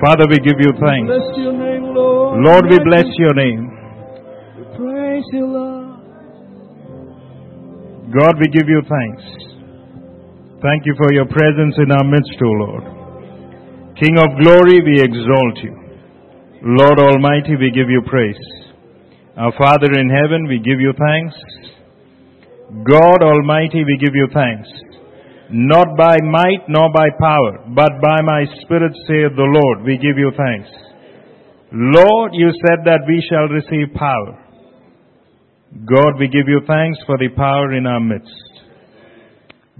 [0.00, 1.10] Father, we give you thanks.
[1.36, 2.44] Name, Lord.
[2.44, 3.66] Lord, we bless your name.
[4.76, 5.98] Praise you, Lord.
[8.14, 9.22] God, we give you thanks.
[10.62, 12.84] Thank you for your presence in our midst, O Lord.
[13.98, 15.74] King of glory, we exalt you.
[16.62, 18.38] Lord Almighty, we give you praise.
[19.36, 21.34] Our Father in heaven, we give you thanks.
[22.84, 24.68] God Almighty, we give you thanks.
[25.50, 30.18] Not by might nor by power, but by my Spirit, saith the Lord, we give
[30.18, 30.68] you thanks.
[31.72, 34.44] Lord, you said that we shall receive power.
[35.84, 38.32] God, we give you thanks for the power in our midst.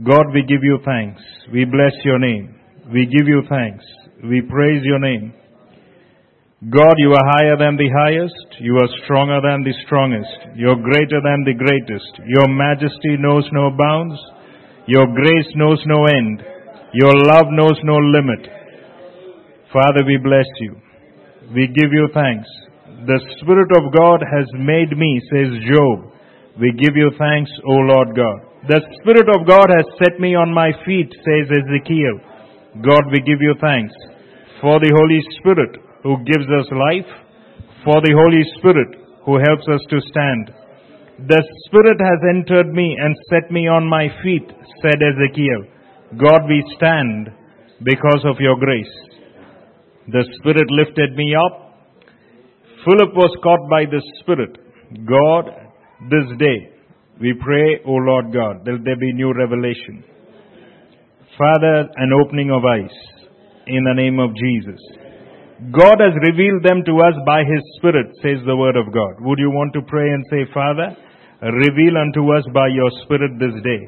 [0.05, 1.20] God, we give you thanks.
[1.52, 2.55] We bless your name.
[2.93, 3.85] We give you thanks.
[4.23, 5.32] We praise your name.
[6.71, 8.60] God, you are higher than the highest.
[8.60, 10.57] You are stronger than the strongest.
[10.57, 12.21] You're greater than the greatest.
[12.27, 14.19] Your majesty knows no bounds.
[14.88, 16.41] Your grace knows no end.
[16.95, 18.41] Your love knows no limit.
[19.70, 20.80] Father, we bless you.
[21.52, 22.48] We give you thanks.
[23.04, 26.09] The Spirit of God has made me, says Job.
[26.59, 28.40] We give you thanks, O Lord God.
[28.66, 32.24] The Spirit of God has set me on my feet, says Ezekiel.
[32.80, 33.93] God, we give you thanks
[34.60, 37.13] for the Holy Spirit who gives us life,
[37.85, 38.88] for the Holy Spirit
[39.29, 40.57] who helps us to stand.
[41.19, 44.47] The Spirit has entered me and set me on my feet,
[44.83, 45.66] said Ezekiel.
[46.15, 47.35] God, we stand
[47.83, 48.95] because of your grace.
[50.07, 51.75] The Spirit lifted me up.
[52.87, 54.57] Philip was caught by the Spirit.
[55.05, 55.51] God,
[56.09, 56.71] this day,
[57.21, 60.05] we pray, O Lord God, that there be new revelation.
[61.37, 62.95] Father, an opening of eyes
[63.66, 64.81] in the name of Jesus.
[65.75, 69.19] God has revealed them to us by His Spirit, says the Word of God.
[69.27, 70.94] Would you want to pray and say, Father,
[71.43, 73.87] reveal unto us by your Spirit this day.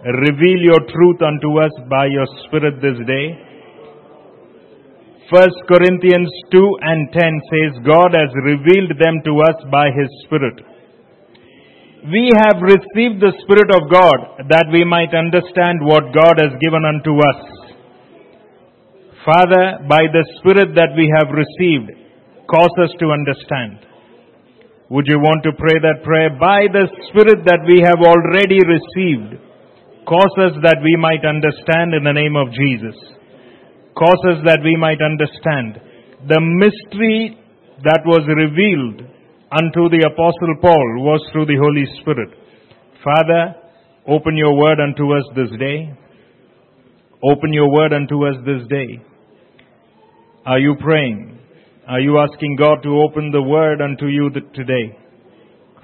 [0.00, 3.26] Reveal your truth unto us by your Spirit this day.
[5.30, 10.58] 1 Corinthians 2 and 10 says, God has revealed them to us by His Spirit.
[12.10, 16.82] We have received the Spirit of God that we might understand what God has given
[16.82, 17.60] unto us.
[19.22, 21.92] Father, by the Spirit that we have received,
[22.50, 23.89] cause us to understand.
[24.90, 26.34] Would you want to pray that prayer?
[26.34, 29.38] By the Spirit that we have already received,
[30.02, 32.98] cause us that we might understand in the name of Jesus.
[33.94, 35.78] Cause us that we might understand
[36.26, 37.38] the mystery
[37.84, 39.06] that was revealed
[39.52, 42.30] unto the Apostle Paul was through the Holy Spirit.
[43.02, 43.54] Father,
[44.06, 45.94] open your word unto us this day.
[47.22, 49.00] Open your word unto us this day.
[50.46, 51.39] Are you praying?
[51.90, 54.96] Are you asking God to open the word unto you today?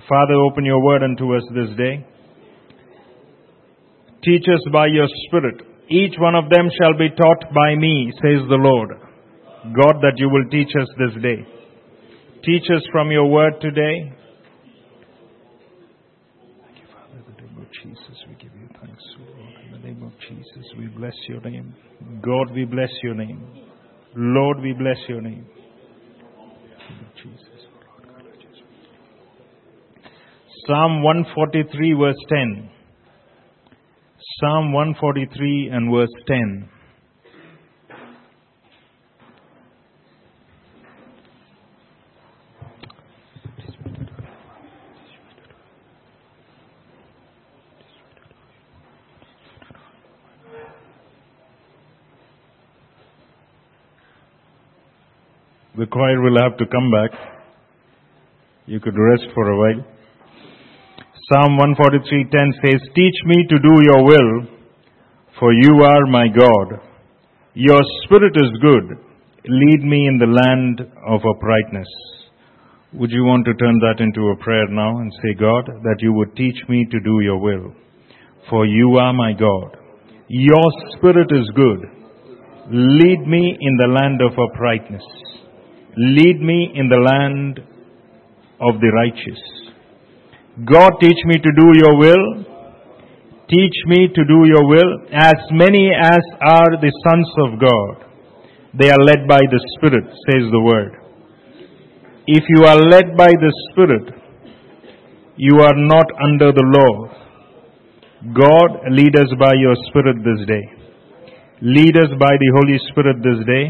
[0.08, 2.06] Father, open your word unto us this day.
[4.22, 5.62] Teach us by your Spirit.
[5.90, 8.90] Each one of them shall be taught by me, says the Lord.
[9.74, 11.44] God, that you will teach us this day.
[12.44, 14.12] Teach us from your word today.
[16.62, 19.54] Thank you, Father, in the name of Jesus, we give you thanks, Lord.
[19.66, 21.74] In the name of Jesus, we bless your name.
[22.22, 23.44] God, we bless your name.
[24.14, 25.46] Lord, we bless your name.
[27.22, 28.62] Jesus, O Lord God, I just-
[30.66, 32.70] Psalm 143, verse 10.
[34.40, 36.68] Psalm 143 and verse 10.
[55.78, 57.10] The choir will have to come back.
[58.66, 59.95] You could rest for a while.
[61.28, 64.46] Psalm 143:10 says, "Teach me to do your will,
[65.40, 66.78] for you are my God.
[67.54, 68.96] Your spirit is good.
[69.44, 71.88] Lead me in the land of uprightness."
[72.92, 76.12] Would you want to turn that into a prayer now and say, God, that you
[76.12, 77.72] would teach me to do your will,
[78.48, 79.76] for you are my God.
[80.28, 81.90] Your spirit is good.
[82.70, 85.04] Lead me in the land of uprightness.
[85.96, 87.60] Lead me in the land
[88.60, 89.55] of the righteous.
[90.64, 92.44] God, teach me to do your will.
[93.48, 95.06] Teach me to do your will.
[95.12, 98.08] As many as are the sons of God,
[98.72, 100.96] they are led by the Spirit, says the word.
[102.26, 104.14] If you are led by the Spirit,
[105.36, 107.12] you are not under the law.
[108.32, 110.64] God, lead us by your Spirit this day.
[111.60, 113.66] Lead us by the Holy Spirit this day.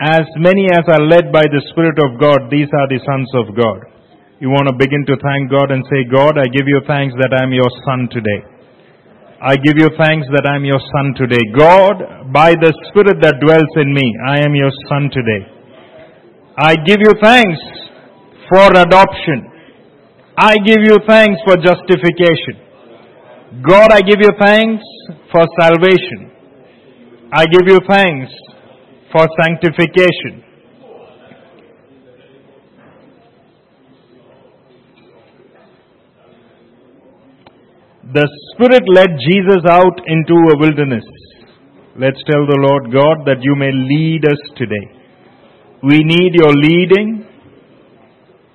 [0.00, 3.54] As many as are led by the Spirit of God, these are the sons of
[3.54, 3.91] God.
[4.42, 7.30] You want to begin to thank God and say, God, I give you thanks that
[7.30, 8.42] I am your son today.
[9.38, 11.38] I give you thanks that I'm your son today.
[11.54, 15.46] God, by the Spirit that dwells in me, I am your son today.
[16.58, 17.62] I give you thanks
[18.50, 19.46] for adoption.
[20.34, 23.62] I give you thanks for justification.
[23.62, 24.82] God, I give you thanks
[25.30, 26.34] for salvation.
[27.30, 28.34] I give you thanks
[29.14, 30.50] for sanctification.
[38.14, 41.04] The Spirit led Jesus out into a wilderness.
[41.96, 45.02] Let's tell the Lord God that you may lead us today.
[45.82, 47.24] We need your leading.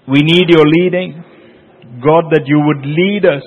[0.07, 1.23] We need your leading.
[2.05, 3.41] God, that you would lead us.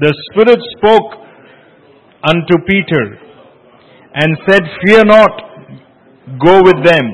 [0.00, 1.18] The Spirit spoke
[2.22, 3.18] unto Peter
[4.14, 5.34] and said, Fear not,
[6.38, 7.06] go with them,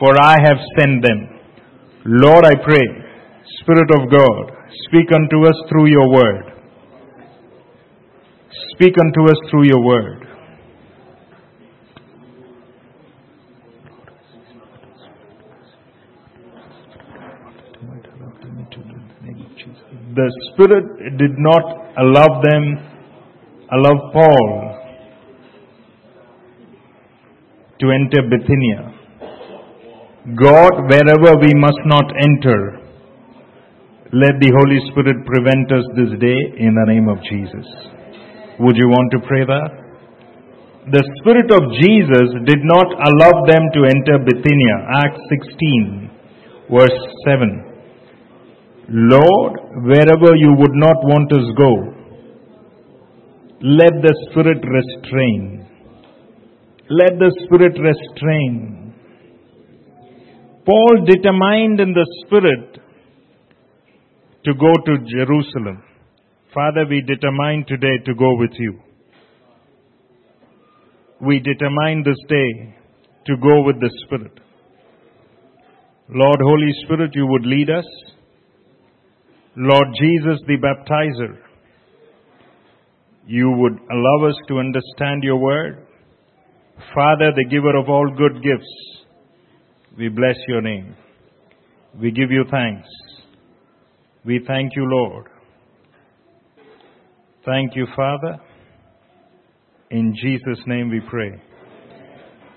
[0.00, 1.28] for I have sent them.
[2.06, 2.82] Lord, I pray,
[3.62, 6.52] Spirit of God, speak unto us through your word.
[8.74, 10.20] Speak unto us through your word.
[20.14, 21.62] The Spirit did not
[21.98, 22.62] allow them,
[23.72, 24.74] allow Paul
[27.80, 28.94] to enter Bithynia.
[30.36, 32.83] God, wherever we must not enter,
[34.14, 37.66] let the Holy Spirit prevent us this day in the name of Jesus.
[38.62, 39.70] Would you want to pray that?
[40.86, 44.76] The Spirit of Jesus did not allow them to enter Bithynia.
[45.02, 45.18] Acts
[45.50, 46.14] 16,
[46.70, 47.74] verse 7.
[49.10, 51.72] Lord, wherever you would not want us go,
[53.66, 55.66] let the Spirit restrain.
[56.86, 58.94] Let the Spirit restrain.
[60.64, 62.83] Paul determined in the Spirit
[64.44, 65.82] to go to Jerusalem.
[66.52, 68.80] Father, we determine today to go with you.
[71.20, 72.76] We determine this day
[73.26, 74.32] to go with the Spirit.
[76.08, 77.86] Lord, Holy Spirit, you would lead us.
[79.56, 81.38] Lord Jesus, the baptizer,
[83.26, 85.86] you would allow us to understand your word.
[86.94, 89.04] Father, the giver of all good gifts,
[89.96, 90.94] we bless your name.
[91.98, 92.88] We give you thanks.
[94.24, 95.26] We thank you, Lord.
[97.44, 98.38] Thank you, Father.
[99.90, 101.30] In Jesus' name we pray.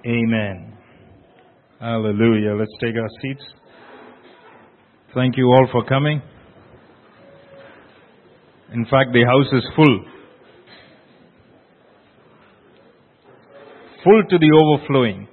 [0.05, 0.77] Amen.
[1.79, 2.55] Hallelujah.
[2.55, 3.43] Let's take our seats.
[5.13, 6.21] Thank you all for coming.
[8.73, 10.05] In fact, the house is full.
[14.05, 15.27] Full to the overflowing.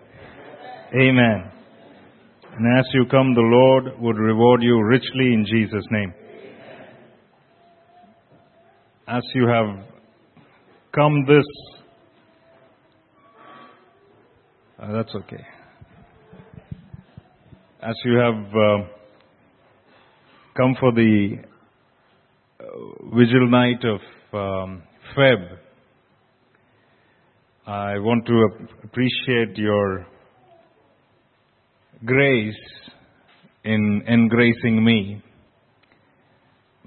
[0.95, 1.51] Amen.
[2.57, 6.13] And as you come, the Lord would reward you richly in Jesus' name.
[9.07, 9.85] As you have
[10.95, 11.45] come this,
[14.79, 15.45] uh, that's okay.
[17.83, 18.87] As you have uh,
[20.57, 21.37] come for the
[22.61, 22.65] uh,
[23.15, 24.01] vigil night of
[24.33, 24.83] um,
[25.15, 25.59] Feb,
[27.67, 30.07] I want to ap- appreciate your
[32.07, 32.55] grace
[33.65, 35.23] in engracing me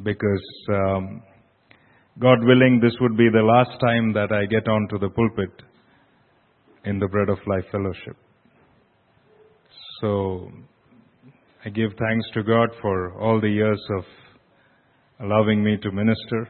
[0.01, 1.21] because um,
[2.19, 5.51] God willing, this would be the last time that I get onto the pulpit
[6.83, 8.17] in the Bread of Life Fellowship.
[10.01, 10.49] So
[11.63, 14.03] I give thanks to God for all the years of
[15.19, 16.49] allowing me to minister.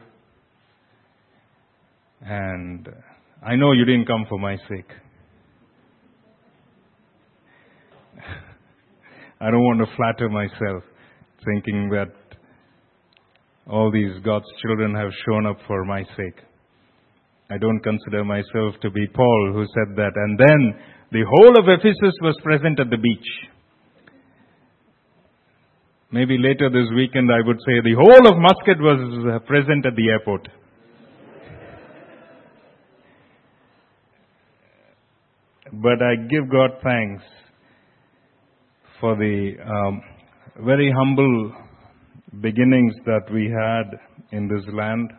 [2.22, 2.88] And
[3.46, 4.90] I know you didn't come for my sake.
[9.40, 10.82] I don't want to flatter myself
[11.44, 12.08] thinking that
[13.68, 16.40] all these God's children have shown up for my sake.
[17.50, 20.12] I don't consider myself to be Paul who said that.
[20.14, 20.74] And then
[21.12, 23.28] the whole of Ephesus was present at the beach.
[26.10, 30.08] Maybe later this weekend I would say the whole of Muscat was present at the
[30.08, 30.48] airport.
[35.70, 37.22] But I give God thanks
[39.00, 40.02] for the um,
[40.64, 41.52] very humble
[42.40, 43.98] beginnings that we had
[44.36, 45.10] in this land.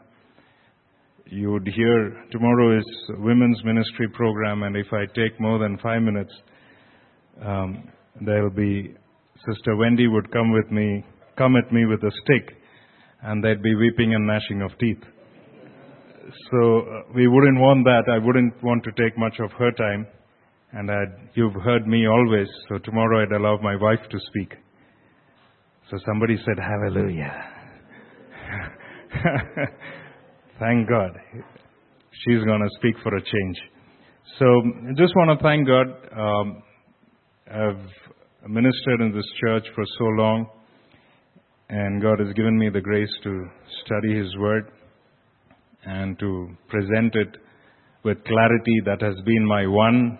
[1.25, 2.85] You would hear tomorrow is
[3.17, 6.33] women's ministry program, and if I take more than five minutes,
[7.45, 7.89] um,
[8.25, 8.95] there will be
[9.47, 11.05] Sister Wendy would come with me,
[11.37, 12.57] come at me with a stick,
[13.23, 15.03] and there'd be weeping and gnashing of teeth.
[16.51, 18.11] So uh, we wouldn't want that.
[18.11, 20.07] I wouldn't want to take much of her time.
[20.71, 24.53] And I'd, you've heard me always, so tomorrow I'd allow my wife to speak.
[25.89, 27.33] So somebody said, Hallelujah.
[30.59, 31.11] thank God.
[32.11, 33.57] She's going to speak for a change.
[34.37, 35.87] So, I just want to thank God.
[36.15, 36.63] Um,
[37.51, 40.47] I've ministered in this church for so long,
[41.69, 43.47] and God has given me the grace to
[43.83, 44.69] study His Word
[45.85, 47.37] and to present it
[48.03, 48.75] with clarity.
[48.85, 50.19] That has been my one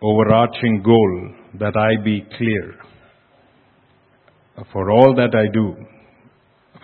[0.00, 2.74] overarching goal that I be clear.
[4.72, 5.76] For all that I do,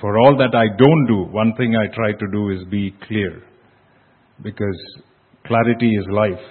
[0.00, 3.42] for all that I don't do, one thing I try to do is be clear.
[4.42, 5.02] Because
[5.46, 6.44] clarity is life,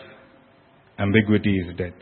[0.99, 1.93] ambiguity is death.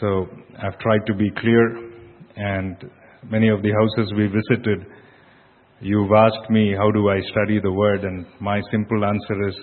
[0.00, 0.26] So
[0.62, 1.90] I've tried to be clear,
[2.36, 2.76] and
[3.30, 4.86] many of the houses we visited,
[5.80, 9.54] you've asked me how do I study the Word, and my simple answer is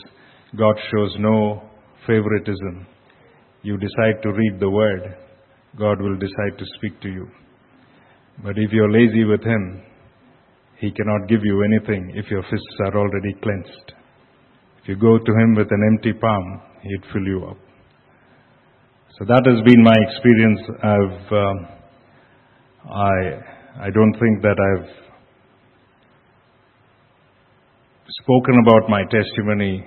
[0.58, 1.62] God shows no
[2.06, 2.88] favoritism.
[3.64, 5.18] You decide to read the Word,
[5.78, 7.28] God will decide to speak to you.
[8.44, 9.82] But if you're lazy with Him,
[10.80, 13.94] He cannot give you anything if your fists are already cleansed.
[14.82, 17.58] If you go to Him with an empty palm, He'd fill you up.
[19.18, 20.62] So that has been my experience.
[20.84, 21.68] I've, um,
[22.94, 25.08] I, I don't think that I've
[28.22, 29.84] spoken about my testimony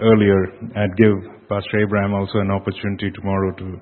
[0.00, 0.44] earlier.
[0.76, 3.80] I'd give Pastor Abraham also an opportunity tomorrow to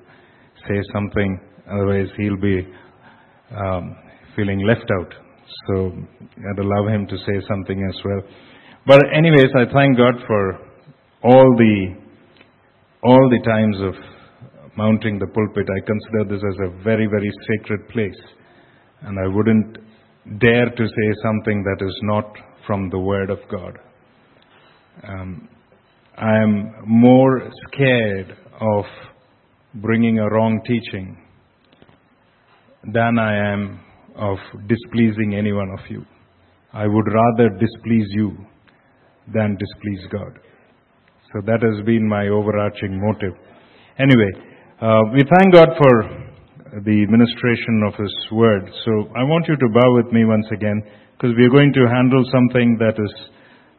[0.67, 1.39] say something.
[1.71, 2.67] Otherwise, he'll be
[3.51, 3.95] um,
[4.35, 5.13] feeling left out.
[5.67, 8.21] So I'd allow him to say something as well.
[8.85, 10.59] But anyways, I thank God for
[11.23, 11.95] all the
[13.03, 13.93] all the times of
[14.77, 15.67] mounting the pulpit.
[15.69, 18.21] I consider this as a very, very sacred place,
[19.01, 19.77] and I wouldn't
[20.39, 22.31] dare to say something that is not
[22.65, 23.77] from the Word of God.
[25.07, 25.49] Um,
[26.17, 28.85] I am more scared of
[29.75, 31.17] bringing a wrong teaching
[32.91, 33.79] than I am
[34.15, 34.37] of
[34.67, 36.05] displeasing any one of you.
[36.73, 38.37] I would rather displease you
[39.33, 40.39] than displease God.
[41.31, 43.33] So that has been my overarching motive.
[43.97, 44.31] Anyway,
[44.81, 45.93] uh, we thank God for
[46.81, 48.69] the ministration of His Word.
[48.85, 50.81] So I want you to bow with me once again
[51.13, 53.13] because we are going to handle something that is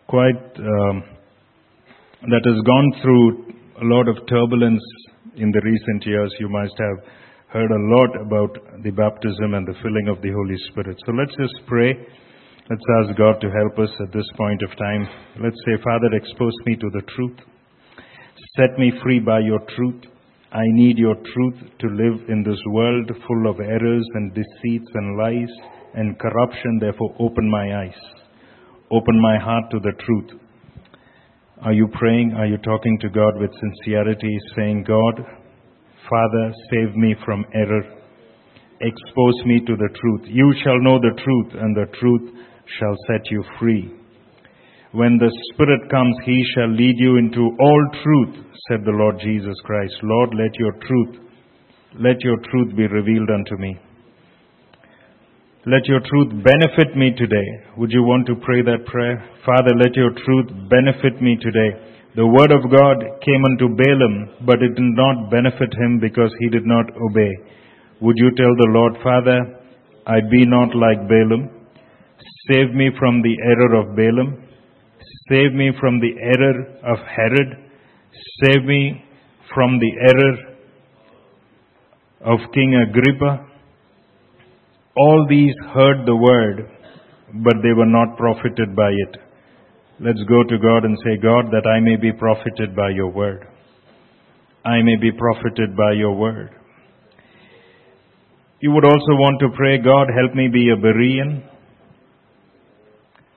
[0.08, 1.02] quite, um,
[2.30, 4.82] that has gone through a lot of turbulence
[5.36, 6.32] in the recent years.
[6.38, 7.06] You must have
[7.54, 10.98] heard a lot about the baptism and the filling of the Holy Spirit.
[11.06, 11.94] So let's just pray.
[12.68, 15.06] Let's ask God to help us at this point of time.
[15.38, 17.38] Let's say, Father, expose me to the truth.
[18.58, 20.02] Set me free by your truth.
[20.50, 25.16] I need your truth to live in this world full of errors and deceits and
[25.16, 25.54] lies
[25.94, 26.78] and corruption.
[26.80, 28.00] Therefore, open my eyes.
[28.90, 30.40] Open my heart to the truth.
[31.62, 32.34] Are you praying?
[32.36, 35.43] Are you talking to God with sincerity, saying, God,
[36.08, 37.82] Father, save me from error.
[38.80, 40.22] Expose me to the truth.
[40.26, 42.34] You shall know the truth, and the truth
[42.78, 43.92] shall set you free.
[44.92, 49.56] When the Spirit comes, He shall lead you into all truth, said the Lord Jesus
[49.64, 49.94] Christ.
[50.02, 51.16] Lord, let your truth,
[51.98, 53.78] let your truth be revealed unto me.
[55.66, 57.48] Let your truth benefit me today.
[57.78, 59.24] Would you want to pray that prayer?
[59.46, 61.93] Father, let your truth benefit me today.
[62.16, 66.48] The word of God came unto Balaam, but it did not benefit him because he
[66.48, 67.32] did not obey.
[68.00, 69.40] Would you tell the Lord, Father,
[70.06, 71.50] I be not like Balaam.
[72.46, 74.46] Save me from the error of Balaam.
[75.28, 77.50] Save me from the error of Herod.
[78.42, 79.02] Save me
[79.52, 80.34] from the error
[82.32, 83.44] of King Agrippa.
[84.96, 86.70] All these heard the word,
[87.42, 89.23] but they were not profited by it.
[90.00, 93.46] Let's go to God and say, God, that I may be profited by your word.
[94.64, 96.50] I may be profited by your word.
[98.60, 101.44] You would also want to pray, God, help me be a Berean.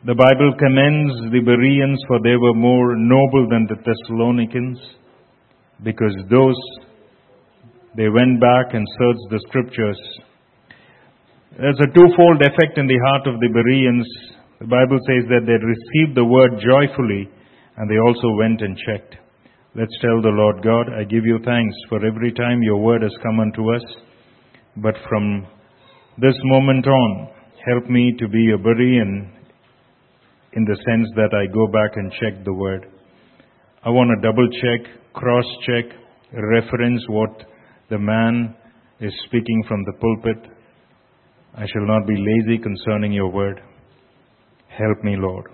[0.05, 4.79] The Bible commends the Bereans for they were more noble than the Thessalonians
[5.83, 6.57] because those,
[7.95, 9.99] they went back and searched the scriptures.
[11.59, 14.07] There's a twofold effect in the heart of the Bereans.
[14.59, 17.29] The Bible says that they received the word joyfully
[17.77, 19.15] and they also went and checked.
[19.75, 23.13] Let's tell the Lord God, I give you thanks for every time your word has
[23.21, 23.83] come unto us.
[24.77, 25.45] But from
[26.17, 27.29] this moment on,
[27.69, 29.29] help me to be a Berean
[30.53, 32.87] in the sense that I go back and check the word.
[33.85, 35.85] I want to double check, cross check,
[36.33, 37.43] reference what
[37.91, 38.55] the man
[38.99, 40.51] is speaking from the pulpit.
[41.53, 43.61] I shall not be lazy concerning your word.
[44.69, 45.45] Help me, Lord.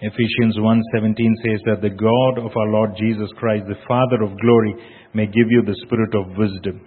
[0.00, 4.74] Ephesians 1:17 says that the God of our Lord Jesus Christ, the Father of glory,
[5.12, 6.80] may give you the spirit of wisdom.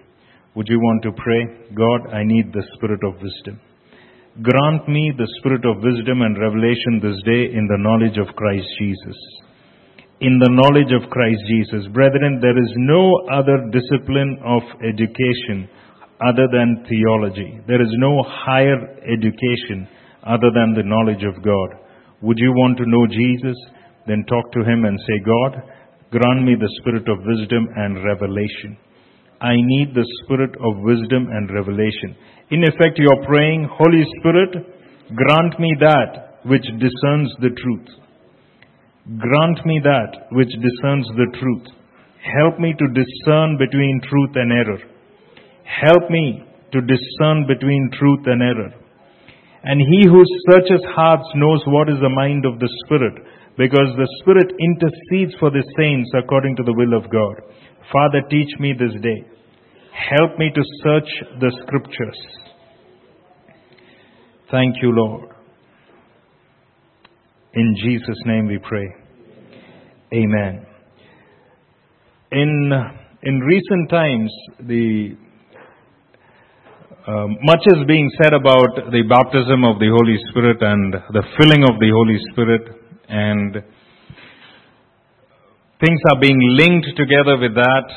[0.55, 3.59] Would you want to pray, God, I need the spirit of wisdom.
[4.39, 8.67] grant me the spirit of wisdom and revelation this day in the knowledge of Christ
[8.79, 9.17] Jesus.
[10.21, 11.87] In the knowledge of Christ Jesus.
[11.91, 15.67] Brethren, there is no other discipline of education
[16.21, 17.59] other than theology.
[17.67, 19.87] There is no higher education
[20.25, 21.69] other than the knowledge of God.
[22.21, 23.57] Would you want to know Jesus?
[24.07, 25.51] Then talk to Him and say, God,
[26.11, 28.77] grant me the spirit of wisdom and revelation.
[29.41, 32.15] I need the spirit of wisdom and revelation.
[32.51, 34.53] In effect, you're praying, Holy Spirit,
[35.15, 37.89] grant me that which discerns the truth.
[39.17, 41.67] Grant me that which discerns the truth.
[42.21, 44.81] Help me to discern between truth and error.
[45.65, 48.73] Help me to discern between truth and error.
[49.63, 53.13] And he who searches hearts knows what is the mind of the Spirit,
[53.57, 57.35] because the Spirit intercedes for the saints according to the will of God.
[57.91, 59.23] Father, teach me this day.
[60.17, 62.17] Help me to search the scriptures.
[64.49, 65.29] Thank you, Lord.
[67.53, 68.87] In Jesus' name we pray.
[70.13, 70.65] Amen.
[72.31, 72.71] In,
[73.23, 75.15] in recent times, the
[77.07, 81.65] um, much is being said about the baptism of the Holy Spirit and the filling
[81.65, 82.61] of the Holy Spirit,
[83.09, 83.53] and
[85.81, 87.87] things are being linked together with that.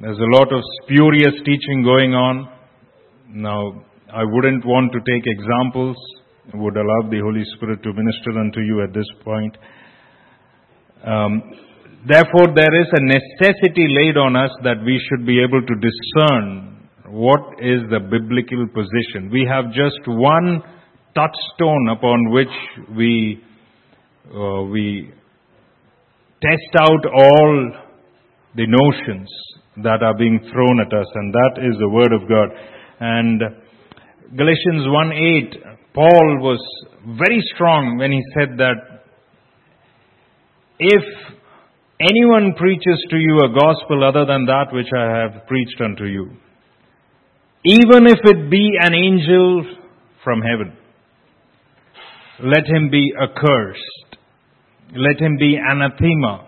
[0.00, 2.48] There's a lot of spurious teaching going on.
[3.28, 5.96] Now, I wouldn't want to take examples,
[6.48, 9.52] I would allow the Holy Spirit to minister unto you at this point.
[11.04, 11.42] Um,
[12.08, 16.75] therefore, there is a necessity laid on us that we should be able to discern
[17.16, 19.30] what is the biblical position.
[19.32, 20.60] We have just one
[21.14, 22.52] touchstone upon which
[22.94, 23.42] we
[24.28, 25.10] uh, we
[26.42, 27.72] test out all
[28.54, 29.30] the notions
[29.82, 32.48] that are being thrown at us, and that is the Word of God.
[33.00, 33.40] And
[34.36, 36.60] Galatians 1:8, Paul was
[37.18, 38.76] very strong when he said that
[40.78, 41.04] if
[41.98, 46.36] anyone preaches to you a gospel other than that which I have preached unto you,
[47.66, 49.76] even if it be an angel
[50.22, 50.76] from heaven,
[52.42, 54.18] let him be accursed.
[54.94, 56.46] Let him be anathema.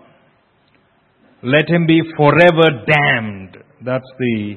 [1.43, 3.57] Let him be forever damned.
[3.83, 4.55] That's the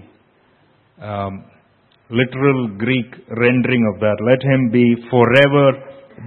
[1.01, 1.45] um,
[2.11, 4.19] literal Greek rendering of that.
[4.21, 5.73] Let him be forever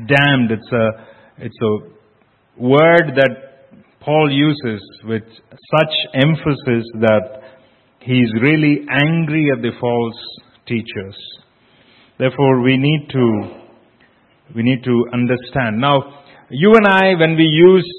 [0.07, 0.51] damned.
[0.51, 3.45] It's a, it's a word that
[4.01, 7.41] Paul uses with such emphasis that
[8.05, 10.21] he is really angry at the false
[10.67, 11.17] teachers.
[12.19, 13.65] Therefore, we need to
[14.55, 15.81] we need to understand.
[15.81, 17.89] Now, you and I, when we use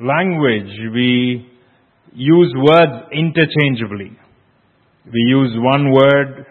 [0.00, 1.44] language, we
[2.14, 4.16] use words interchangeably.
[5.06, 6.46] We use one word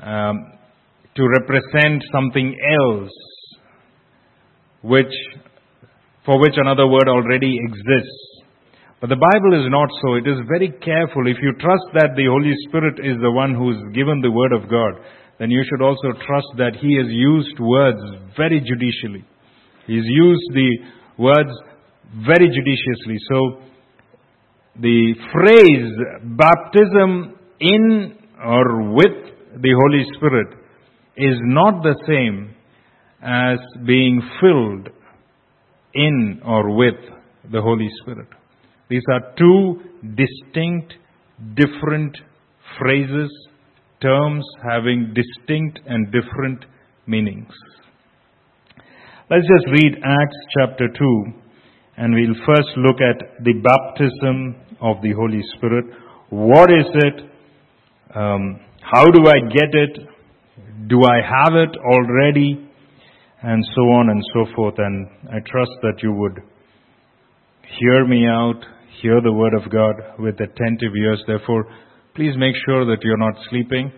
[0.00, 0.52] um,
[1.16, 3.10] to represent something else,
[4.82, 5.12] which
[6.24, 8.31] for which another word already exists.
[9.02, 10.14] But the Bible is not so.
[10.14, 11.26] It is very careful.
[11.26, 14.70] If you trust that the Holy Spirit is the one who's given the Word of
[14.70, 15.02] God,
[15.40, 17.98] then you should also trust that He has used words
[18.36, 19.26] very judicially.
[19.90, 20.70] He's used the
[21.18, 21.50] words
[22.24, 23.18] very judiciously.
[23.26, 23.66] So,
[24.78, 25.90] the phrase
[26.38, 29.18] baptism in or with
[29.60, 30.46] the Holy Spirit
[31.16, 32.54] is not the same
[33.20, 34.90] as being filled
[35.92, 37.02] in or with
[37.50, 38.28] the Holy Spirit.
[38.92, 39.80] These are two
[40.16, 40.92] distinct,
[41.54, 42.14] different
[42.78, 43.30] phrases,
[44.02, 46.66] terms having distinct and different
[47.06, 47.54] meanings.
[49.30, 51.24] Let's just read Acts chapter 2
[51.96, 55.86] and we'll first look at the baptism of the Holy Spirit.
[56.28, 57.30] What is it?
[58.14, 60.00] Um, how do I get it?
[60.88, 62.68] Do I have it already?
[63.42, 64.74] And so on and so forth.
[64.76, 66.42] And I trust that you would
[67.80, 68.60] hear me out,
[69.00, 71.22] hear the word of God with attentive ears.
[71.26, 71.64] Therefore,
[72.14, 73.92] please make sure that you're not sleeping.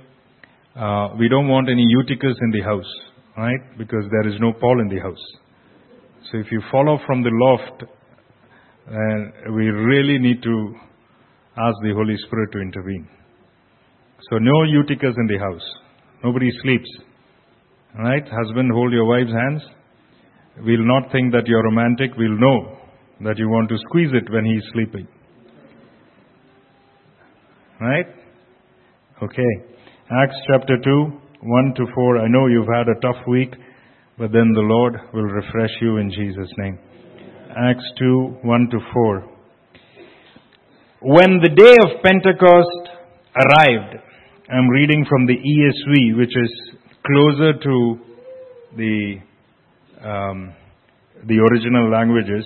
[0.77, 2.93] Uh, we don't want any Eutychus in the house,
[3.37, 3.79] right?
[3.79, 5.25] Because there is no Paul in the house.
[6.31, 10.75] So if you follow from the loft, uh, we really need to
[11.57, 13.09] ask the Holy Spirit to intervene.
[14.31, 15.65] So no Eutychus in the house.
[16.23, 16.89] Nobody sleeps.
[17.99, 18.25] Right?
[18.27, 19.63] Husband, hold your wife's hands.
[20.59, 22.11] We'll not think that you're romantic.
[22.17, 22.79] We'll know
[23.23, 25.07] that you want to squeeze it when he's sleeping.
[27.81, 28.07] Right?
[29.23, 29.53] Okay.
[30.11, 32.19] Acts chapter 2, 1 to 4.
[32.19, 33.55] I know you've had a tough week,
[34.19, 36.79] but then the Lord will refresh you in Jesus' name.
[37.57, 39.31] Acts 2, 1 to 4.
[41.03, 42.99] When the day of Pentecost
[43.37, 43.97] arrived,
[44.51, 47.99] I'm reading from the ESV, which is closer to
[48.77, 49.17] the,
[50.03, 50.55] um,
[51.27, 52.45] the original languages,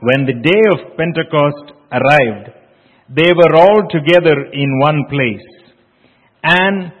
[0.00, 2.54] when the day of Pentecost arrived,
[3.10, 5.48] they were all together in one place.
[6.44, 6.92] And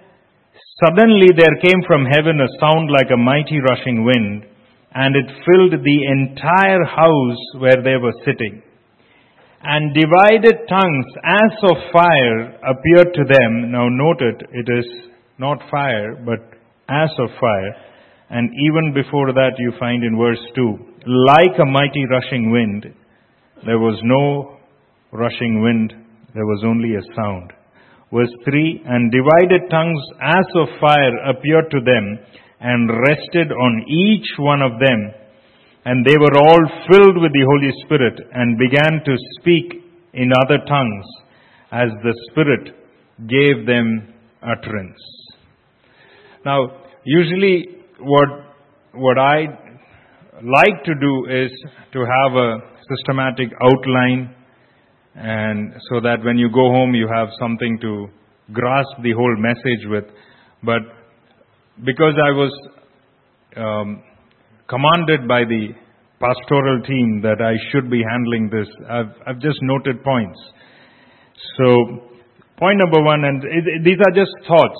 [0.82, 4.46] suddenly there came from heaven a sound like a mighty rushing wind,
[4.94, 8.62] and it filled the entire house where they were sitting.
[9.62, 13.70] And divided tongues as of fire appeared to them.
[13.70, 14.86] Now note it, it is
[15.38, 16.40] not fire, but
[16.88, 17.87] as of fire.
[18.30, 22.86] And even before that you find in verse 2, like a mighty rushing wind,
[23.64, 24.58] there was no
[25.12, 25.94] rushing wind,
[26.34, 27.52] there was only a sound.
[28.12, 32.18] Verse 3 And divided tongues as of fire appeared to them
[32.60, 35.12] and rested on each one of them.
[35.84, 36.60] And they were all
[36.90, 41.06] filled with the Holy Spirit and began to speak in other tongues
[41.72, 42.74] as the Spirit
[43.26, 44.12] gave them
[44.42, 45.00] utterance.
[46.44, 48.28] Now, usually what,
[48.94, 49.46] what I
[50.42, 51.50] like to do is
[51.92, 52.58] to have a
[52.88, 54.34] systematic outline
[55.14, 58.06] and so that when you go home you have something to
[58.52, 60.04] grasp the whole message with.
[60.62, 60.82] But
[61.84, 62.52] because I was
[63.56, 64.02] um,
[64.68, 65.74] commanded by the
[66.20, 70.38] pastoral team that I should be handling this, I've, I've just noted points.
[71.58, 72.10] So,
[72.58, 74.78] point number one, and it, it, these are just thoughts.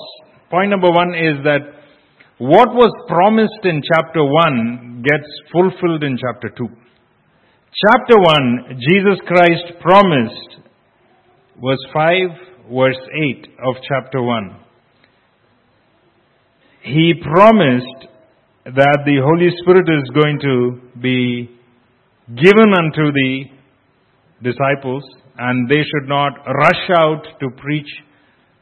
[0.49, 1.78] Point number one is that
[2.39, 6.67] what was promised in chapter 1 gets fulfilled in chapter 2.
[7.85, 10.63] Chapter 1, Jesus Christ promised,
[11.59, 13.03] verse 5, verse
[13.35, 14.55] 8 of chapter 1.
[16.83, 18.07] He promised
[18.63, 21.49] that the Holy Spirit is going to be
[22.29, 23.43] given unto the
[24.43, 25.03] disciples
[25.37, 27.89] and they should not rush out to preach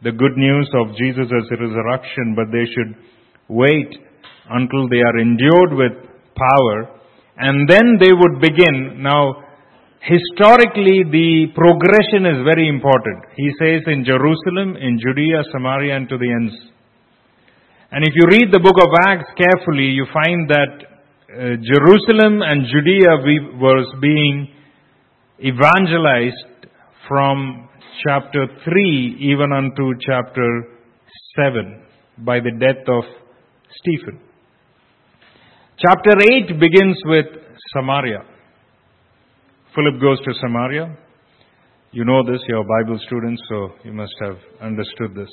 [0.01, 3.16] the good news of Jesus' resurrection, but they should
[3.49, 3.91] wait
[4.49, 5.93] until they are endued with
[6.35, 6.97] power
[7.37, 9.01] and then they would begin.
[9.03, 9.43] Now,
[10.01, 13.23] historically, the progression is very important.
[13.35, 16.55] He says in Jerusalem, in Judea, Samaria, and to the ends.
[17.91, 20.73] And if you read the book of Acts carefully, you find that
[21.29, 23.21] uh, Jerusalem and Judea
[23.59, 24.49] was being
[25.39, 26.67] evangelized
[27.07, 27.69] from
[28.05, 30.63] chapter 3 even unto chapter
[31.35, 31.83] 7
[32.19, 33.03] by the death of
[33.75, 34.19] Stephen.
[35.79, 36.11] Chapter
[36.49, 37.25] 8 begins with
[37.75, 38.23] Samaria.
[39.75, 40.97] Philip goes to Samaria.
[41.91, 45.29] You know this, you're Bible students, so you must have understood this.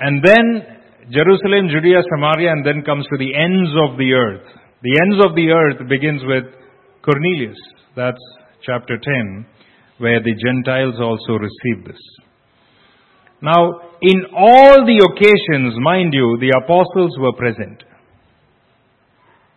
[0.00, 0.80] And then
[1.10, 4.46] Jerusalem, Judea, Samaria, and then comes to the ends of the earth.
[4.82, 6.44] The ends of the earth begins with
[7.04, 7.58] Cornelius.
[7.94, 8.20] That's
[8.64, 9.46] chapter 10,
[9.98, 12.00] where the Gentiles also receive this.
[13.44, 13.60] Now,
[14.00, 17.84] in all the occasions, mind you, the apostles were present.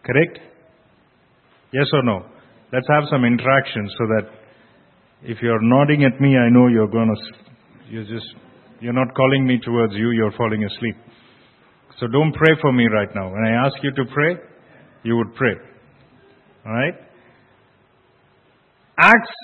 [0.04, 0.40] Correct?
[1.72, 2.26] Yes or no?
[2.74, 4.28] Let's have some interaction so that
[5.24, 8.28] if you're nodding at me, I know you're going to, you're just,
[8.82, 10.96] you're not calling me towards you, you're falling asleep.
[11.98, 13.32] So don't pray for me right now.
[13.32, 14.36] When I ask you to pray,
[15.04, 15.56] you would pray.
[16.66, 16.96] Alright?
[19.00, 19.36] Acts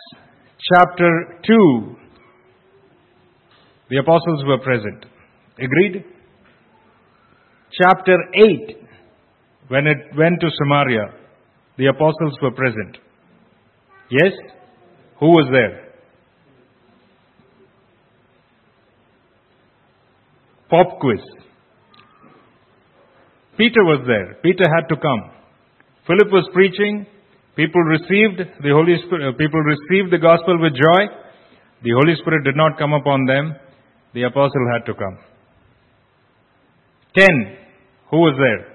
[0.76, 1.96] chapter 2,
[3.90, 5.06] the apostles were present.
[5.60, 6.04] Agreed?
[7.82, 8.78] Chapter 8,
[9.70, 11.14] when it went to Samaria,
[11.78, 12.98] the apostles were present.
[14.10, 14.32] Yes?
[15.20, 15.94] Who was there?
[20.70, 21.20] Pop quiz.
[23.58, 24.38] Peter was there.
[24.42, 25.32] Peter had to come.
[26.08, 27.06] Philip was preaching.
[27.56, 29.30] People received the Holy Spirit.
[29.30, 31.02] Uh, people received the gospel with joy.
[31.84, 33.56] The Holy Spirit did not come upon them.
[34.14, 35.18] The apostle had to come.
[37.16, 37.58] Ten.
[38.12, 38.74] Who was there?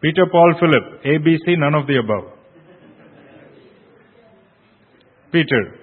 [0.00, 1.00] Peter, Paul, Philip.
[1.04, 2.32] A, B, C, none of the above.
[5.32, 5.74] Peter.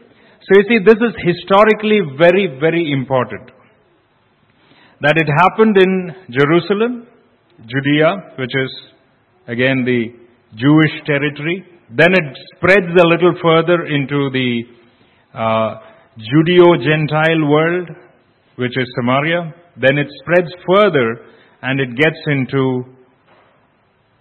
[0.41, 3.51] So you see, this is historically very, very important.
[5.01, 7.07] That it happened in Jerusalem,
[7.59, 8.71] Judea, which is
[9.47, 10.13] again the
[10.55, 11.65] Jewish territory.
[11.89, 14.63] Then it spreads a little further into the
[15.33, 15.75] uh,
[16.17, 17.89] Judeo-Gentile world,
[18.55, 19.53] which is Samaria.
[19.77, 21.19] Then it spreads further
[21.61, 22.83] and it gets into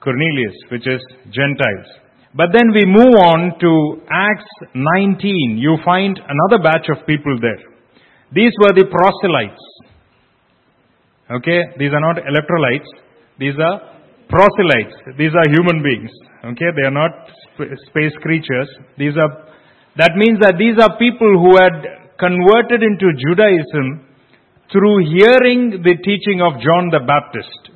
[0.01, 1.87] Cornelius, which is Gentiles.
[2.35, 5.57] But then we move on to Acts 19.
[5.59, 7.63] You find another batch of people there.
[8.33, 9.63] These were the proselytes.
[11.31, 11.63] Okay?
[11.79, 12.91] These are not electrolytes.
[13.39, 13.81] These are
[14.29, 14.97] proselytes.
[15.17, 16.11] These are human beings.
[16.45, 16.75] Okay?
[16.75, 17.13] They are not
[17.87, 18.69] space creatures.
[18.99, 19.47] These are,
[19.97, 24.07] that means that these are people who had converted into Judaism
[24.73, 27.71] through hearing the teaching of John the Baptist.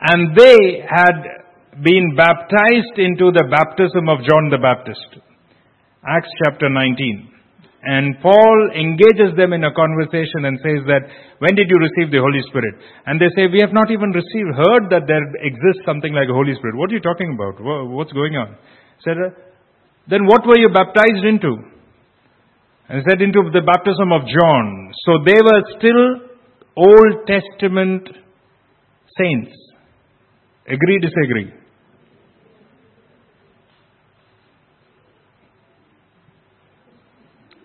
[0.00, 5.22] And they had been baptized into the baptism of John the Baptist.
[6.06, 7.30] Acts chapter 19.
[7.82, 11.08] And Paul engages them in a conversation and says that,
[11.40, 12.76] when did you receive the Holy Spirit?
[13.08, 16.36] And they say, we have not even received, heard that there exists something like a
[16.36, 16.76] Holy Spirit.
[16.76, 17.56] What are you talking about?
[17.88, 18.56] What's going on?
[19.00, 19.16] Said,
[20.08, 21.56] then what were you baptized into?
[22.88, 24.90] And said into the baptism of John.
[25.06, 26.30] So they were still
[26.76, 28.08] Old Testament
[29.18, 29.52] saints.
[30.66, 31.52] Agree, disagree?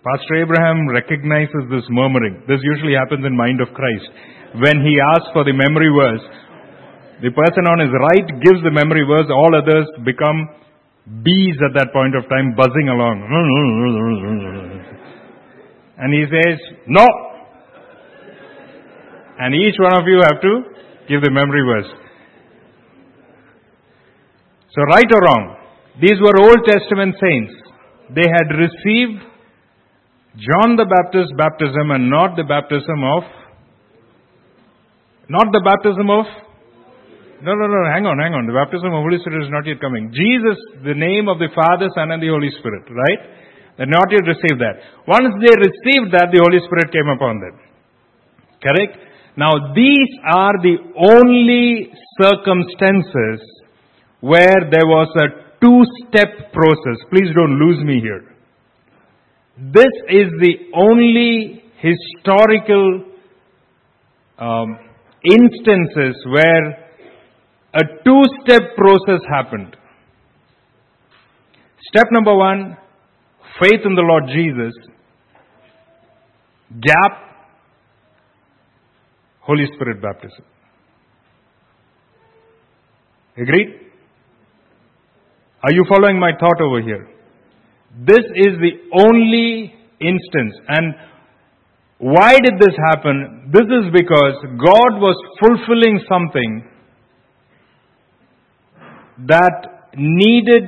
[0.06, 2.46] Pastor Abraham recognizes this murmuring.
[2.46, 4.06] This usually happens in mind of Christ.
[4.62, 6.22] When he asks for the memory verse,
[7.26, 10.46] the person on his right gives the memory verse, all others become
[11.06, 13.22] bees at that point of time, buzzing along.
[15.98, 17.06] And he says, No!
[19.38, 20.52] And each one of you have to
[21.08, 21.92] give the memory verse.
[24.74, 25.56] So, right or wrong,
[26.00, 27.54] these were Old Testament saints.
[28.14, 29.22] They had received
[30.36, 33.24] John the Baptist baptism and not the baptism of
[35.28, 36.26] not the baptism of
[37.42, 38.46] no no no hang on hang on.
[38.46, 40.12] The baptism of the Holy Spirit is not yet coming.
[40.12, 43.20] Jesus the name of the Father Son and the Holy Spirit right?
[43.76, 44.80] They're not yet received that.
[45.04, 47.56] Once they received that the Holy Spirit came upon them.
[48.64, 48.96] Correct?
[49.36, 53.44] Now these are the only circumstances
[54.20, 56.98] where there was a two step process.
[57.12, 58.24] Please don't lose me here.
[59.58, 63.04] This is the only historical
[64.38, 64.78] um,
[65.24, 66.85] instances where
[67.76, 69.76] a two step process happened.
[71.88, 72.76] Step number one
[73.60, 74.74] faith in the Lord Jesus.
[76.80, 77.26] Gap
[79.40, 80.44] Holy Spirit baptism.
[83.36, 83.68] Agreed?
[85.62, 87.08] Are you following my thought over here?
[88.04, 88.72] This is the
[89.04, 90.54] only instance.
[90.68, 90.94] And
[91.98, 93.50] why did this happen?
[93.52, 96.64] This is because God was fulfilling something
[99.26, 100.64] that needed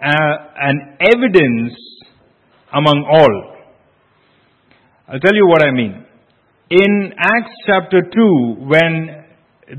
[0.00, 1.74] uh, an evidence
[2.72, 3.56] among all.
[5.08, 6.04] I'll tell you what I mean.
[6.70, 9.24] In Acts chapter 2, when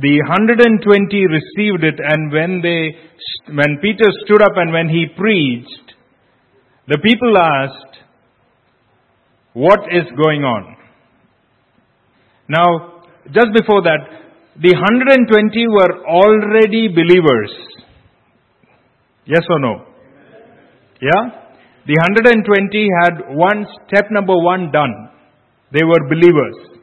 [0.01, 2.95] the 120 received it and when they,
[3.53, 5.93] when Peter stood up and when he preached,
[6.87, 7.97] the people asked,
[9.53, 10.77] What is going on?
[12.47, 14.01] Now, just before that,
[14.59, 17.53] the 120 were already believers.
[19.29, 19.85] Yes or no?
[20.97, 21.23] Yeah?
[21.85, 25.13] The 120 had one step number one done.
[25.71, 26.81] They were believers.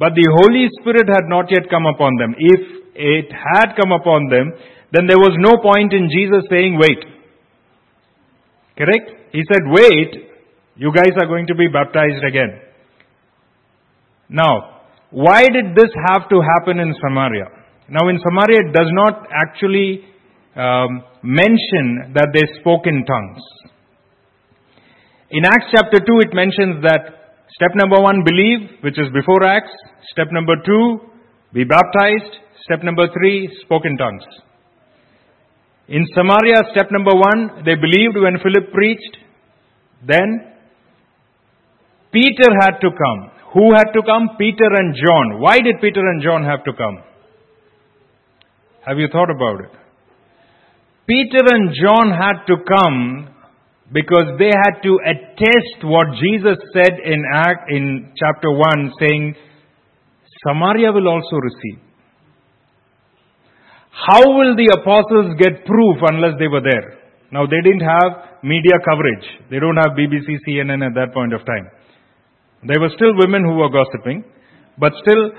[0.00, 2.34] But the Holy Spirit had not yet come upon them.
[2.36, 2.60] If
[2.96, 4.52] it had come upon them,
[4.92, 7.04] then there was no point in Jesus saying, wait.
[8.76, 9.32] Correct?
[9.32, 10.28] He said, Wait,
[10.76, 12.60] you guys are going to be baptized again.
[14.28, 17.46] Now, why did this have to happen in Samaria?
[17.88, 20.04] Now, in Samaria, it does not actually
[20.56, 23.44] um, mention that they spoke in tongues.
[25.30, 29.72] In Acts chapter 2, it mentions that step number one, believe, which is before Acts.
[30.12, 31.00] Step number two,
[31.52, 32.40] be baptized.
[32.64, 34.24] Step number three, spoke in tongues.
[35.88, 39.16] In Samaria, step number one, they believed when Philip preached.
[40.06, 40.52] Then,
[42.12, 43.30] Peter had to come.
[43.54, 44.36] Who had to come?
[44.38, 45.40] Peter and John.
[45.40, 46.98] Why did Peter and John have to come?
[48.86, 49.85] Have you thought about it?
[51.06, 53.30] Peter and John had to come
[53.92, 59.36] because they had to attest what Jesus said in Act in chapter 1 saying
[60.46, 61.78] Samaria will also receive.
[63.94, 66.98] How will the apostles get proof unless they were there?
[67.30, 69.24] Now they didn't have media coverage.
[69.48, 71.70] They don't have BBC, CNN at that point of time.
[72.66, 74.24] There were still women who were gossiping,
[74.76, 75.30] but still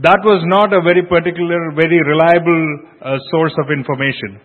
[0.00, 2.64] that was not a very particular, very reliable
[3.04, 4.40] uh, source of information.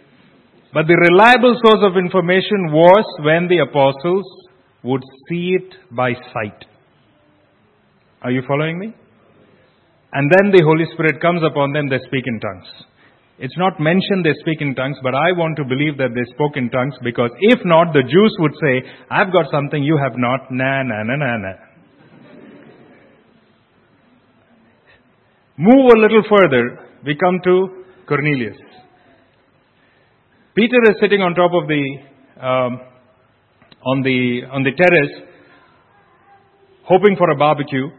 [0.76, 4.28] But the reliable source of information was when the apostles
[4.84, 6.68] would see it by sight.
[8.22, 8.92] Are you following me?
[10.12, 12.68] And then the Holy Spirit comes upon them, they speak in tongues.
[13.40, 16.60] It's not mentioned they speak in tongues, but I want to believe that they spoke
[16.60, 20.52] in tongues because if not, the Jews would say, I've got something you have not.
[20.52, 21.54] Na, na, na, na, na.
[25.56, 28.65] Move a little further, we come to Cornelius.
[30.56, 31.84] Peter is sitting on top of the,
[32.40, 32.80] um,
[33.84, 35.28] on the, on the terrace,
[36.84, 37.90] hoping for a barbecue.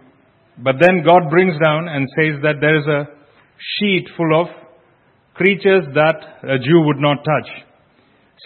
[0.64, 3.12] But then God brings down and says that there is a
[3.61, 4.49] sheet full of
[5.35, 6.16] creatures that
[6.49, 7.51] a Jew would not touch.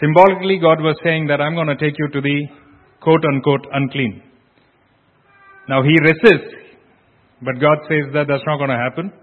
[0.03, 2.47] Symbolically, God was saying that I'm going to take you to the
[2.99, 4.23] quote unquote unclean.
[5.69, 6.51] Now he resists,
[7.41, 9.13] but God says that that's not going to happen.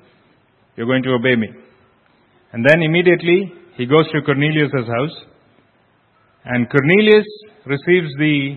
[0.76, 1.48] You're going to obey me.
[2.52, 5.16] And then immediately he goes to Cornelius' house,
[6.44, 7.26] and Cornelius
[7.64, 8.56] receives the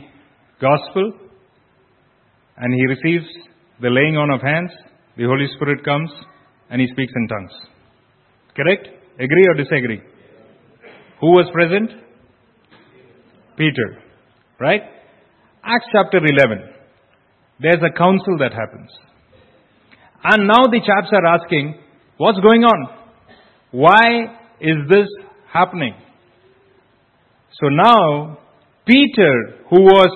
[0.60, 1.14] gospel,
[2.58, 3.32] and he receives
[3.82, 4.72] the laying on of hands.
[5.18, 6.10] The Holy Spirit comes,
[6.72, 7.52] and he speaks in tongues.
[8.56, 8.88] Correct?
[9.20, 10.02] Agree or disagree?
[11.20, 11.92] Who was present?
[13.58, 14.02] Peter.
[14.60, 14.82] Right?
[15.64, 16.68] Acts chapter 11.
[17.60, 18.90] There's a council that happens.
[20.24, 21.76] And now the chaps are asking,
[22.18, 22.98] what's going on?
[23.70, 25.08] Why is this
[25.52, 25.96] happening?
[27.60, 28.38] So now,
[28.86, 30.12] Peter, who was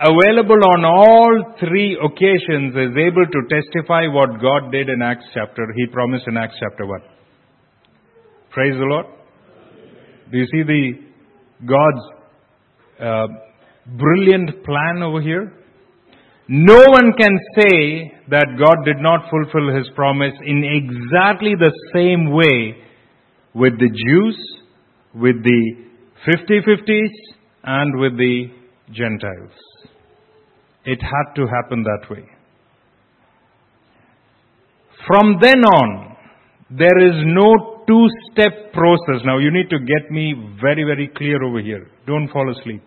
[0.00, 5.66] available on all three occasions, is able to testify what God did in Acts chapter,
[5.76, 7.00] he promised in Acts chapter 1.
[8.52, 9.06] Praise the Lord.
[10.30, 10.92] Do you see the
[11.66, 12.04] God's
[13.00, 13.26] uh,
[13.96, 15.52] brilliant plan over here?
[16.48, 22.32] No one can say that God did not fulfill his promise in exactly the same
[22.32, 22.87] way
[23.54, 24.36] with the Jews,
[25.14, 25.74] with the
[26.26, 28.46] 50-50s, and with the
[28.92, 29.52] Gentiles.
[30.84, 32.24] It had to happen that way.
[35.06, 36.16] From then on,
[36.70, 39.22] there is no two step process.
[39.24, 41.88] Now, you need to get me very, very clear over here.
[42.06, 42.82] Don't fall asleep.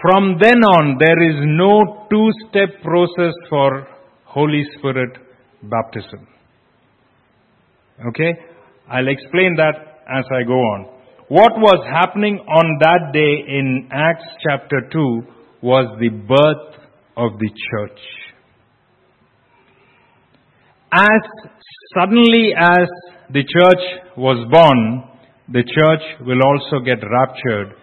[0.00, 3.86] From then on, there is no two step process for
[4.24, 5.10] Holy Spirit
[5.62, 6.26] baptism.
[8.08, 8.32] Okay?
[8.90, 9.74] I'll explain that
[10.08, 10.86] as I go on.
[11.28, 15.22] What was happening on that day in Acts chapter 2
[15.62, 16.80] was the birth
[17.16, 18.00] of the church.
[20.90, 21.20] As
[21.94, 22.88] suddenly as
[23.30, 23.84] the church
[24.16, 25.04] was born,
[25.52, 27.74] the church will also get raptured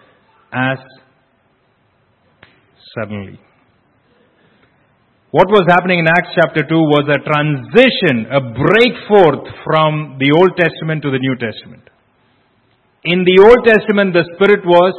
[0.51, 0.79] as
[2.97, 3.39] suddenly.
[5.35, 10.31] What was happening in Acts chapter 2 was a transition, a break forth from the
[10.31, 11.83] Old Testament to the New Testament.
[13.03, 14.95] In the Old Testament, the Spirit was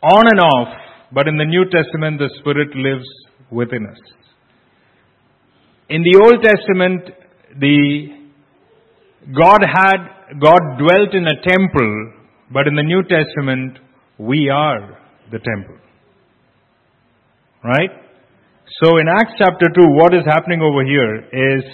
[0.00, 0.68] on and off,
[1.10, 3.10] but in the New Testament, the Spirit lives
[3.50, 3.98] within us.
[5.88, 7.10] In the Old Testament,
[7.58, 8.14] the
[9.34, 12.12] God had, God dwelt in a temple,
[12.54, 13.80] but in the New Testament,
[14.18, 15.78] we are the temple.
[17.64, 18.07] Right?
[18.76, 21.64] So in Acts chapter 2, what is happening over here is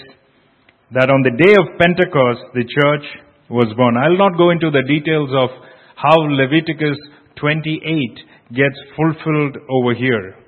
[0.95, 3.03] that on the day of Pentecost, the church
[3.49, 3.99] was born.
[3.99, 5.51] I'll not go into the details of
[5.99, 6.95] how Leviticus
[7.35, 10.39] 28 gets fulfilled over here.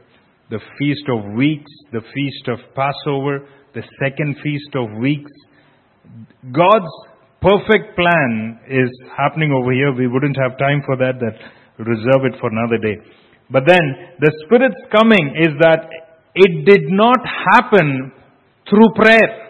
[0.49, 3.43] The Feast of Weeks, the Feast of Passover,
[3.75, 5.31] the second Feast of Weeks.
[6.55, 6.93] God's
[7.43, 9.91] perfect plan is happening over here.
[9.91, 11.37] We wouldn't have time for that, that
[11.83, 13.03] reserve it for another day.
[13.51, 16.06] But then, the Spirit's coming is that
[16.37, 18.11] it did not happen
[18.69, 19.47] through prayer.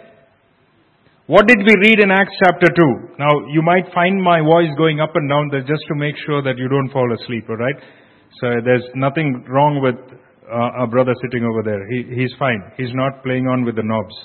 [1.28, 3.20] What did we read in Acts chapter 2?
[3.20, 6.58] Now, you might find my voice going up and down just to make sure that
[6.58, 7.76] you don't fall asleep, alright?
[8.40, 10.00] So there's nothing wrong with
[10.48, 11.84] uh, our brother sitting over there.
[11.92, 12.64] He, he's fine.
[12.78, 14.16] He's not playing on with the knobs.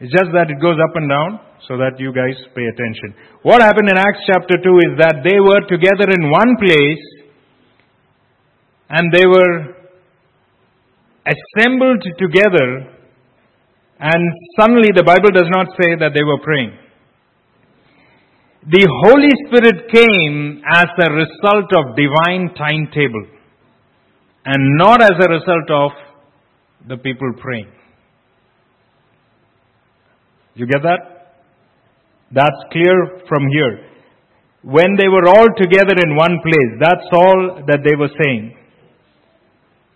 [0.00, 3.16] It's just that it goes up and down so that you guys pay attention.
[3.40, 7.04] What happened in Acts chapter 2 is that they were together in one place
[8.92, 9.77] and they were
[11.28, 12.94] assembled together,
[14.00, 14.22] and
[14.58, 16.72] suddenly the Bible does not say that they were praying.
[18.66, 23.26] The Holy Spirit came as a result of divine timetable
[24.44, 25.90] and not as a result of
[26.88, 27.70] the people praying.
[30.54, 31.34] You get that?
[32.32, 33.86] That's clear from here.
[34.62, 38.57] When they were all together in one place, that's all that they were saying.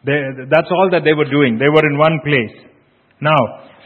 [0.04, 1.58] They, that's all that they were doing.
[1.58, 2.56] They were in one place.
[3.20, 3.36] Now,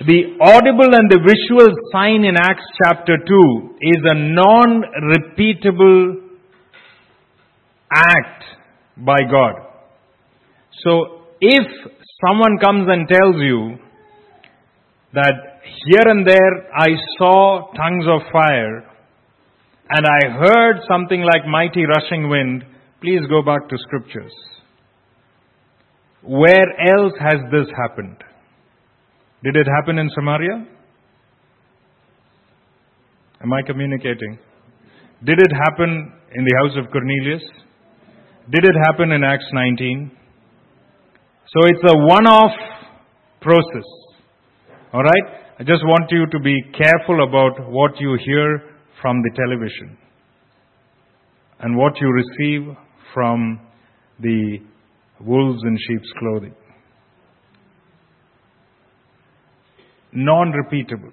[0.01, 6.23] the audible and the visual sign in Acts chapter 2 is a non-repeatable
[7.93, 8.45] act
[8.97, 9.57] by God.
[10.85, 11.67] So, if
[12.27, 13.79] someone comes and tells you
[15.13, 16.89] that here and there I
[17.19, 18.85] saw tongues of fire
[19.89, 22.65] and I heard something like mighty rushing wind,
[23.01, 24.33] please go back to scriptures.
[26.27, 28.17] Where else has this happened?
[29.45, 30.67] Did it happen in Samaria?
[33.43, 34.39] Am I communicating?
[35.25, 37.43] Did it happen in the house of Cornelius?
[38.51, 40.11] Did it happen in Acts 19?
[41.49, 42.53] So it's a one off
[43.41, 43.87] process.
[44.93, 45.25] Alright?
[45.59, 48.63] I just want you to be careful about what you hear
[49.01, 49.97] from the television
[51.61, 52.77] and what you receive
[53.15, 53.61] from
[54.21, 54.59] the
[55.21, 56.55] wolves in sheep's clothing.
[60.13, 61.13] Non repeatable.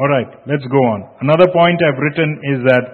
[0.00, 1.08] Alright, let's go on.
[1.20, 2.84] Another point I've written is that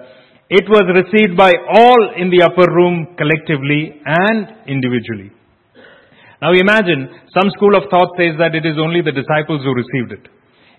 [0.49, 5.31] it was received by all in the upper room collectively and individually.
[6.41, 10.11] Now imagine, some school of thought says that it is only the disciples who received
[10.11, 10.25] it.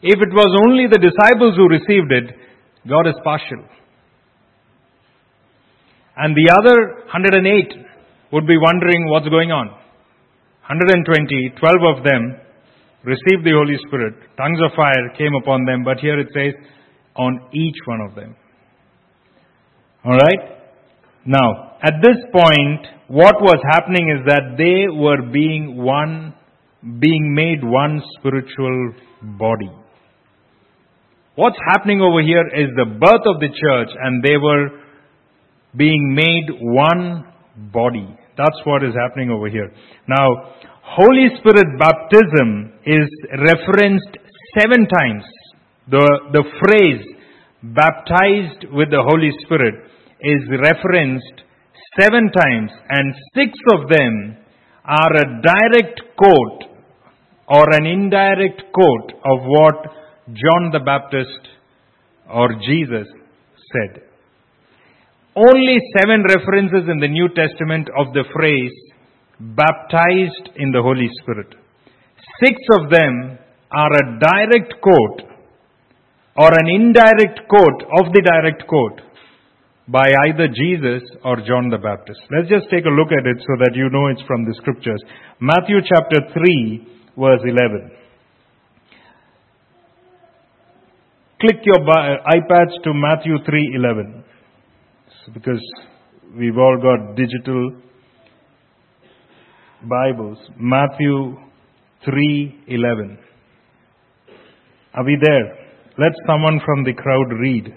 [0.03, 2.35] If it was only the disciples who received it,
[2.89, 3.63] God is partial.
[6.17, 7.90] And the other 108
[8.33, 9.69] would be wondering what's going on.
[10.71, 12.39] 120, 12 of them
[13.05, 14.15] received the Holy Spirit.
[14.37, 16.55] Tongues of fire came upon them, but here it says,
[17.17, 18.37] on each one of them.
[20.05, 20.61] Alright?
[21.27, 26.35] Now, at this point, what was happening is that they were being one,
[26.99, 28.95] being made one spiritual
[29.39, 29.71] body.
[31.35, 34.81] What's happening over here is the birth of the church and they were
[35.77, 37.30] being made one
[37.73, 38.09] body.
[38.37, 39.71] That's what is happening over here.
[40.09, 40.27] Now,
[40.83, 43.09] Holy Spirit baptism is
[43.39, 44.19] referenced
[44.59, 45.25] seven times.
[45.89, 47.07] The, the phrase
[47.63, 49.75] baptized with the Holy Spirit
[50.21, 51.45] is referenced
[52.01, 54.37] seven times and six of them
[54.85, 56.65] are a direct quote
[57.49, 59.77] or an indirect quote of what
[60.29, 61.49] John the Baptist
[62.33, 63.07] or Jesus
[63.73, 64.10] said.
[65.37, 68.75] Only seven references in the New Testament of the phrase
[69.39, 71.55] baptized in the Holy Spirit.
[72.43, 73.39] Six of them
[73.71, 75.23] are a direct quote
[76.37, 79.01] or an indirect quote of the direct quote
[79.87, 82.21] by either Jesus or John the Baptist.
[82.35, 85.01] Let's just take a look at it so that you know it's from the scriptures.
[85.41, 87.91] Matthew chapter 3 verse 11.
[91.41, 94.20] Click your uh, iPads to Matthew 3:11
[95.35, 95.61] because
[96.37, 97.73] we've all got digital
[99.83, 100.39] Bibles.
[100.59, 101.37] Matthew
[102.07, 103.19] 3:11.
[104.95, 105.47] Are we there?
[105.99, 107.75] Let someone from the crowd read.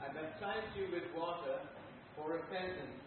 [0.00, 1.60] I baptize you with water
[2.16, 3.00] for repentance,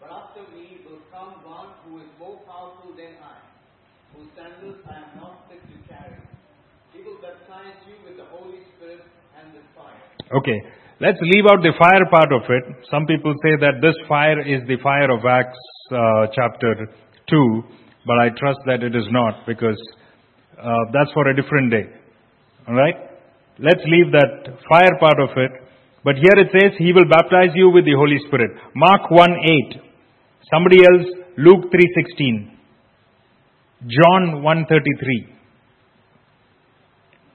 [0.00, 3.38] but after me will come one who is more powerful than I,
[4.14, 6.18] whose sandals I am not fit to carry.
[6.92, 9.02] He will baptize you with the Holy Spirit
[9.38, 10.02] and with fire.
[10.38, 10.58] Okay,
[11.00, 12.64] let's leave out the fire part of it.
[12.90, 15.58] Some people say that this fire is the fire of Acts
[15.90, 16.88] uh, chapter
[17.28, 17.62] 2,
[18.06, 19.78] but I trust that it is not because
[20.58, 21.86] uh, that's for a different day.
[22.68, 22.96] Alright?
[23.58, 25.52] Let's leave that fire part of it.
[26.04, 28.50] But here it says, He will baptize you with the Holy Spirit.
[28.74, 29.30] Mark 1
[29.74, 29.80] 8.
[30.52, 31.06] Somebody else,
[31.38, 32.50] Luke 3.16.
[33.86, 35.41] John 1.33.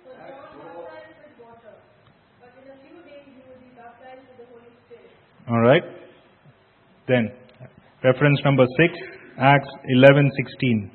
[0.03, 1.77] For John baptized with water,
[2.41, 5.13] but in a few days you will be baptized with the Holy Spirit.
[5.47, 5.85] Alright.
[7.07, 7.33] Then,
[8.03, 8.95] reference number 6,
[9.39, 10.91] Acts 11.16.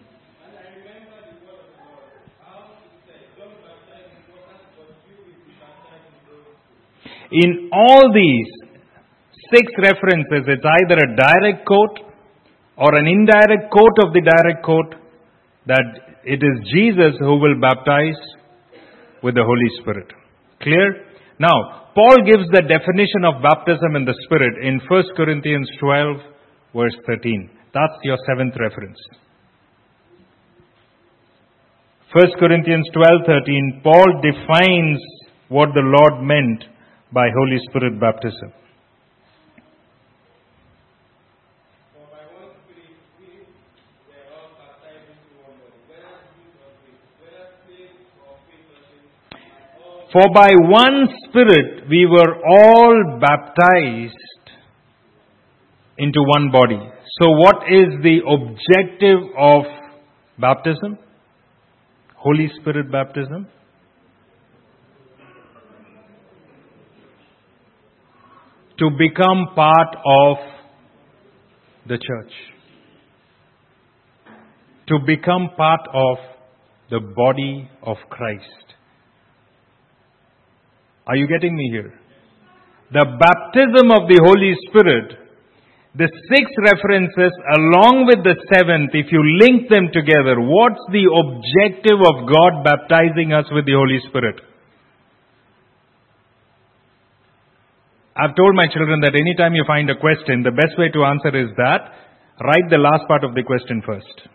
[7.30, 8.47] In all these
[9.53, 12.07] six references, it's either a direct quote
[12.78, 14.93] or an indirect quote of the direct quote
[15.65, 15.88] that
[16.23, 18.19] it is Jesus who will baptize
[19.23, 20.07] with the Holy Spirit.
[20.61, 21.03] Clear?
[21.39, 26.17] Now, Paul gives the definition of baptism in the Spirit in 1 Corinthians 12,
[26.75, 27.49] verse 13.
[27.73, 28.97] That's your seventh reference.
[32.13, 35.01] 1 Corinthians 12:13 Paul defines
[35.49, 36.63] what the Lord meant
[37.11, 38.53] by Holy Spirit baptism.
[50.12, 54.14] For by one Spirit we were all baptized
[55.97, 56.80] into one body.
[57.20, 59.64] So, what is the objective of
[60.39, 60.97] baptism?
[62.16, 63.47] Holy Spirit baptism?
[68.80, 70.38] To become part of
[71.88, 72.34] the church.
[74.88, 76.18] To become part of
[76.91, 78.66] the body of Christ.
[81.08, 81.93] Are you getting me here?
[82.91, 85.16] The baptism of the Holy Spirit,
[85.95, 91.99] the six references along with the seventh, if you link them together, what's the objective
[91.99, 94.39] of God baptizing us with the Holy Spirit?
[98.18, 101.32] I've told my children that anytime you find a question, the best way to answer
[101.38, 101.91] is that
[102.43, 104.28] write the last part of the question first.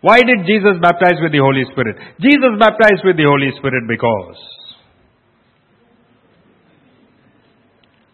[0.00, 1.96] Why did Jesus baptize with the Holy Spirit?
[2.20, 4.38] Jesus baptized with the Holy Spirit because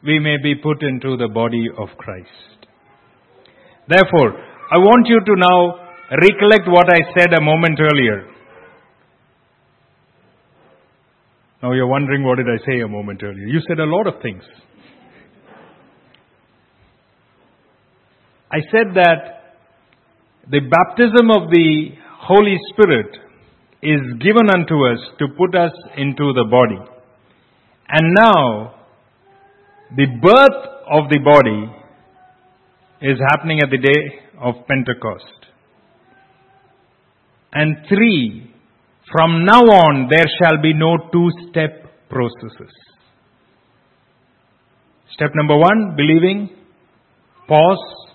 [0.05, 2.29] we may be put into the body of Christ.
[3.89, 4.37] Therefore,
[4.71, 8.29] I want you to now recollect what I said a moment earlier.
[11.63, 13.47] Now you're wondering what did I say a moment earlier?
[13.47, 14.43] You said a lot of things.
[18.53, 19.57] I said that
[20.51, 21.89] the baptism of the
[22.21, 23.17] Holy Spirit
[23.83, 26.79] is given unto us to put us into the body.
[27.89, 28.84] And now,
[29.97, 31.71] the birth of the body
[33.01, 35.47] is happening at the day of Pentecost.
[37.53, 38.51] And three,
[39.13, 42.73] from now on there shall be no two step processes.
[45.13, 46.51] Step number one, believing.
[47.47, 48.11] Pause.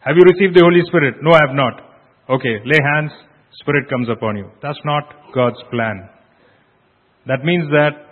[0.00, 1.16] Have you received the Holy Spirit?
[1.20, 1.74] No, I have not.
[2.30, 3.12] Okay, lay hands,
[3.60, 4.48] Spirit comes upon you.
[4.62, 5.04] That's not
[5.34, 6.08] God's plan.
[7.26, 8.11] That means that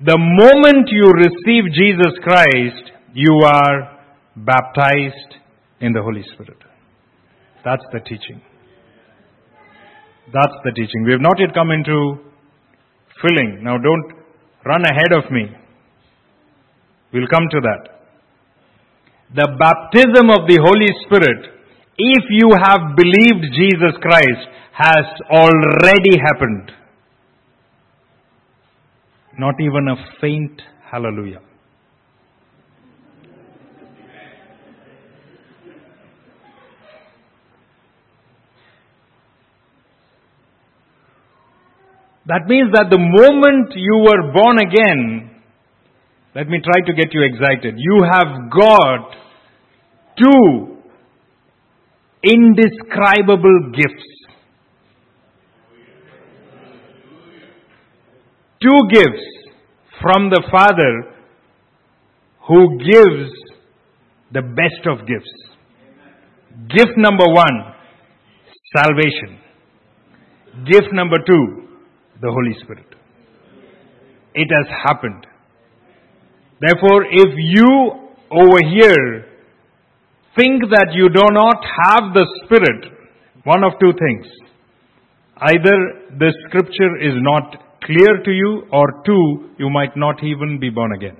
[0.00, 3.98] the moment you receive Jesus Christ, you are
[4.36, 5.34] baptized
[5.80, 6.58] in the Holy Spirit.
[7.64, 8.40] That's the teaching.
[10.32, 11.04] That's the teaching.
[11.04, 12.18] We have not yet come into
[13.20, 13.64] filling.
[13.64, 14.12] Now don't
[14.64, 15.50] run ahead of me.
[17.12, 17.98] We'll come to that.
[19.34, 21.52] The baptism of the Holy Spirit,
[21.98, 26.70] if you have believed Jesus Christ, has already happened.
[29.38, 30.60] Not even a faint
[30.90, 31.40] hallelujah.
[42.26, 45.30] That means that the moment you were born again,
[46.34, 47.76] let me try to get you excited.
[47.78, 49.16] You have got
[50.18, 50.76] two
[52.22, 54.17] indescribable gifts.
[58.62, 59.26] Two gifts
[60.00, 61.14] from the Father
[62.46, 63.30] who gives
[64.32, 65.32] the best of gifts.
[66.68, 67.74] Gift number one,
[68.74, 69.38] salvation.
[70.66, 71.68] Gift number two,
[72.20, 72.86] the Holy Spirit.
[74.34, 75.26] It has happened.
[76.60, 79.26] Therefore, if you over here
[80.36, 82.92] think that you do not have the Spirit,
[83.44, 84.26] one of two things.
[85.36, 89.24] Either the scripture is not clear to you, or two,
[89.58, 91.16] you might not even be born again.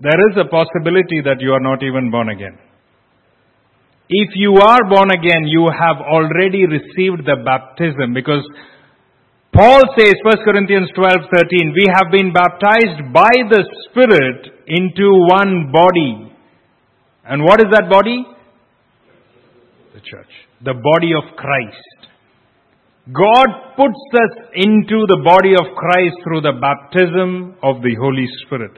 [0.00, 2.56] There is a possibility that you are not even born again.
[4.08, 8.42] If you are born again, you have already received the baptism because
[9.52, 16.32] Paul says, 1 Corinthians 12:13, we have been baptized by the Spirit into one body.
[17.24, 18.24] And what is that body?
[19.94, 20.32] The church.
[20.64, 21.98] The body of Christ.
[23.12, 28.72] God puts us into the body of Christ through the baptism of the Holy Spirit.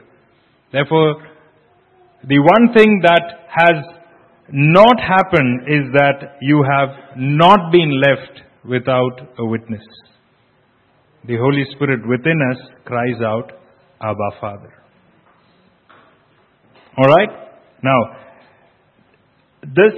[0.71, 1.21] Therefore,
[2.23, 3.83] the one thing that has
[4.49, 9.83] not happened is that you have not been left without a witness.
[11.27, 13.51] The Holy Spirit within us cries out,
[14.01, 14.73] Abba Father.
[16.97, 17.29] Alright?
[17.83, 17.99] Now,
[19.63, 19.93] this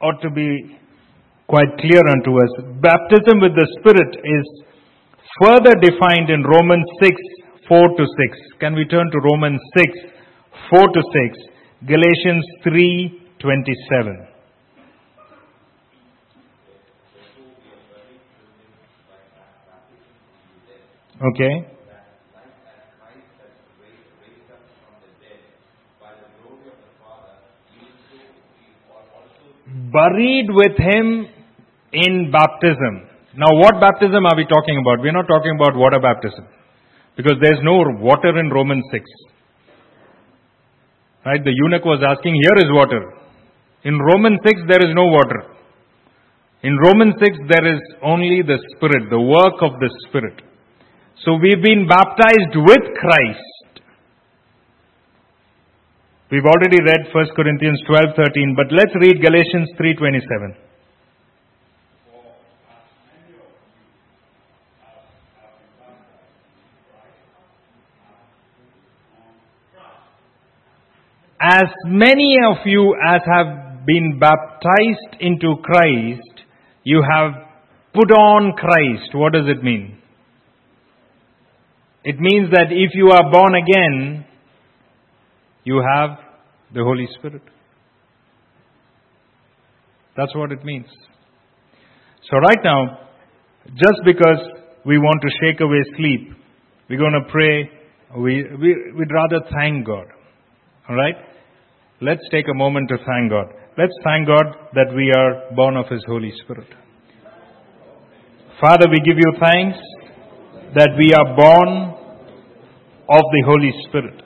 [0.00, 0.78] ought to be
[1.46, 2.52] quite clear unto us.
[2.80, 4.46] Baptism with the Spirit is
[5.42, 7.14] further defined in Romans 6
[7.68, 8.38] 4 to 6.
[8.60, 9.92] Can we turn to Romans 6
[10.70, 11.38] 4 to 6?
[11.86, 14.28] Galatians 3 27.
[21.22, 21.68] Okay.
[29.92, 31.33] Buried with him
[31.94, 33.08] in baptism.
[33.38, 35.02] Now, what baptism are we talking about?
[35.02, 36.46] We're not talking about water baptism.
[37.16, 39.04] Because there's no water in Romans 6.
[41.26, 41.42] Right?
[41.42, 43.02] The eunuch was asking, here is water.
[43.84, 45.54] In Romans 6, there is no water.
[46.62, 50.40] In Romans 6, there is only the Spirit, the work of the Spirit.
[51.24, 53.84] So we've been baptized with Christ.
[56.32, 60.56] We've already read 1 Corinthians 12:13, but let's read Galatians 3:27.
[71.40, 76.42] As many of you as have been baptized into Christ,
[76.84, 77.32] you have
[77.92, 79.14] put on Christ.
[79.14, 79.98] What does it mean?
[82.04, 84.26] It means that if you are born again,
[85.64, 86.18] you have
[86.74, 87.42] the Holy Spirit.
[90.16, 90.86] That's what it means.
[92.30, 93.08] So, right now,
[93.68, 94.38] just because
[94.84, 96.36] we want to shake away sleep,
[96.88, 97.70] we're going to pray.
[98.16, 100.06] We, we, we'd rather thank God.
[100.88, 101.14] All right?
[102.00, 103.46] Let's take a moment to thank God.
[103.78, 106.68] Let's thank God that we are born of His Holy Spirit.
[108.60, 109.78] Father, we give you thanks
[110.74, 111.94] that we are born
[113.08, 114.22] of the Holy Spirit.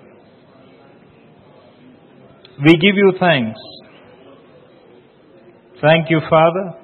[2.64, 3.58] We give you thanks.
[5.80, 6.74] Thank you, Father.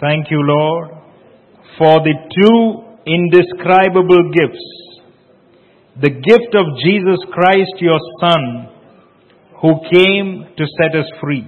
[0.00, 0.90] Thank you, Lord,
[1.78, 4.89] for the two indescribable gifts
[6.00, 8.68] the gift of Jesus Christ, your Son,
[9.60, 11.44] who came to set us free,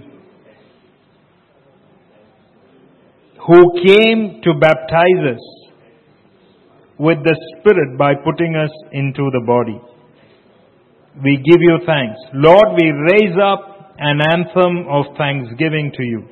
[3.47, 5.73] who came to baptize us
[6.99, 9.81] with the Spirit by putting us into the body.
[11.25, 12.21] We give you thanks.
[12.35, 16.29] Lord, we raise up an anthem of thanksgiving to you.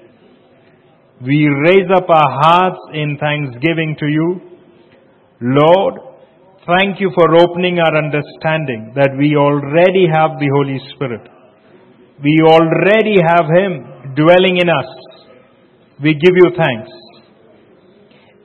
[1.23, 4.41] We raise up our hearts in thanksgiving to you.
[5.41, 6.10] Lord,
[6.67, 11.25] Thank you for opening our understanding that we already have the Holy Spirit.
[12.23, 14.91] We already have Him dwelling in us.
[16.05, 16.93] We give you thanks.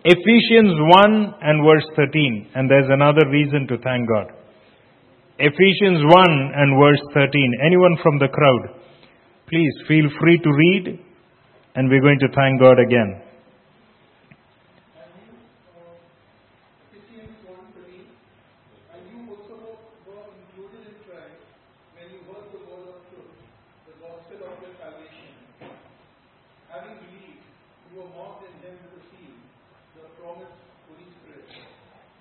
[0.06, 4.32] Ephesians 1 and verse 13, and there's another reason to thank God.
[5.38, 7.68] Ephesians 1 and verse 13.
[7.68, 8.80] Anyone from the crowd,
[9.50, 11.04] please feel free to read,
[11.76, 13.25] and we're going to thank God again.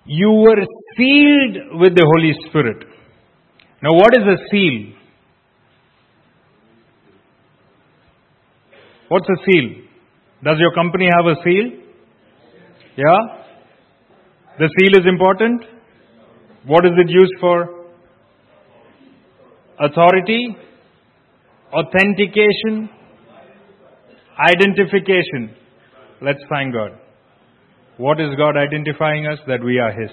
[0.05, 0.63] You were
[0.95, 2.85] sealed with the Holy Spirit.
[3.81, 4.93] Now, what is a seal?
[9.09, 9.69] What's a seal?
[10.43, 11.71] Does your company have a seal?
[12.97, 13.17] Yeah?
[14.59, 15.63] The seal is important.
[16.65, 17.85] What is it used for?
[19.79, 20.55] Authority,
[21.73, 22.89] authentication,
[24.39, 25.55] identification.
[26.21, 27.04] Let's thank God.
[27.97, 29.39] What is God identifying us?
[29.47, 30.11] That we are His.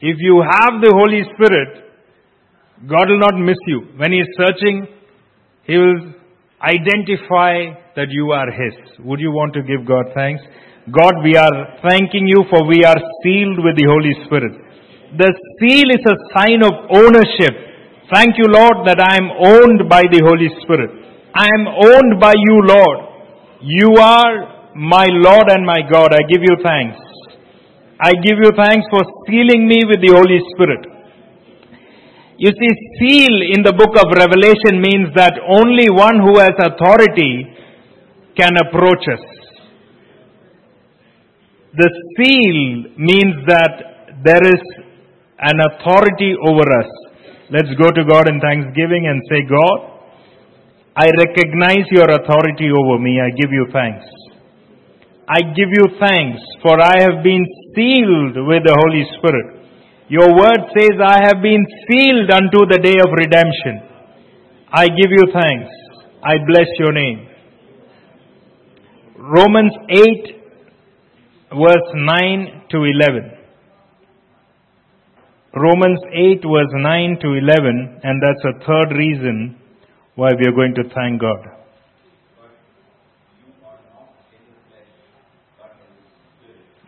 [0.00, 1.84] If you have the Holy Spirit,
[2.88, 3.82] God will not miss you.
[3.96, 4.88] When He is searching,
[5.64, 6.12] He will
[6.60, 8.74] identify that you are His.
[9.06, 10.42] Would you want to give God thanks?
[10.92, 14.52] God, we are thanking you for we are sealed with the Holy Spirit.
[15.16, 15.30] The
[15.60, 17.54] seal is a sign of ownership.
[18.12, 20.90] Thank you, Lord, that I am owned by the Holy Spirit.
[21.32, 22.98] I am owned by you, Lord.
[23.62, 26.98] You are my Lord and my God, I give you thanks.
[28.00, 30.82] I give you thanks for sealing me with the Holy Spirit.
[32.36, 37.46] You see, seal in the book of Revelation means that only one who has authority
[38.36, 39.24] can approach us.
[41.78, 44.62] The seal means that there is
[45.38, 46.90] an authority over us.
[47.50, 49.94] Let's go to God in thanksgiving and say, God,
[50.96, 53.20] I recognize your authority over me.
[53.22, 54.02] I give you thanks.
[55.26, 59.64] I give you thanks, for I have been sealed with the Holy Spirit.
[60.08, 63.80] Your word says, I have been sealed unto the day of redemption.
[64.70, 65.70] I give you thanks.
[66.22, 67.28] I bless your name.
[69.16, 70.44] Romans 8,
[71.56, 73.30] verse 9 to 11.
[75.56, 79.56] Romans 8, verse 9 to 11, and that's a third reason
[80.16, 81.53] why we are going to thank God.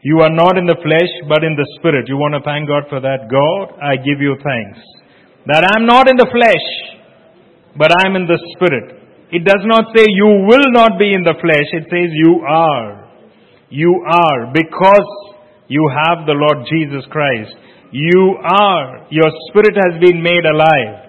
[0.06, 2.06] You are not in the flesh, but in the spirit.
[2.06, 3.26] You want to thank God for that?
[3.26, 4.78] God, I give you thanks.
[5.50, 6.66] That I'm not in the flesh,
[7.74, 9.02] but I'm in the spirit.
[9.34, 13.10] It does not say you will not be in the flesh, it says you are.
[13.66, 15.10] You are because
[15.66, 17.58] you have the Lord Jesus Christ.
[17.90, 19.10] You are.
[19.10, 21.02] Your spirit has been made alive.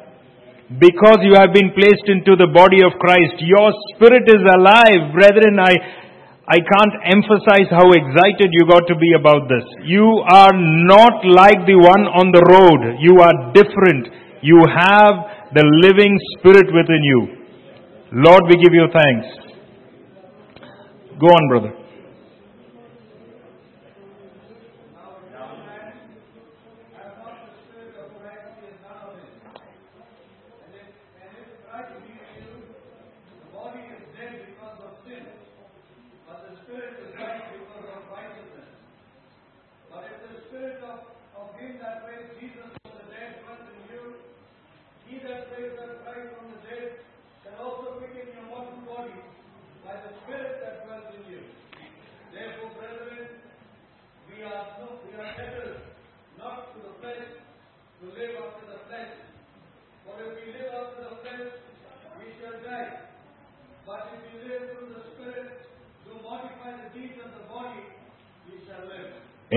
[0.81, 5.13] Because you have been placed into the body of Christ, your spirit is alive.
[5.13, 5.77] Brethren, I,
[6.49, 9.67] I can't emphasize how excited you got to be about this.
[9.83, 12.95] You are not like the one on the road.
[13.03, 14.07] You are different.
[14.41, 17.21] You have the living spirit within you.
[18.23, 19.27] Lord, we give you thanks.
[21.19, 21.76] Go on, brother.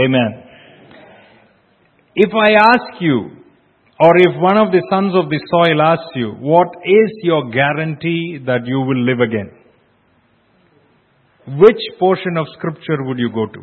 [0.04, 0.44] Amen.
[2.14, 3.30] If I ask you,
[4.00, 8.38] or if one of the sons of the soil asks you, what is your guarantee
[8.46, 9.50] that you will live again?
[11.58, 13.60] Which portion of scripture would you go to?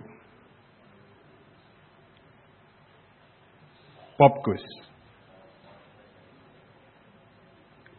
[4.18, 4.62] Pop quiz.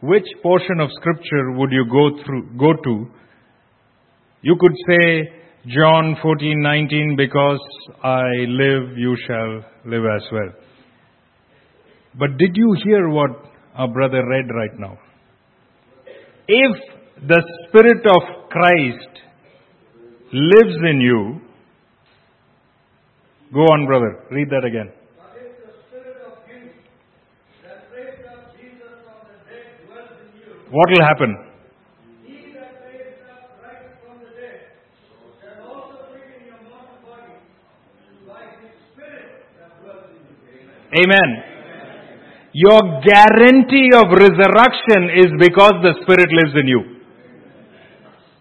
[0.01, 3.05] Which portion of scripture would you go through, go to?
[4.41, 5.38] You could say,
[5.75, 7.59] John 14:19 because
[8.03, 8.29] I
[8.61, 10.49] live you shall live as well.
[12.17, 13.31] But did you hear what
[13.75, 14.97] our brother read right now?
[16.47, 16.77] If
[17.27, 19.21] the spirit of Christ
[20.31, 21.41] lives in you
[23.51, 24.91] Go on brother read that again.
[30.69, 31.48] What will happen?
[40.97, 41.29] Amen.
[42.51, 46.81] Your guarantee of resurrection is because the Spirit lives in you.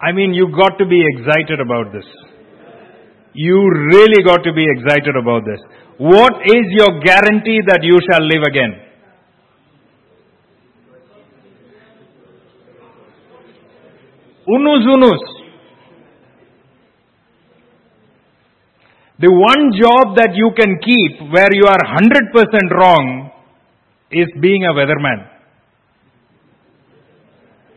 [0.01, 2.07] I mean, you got to be excited about this.
[3.35, 5.61] You really got to be excited about this.
[5.99, 8.89] What is your guarantee that you shall live again?
[14.47, 15.38] Unus unus.
[19.19, 23.31] The one job that you can keep where you are 100% wrong
[24.12, 25.27] is being a weatherman.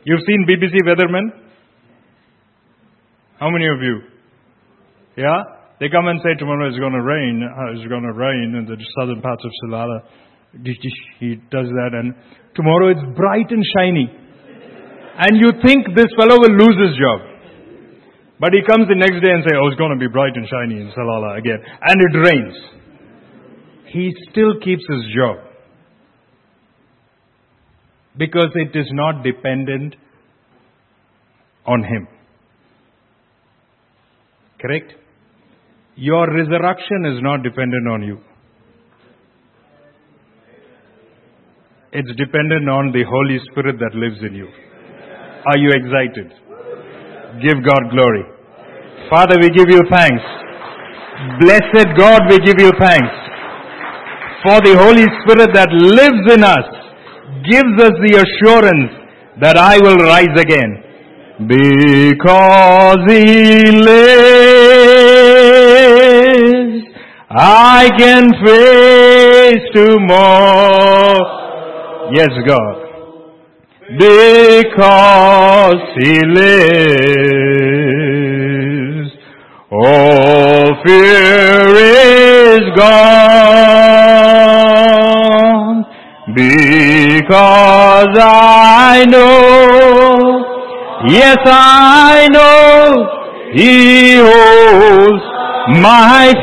[0.03, 1.33] You've seen BBC Weatherman?
[3.39, 4.01] How many of you?
[5.17, 5.41] Yeah?
[5.79, 8.65] They come and say tomorrow it's going to rain, uh, it's going to rain in
[8.69, 10.01] the southern parts of Salalah.
[11.19, 12.13] He does that and
[12.53, 14.13] tomorrow it's bright and shiny.
[15.17, 17.30] And you think this fellow will lose his job.
[18.41, 20.47] But he comes the next day and says, oh, it's going to be bright and
[20.49, 21.59] shiny in Salalah again.
[21.61, 22.57] And it rains.
[23.93, 25.37] He still keeps his job.
[28.17, 29.95] Because it is not dependent
[31.67, 32.07] on him.
[34.59, 34.93] Correct?
[35.95, 38.17] Your resurrection is not dependent on you.
[41.93, 44.47] It's dependent on the Holy Spirit that lives in you.
[45.45, 46.40] Are you excited?
[47.39, 48.23] Give God glory.
[49.09, 50.21] Father, we give you thanks.
[51.39, 53.15] Blessed God, we give you thanks.
[54.43, 56.65] For the Holy Spirit that lives in us
[57.47, 58.91] gives us the assurance
[59.39, 60.83] that I will rise again.
[61.47, 64.11] Because He lives,
[67.29, 71.23] I can face tomorrow.
[72.13, 72.80] Yes, God
[73.97, 77.11] because he lives.
[79.71, 84.11] All fear is gone
[86.35, 90.43] because I know,
[91.07, 93.07] yes I know
[93.53, 95.23] he holds
[95.81, 96.33] my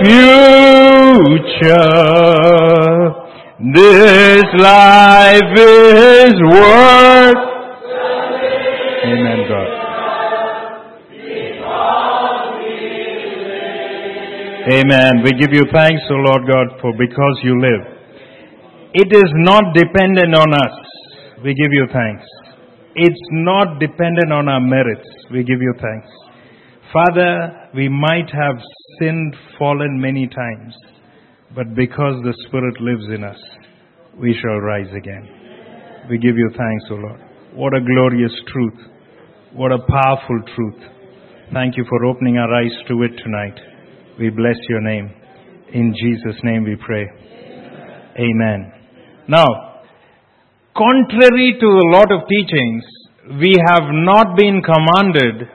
[1.58, 1.78] future.
[3.58, 7.42] This life is worth.
[9.02, 9.70] Amen, God.
[14.70, 15.24] Amen.
[15.24, 17.98] We give you thanks, O Lord God, for because you live.
[18.94, 20.78] It is not dependent on us.
[21.42, 22.24] We give you thanks.
[22.94, 25.08] It's not dependent on our merits.
[25.32, 26.08] We give you thanks.
[26.92, 28.62] Father, we might have
[29.00, 30.76] sinned, fallen many times,
[31.58, 33.36] but because the Spirit lives in us,
[34.16, 35.26] we shall rise again.
[36.08, 37.20] We give you thanks, O Lord.
[37.52, 38.78] What a glorious truth.
[39.54, 40.80] What a powerful truth.
[41.52, 43.58] Thank you for opening our eyes to it tonight.
[44.20, 45.10] We bless your name.
[45.74, 47.04] In Jesus' name we pray.
[48.20, 48.72] Amen.
[49.26, 49.82] Now,
[50.76, 52.84] contrary to a lot of teachings,
[53.40, 55.48] we have not been commanded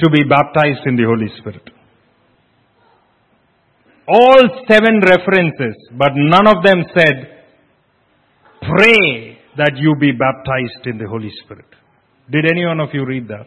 [0.00, 1.77] to be baptized in the Holy Spirit.
[4.08, 7.44] All seven references, but none of them said,
[8.62, 11.66] pray that you be baptized in the Holy Spirit.
[12.30, 13.46] Did any one of you read that?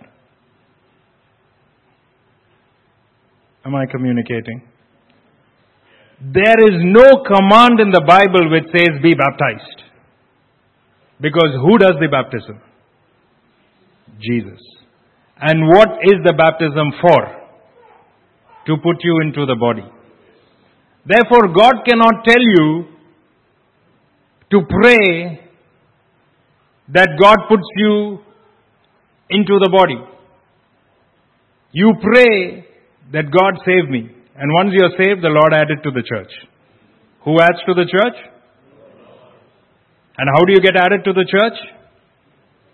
[3.66, 4.62] Am I communicating?
[6.20, 9.82] There is no command in the Bible which says be baptized.
[11.20, 12.62] Because who does the baptism?
[14.20, 14.60] Jesus.
[15.40, 17.22] And what is the baptism for?
[18.68, 19.86] To put you into the body.
[21.06, 22.86] Therefore, God cannot tell you
[24.52, 25.42] to pray
[26.90, 28.20] that God puts you
[29.30, 29.98] into the body.
[31.72, 32.66] You pray
[33.14, 34.10] that God save me.
[34.36, 36.32] And once you're saved, the Lord added to the church.
[37.24, 38.18] Who adds to the church?
[40.18, 41.58] And how do you get added to the church?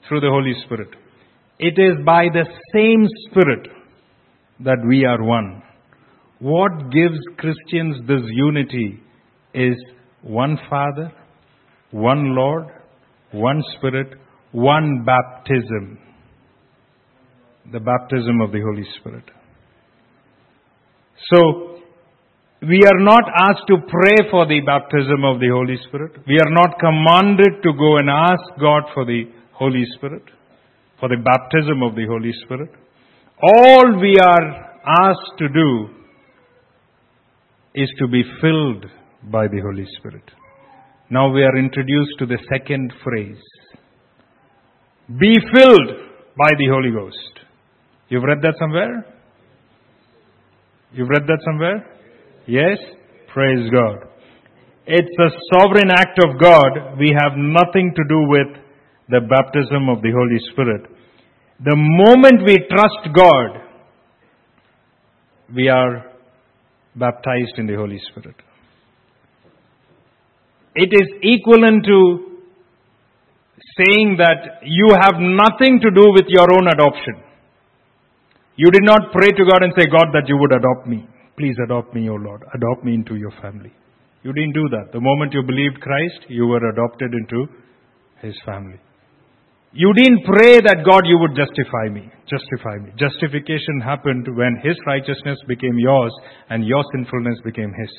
[0.08, 0.90] Through the Holy Spirit.
[1.60, 3.68] It is by the same Spirit
[4.62, 5.62] that we are one.
[6.40, 9.00] What gives Christians this unity
[9.54, 9.76] is
[10.22, 11.12] one Father,
[11.92, 12.68] one Lord,
[13.32, 14.14] one Spirit,
[14.52, 16.00] one baptism.
[17.72, 19.24] The baptism of the Holy Spirit.
[21.32, 21.80] So,
[22.62, 26.14] we are not asked to pray for the baptism of the Holy Spirit.
[26.28, 29.24] We are not commanded to go and ask God for the
[29.54, 30.24] Holy Spirit,
[31.00, 32.70] for the baptism of the Holy Spirit.
[33.42, 35.98] All we are asked to do
[37.78, 38.86] is to be filled
[39.32, 40.24] by the Holy Spirit.
[41.12, 43.44] Now we are introduced to the second phrase.
[45.08, 45.90] Be filled
[46.38, 47.34] by the Holy Ghost.
[48.10, 49.06] You've read that somewhere?
[50.92, 51.86] You've read that somewhere?
[52.48, 52.80] Yes?
[53.32, 54.10] Praise God.
[54.88, 56.98] It's a sovereign act of God.
[57.00, 58.64] We have nothing to do with
[59.10, 60.82] the baptism of the Holy Spirit.
[61.64, 63.62] The moment we trust God,
[65.54, 66.17] we are
[66.98, 68.36] baptized in the Holy Spirit.
[70.76, 72.00] It is equivalent to
[73.78, 77.24] saying that you have nothing to do with your own adoption.
[78.56, 81.08] You did not pray to God and say, God, that you would adopt me.
[81.38, 82.42] Please adopt me, O Lord.
[82.54, 83.72] Adopt me into your family.
[84.24, 84.92] You didn't do that.
[84.92, 87.46] The moment you believed Christ, you were adopted into
[88.22, 88.80] His family.
[89.78, 92.10] You didn't pray that God, you would justify me.
[92.26, 92.90] Justify me.
[92.98, 96.12] Justification happened when His righteousness became yours
[96.50, 97.94] and your sinfulness became His.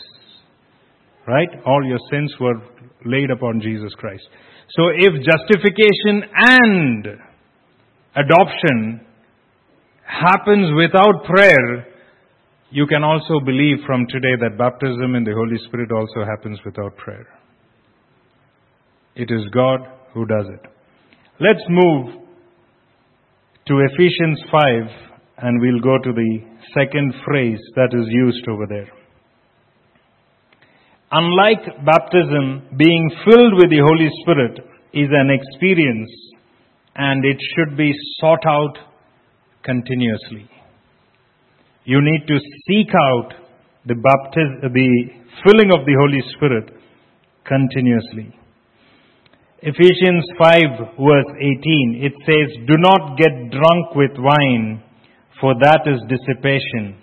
[1.29, 1.47] Right?
[1.65, 2.59] All your sins were
[3.05, 4.27] laid upon Jesus Christ.
[4.75, 7.07] So if justification and
[8.17, 9.07] adoption
[10.03, 11.87] happens without prayer,
[12.71, 16.97] you can also believe from today that baptism in the Holy Spirit also happens without
[16.97, 17.29] prayer.
[19.15, 19.79] It is God
[20.13, 20.78] who does it.
[21.41, 22.15] Let's move
[23.69, 24.61] to Ephesians 5
[25.39, 26.41] and we'll go to the
[26.75, 28.89] second phrase that is used over there.
[31.13, 34.59] Unlike baptism, being filled with the Holy Spirit
[34.93, 36.11] is an experience
[36.97, 38.77] and it should be sought out
[39.63, 40.51] continuously.
[41.85, 43.33] You need to seek out
[43.87, 44.91] the baptism, the
[45.45, 46.69] filling of the Holy Spirit
[47.45, 48.35] continuously.
[49.61, 50.61] Ephesians 5
[51.03, 54.85] verse 18, it says, Do not get drunk with wine,
[55.41, 57.03] for that is dissipation,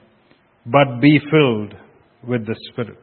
[0.66, 1.76] but be filled
[2.24, 3.00] with the Spirit.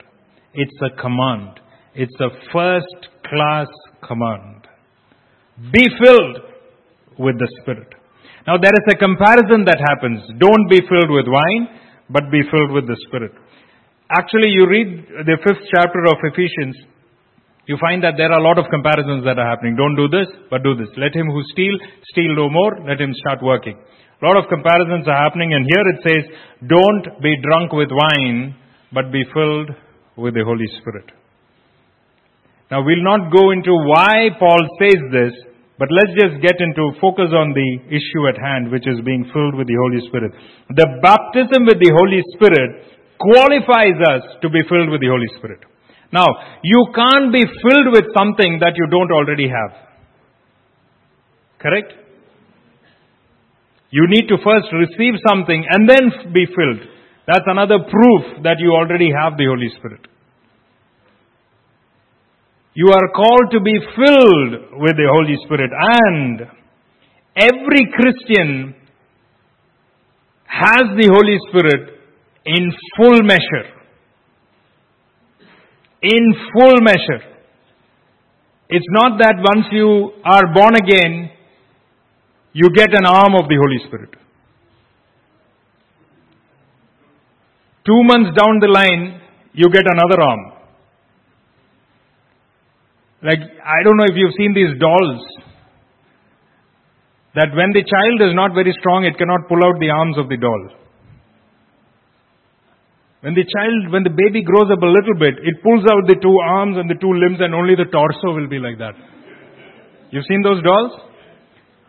[0.55, 1.61] It's a command.
[1.95, 3.69] It's a first class
[4.09, 4.67] command.
[5.71, 6.39] Be filled
[7.19, 7.93] with the Spirit.
[8.47, 10.23] Now there is a comparison that happens.
[10.41, 11.69] Don't be filled with wine,
[12.09, 13.33] but be filled with the Spirit.
[14.11, 16.77] Actually, you read the fifth chapter of Ephesians,
[17.67, 19.77] you find that there are a lot of comparisons that are happening.
[19.77, 20.91] Don't do this, but do this.
[20.99, 21.79] Let him who steal,
[22.11, 22.83] steal no more.
[22.83, 23.79] Let him start working.
[23.79, 26.25] A lot of comparisons are happening, and here it says,
[26.67, 28.55] don't be drunk with wine,
[28.93, 29.71] but be filled
[30.17, 31.11] with the Holy Spirit.
[32.71, 35.35] Now, we'll not go into why Paul says this,
[35.79, 39.55] but let's just get into focus on the issue at hand, which is being filled
[39.55, 40.31] with the Holy Spirit.
[40.71, 45.63] The baptism with the Holy Spirit qualifies us to be filled with the Holy Spirit.
[46.13, 46.27] Now,
[46.63, 49.73] you can't be filled with something that you don't already have.
[51.59, 51.93] Correct?
[53.91, 56.89] You need to first receive something and then be filled.
[57.27, 60.07] That's another proof that you already have the Holy Spirit.
[62.75, 66.41] You are called to be filled with the Holy Spirit and
[67.37, 68.75] every Christian
[70.47, 71.99] has the Holy Spirit
[72.47, 73.82] in full measure.
[76.03, 77.23] In full measure.
[78.69, 81.31] It's not that once you are born again,
[82.53, 84.11] you get an arm of the Holy Spirit.
[87.85, 89.21] Two months down the line,
[89.53, 90.53] you get another arm.
[93.23, 95.23] Like, I don't know if you've seen these dolls.
[97.35, 100.29] That when the child is not very strong, it cannot pull out the arms of
[100.29, 100.82] the doll.
[103.23, 106.19] When the child, when the baby grows up a little bit, it pulls out the
[106.19, 108.99] two arms and the two limbs and only the torso will be like that.
[110.11, 110.91] You've seen those dolls?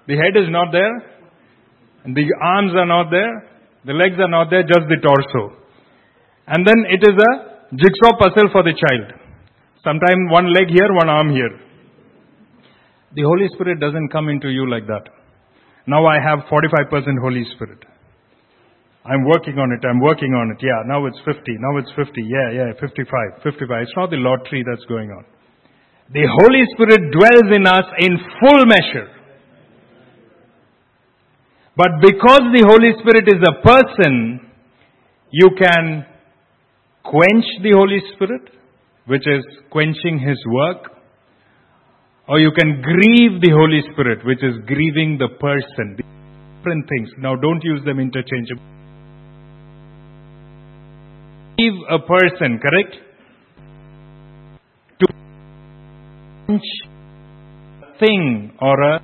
[0.05, 0.93] The head is not there,
[2.05, 3.49] and the arms are not there,
[3.85, 5.57] the legs are not there, just the torso.
[6.45, 7.31] And then it is a
[7.81, 9.17] jigsaw puzzle for the child.
[9.81, 11.55] Sometimes one leg here, one arm here.
[13.15, 15.09] The Holy Spirit doesn't come into you like that.
[15.87, 17.79] Now I have 45% Holy Spirit.
[19.05, 20.63] I'm working on it, I'm working on it.
[20.63, 22.23] Yeah, now it's 50, now it's 50.
[22.23, 23.83] Yeah, yeah, 55, 55.
[23.83, 25.25] It's not the lottery that's going on.
[26.11, 29.11] The Holy Spirit dwells in us in full measure.
[31.75, 34.39] But because the Holy Spirit is a person,
[35.31, 36.05] you can
[37.03, 38.55] quench the Holy Spirit,
[39.07, 40.91] which is quenching His work.
[42.29, 45.99] Or you can grieve the Holy Spirit, which is grieving the person.
[45.99, 47.09] Different things.
[47.17, 48.72] Now don't use them interchangeably.
[51.57, 52.95] Grieve a person, correct?
[54.99, 55.05] To
[56.45, 56.63] quench
[57.83, 59.01] a thing or a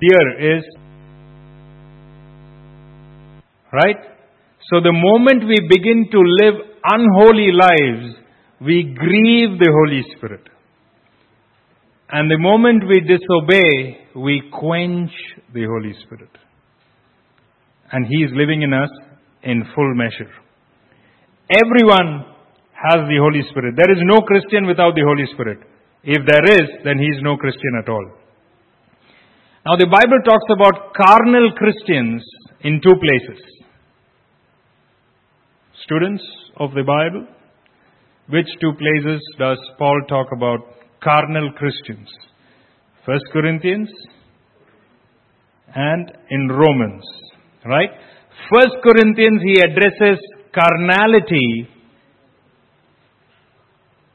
[0.00, 0.64] here is
[3.72, 4.17] right
[4.70, 8.16] so the moment we begin to live unholy lives
[8.60, 10.42] we grieve the holy spirit.
[12.10, 15.12] And the moment we disobey we quench
[15.54, 16.30] the holy spirit.
[17.92, 18.90] And he is living in us
[19.42, 20.32] in full measure.
[21.48, 22.34] Everyone
[22.72, 23.74] has the holy spirit.
[23.76, 25.60] There is no christian without the holy spirit.
[26.04, 28.06] If there is then he is no christian at all.
[29.64, 32.22] Now the Bible talks about carnal Christians
[32.60, 33.57] in two places.
[35.88, 36.22] Students
[36.60, 37.26] of the Bible,
[38.28, 40.60] which two places does Paul talk about
[41.02, 42.06] carnal Christians?
[43.06, 43.88] First Corinthians
[45.74, 47.02] and in Romans,
[47.64, 47.88] right?
[48.52, 50.20] First Corinthians he addresses
[50.52, 51.68] carnality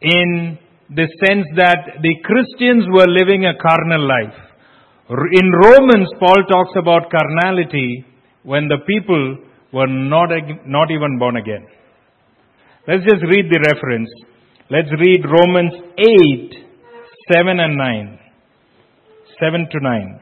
[0.02, 0.60] in
[0.94, 4.38] the sense that the Christians were living a carnal life.
[5.10, 8.06] In Romans, Paul talks about carnality
[8.44, 9.38] when the people
[9.74, 10.30] were not,
[10.66, 11.66] not even born again.
[12.88, 14.10] Let's just read the reference.
[14.70, 16.54] Let's read Romans 8,
[17.34, 18.20] 7 and 9.
[19.40, 20.20] 7 to 9.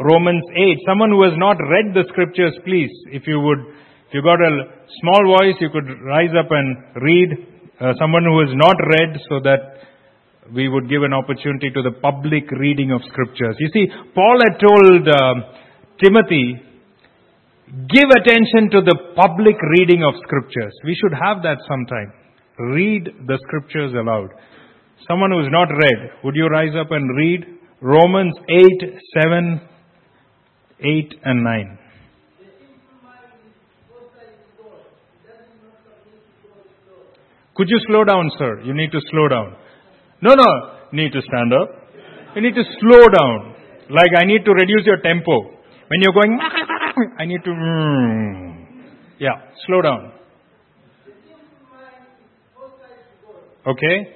[0.00, 0.78] Romans 8.
[0.86, 4.84] Someone who has not read the scriptures, please, if you would, if you got a
[5.00, 7.30] small voice, you could rise up and read.
[7.80, 9.78] Uh, someone who has not read so that
[10.54, 13.54] we would give an opportunity to the public reading of scriptures.
[13.58, 15.34] You see, Paul had told uh,
[16.02, 16.67] Timothy,
[17.88, 20.72] give attention to the public reading of scriptures.
[20.84, 22.12] We should have that sometime.
[22.58, 24.30] Read the scriptures aloud.
[25.08, 27.46] Someone who is not read, would you rise up and read
[27.80, 28.64] Romans 8,
[29.22, 29.60] 7,
[30.80, 31.78] 8 and 9?
[37.54, 38.60] Could you slow down, sir?
[38.62, 39.56] You need to slow down.
[40.22, 40.46] No, no,
[40.92, 41.90] need to stand up.
[42.36, 43.54] You need to slow down.
[43.90, 45.58] Like I need to reduce your tempo.
[45.88, 46.38] When you're going,
[47.18, 48.66] I need to, mm,
[49.18, 50.12] yeah, slow down.
[53.66, 54.14] Okay?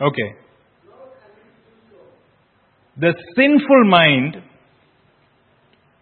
[0.00, 0.34] Okay.
[2.96, 4.36] The sinful mind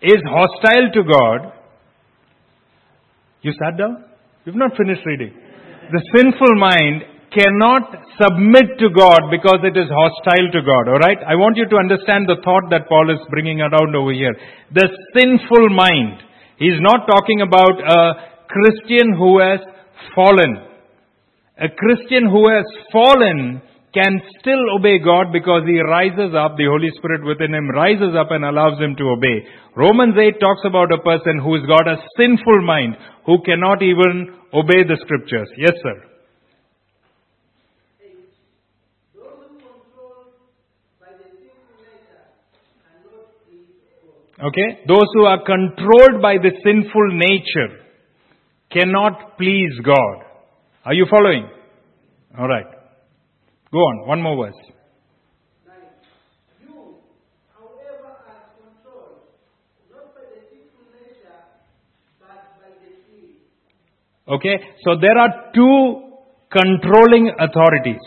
[0.03, 1.53] is hostile to God.
[3.43, 4.05] You sat down?
[4.45, 5.33] You've not finished reading.
[5.93, 7.03] The sinful mind
[7.35, 10.89] cannot submit to God because it is hostile to God.
[10.89, 11.21] Alright?
[11.27, 14.33] I want you to understand the thought that Paul is bringing around over here.
[14.73, 16.25] The sinful mind.
[16.57, 19.61] He's not talking about a Christian who has
[20.15, 20.65] fallen.
[21.61, 23.63] A Christian who has fallen
[23.95, 28.31] can still obey God because he rises up, the Holy Spirit within him rises up
[28.31, 29.45] and allows him to obey.
[29.77, 34.85] Romans 8 talks about a person who's got a sinful mind, who cannot even obey
[34.85, 35.49] the scriptures.
[35.57, 36.18] Yes, sir.
[44.43, 44.85] Okay?
[44.87, 47.85] Those who are controlled by the sinful nature
[48.71, 50.25] cannot please God.
[50.85, 51.49] Are you following?
[52.39, 52.67] Alright.
[53.73, 54.55] Go on, one more verse.
[56.63, 56.97] You
[57.53, 59.27] however are controlled
[59.91, 61.43] not by the sinful nature
[62.21, 63.43] but by the feed.
[64.29, 66.09] Okay, so there are two
[66.53, 68.01] controlling authorities.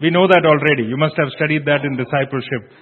[0.00, 0.88] We know that already.
[0.88, 2.72] You must have studied that in discipleship.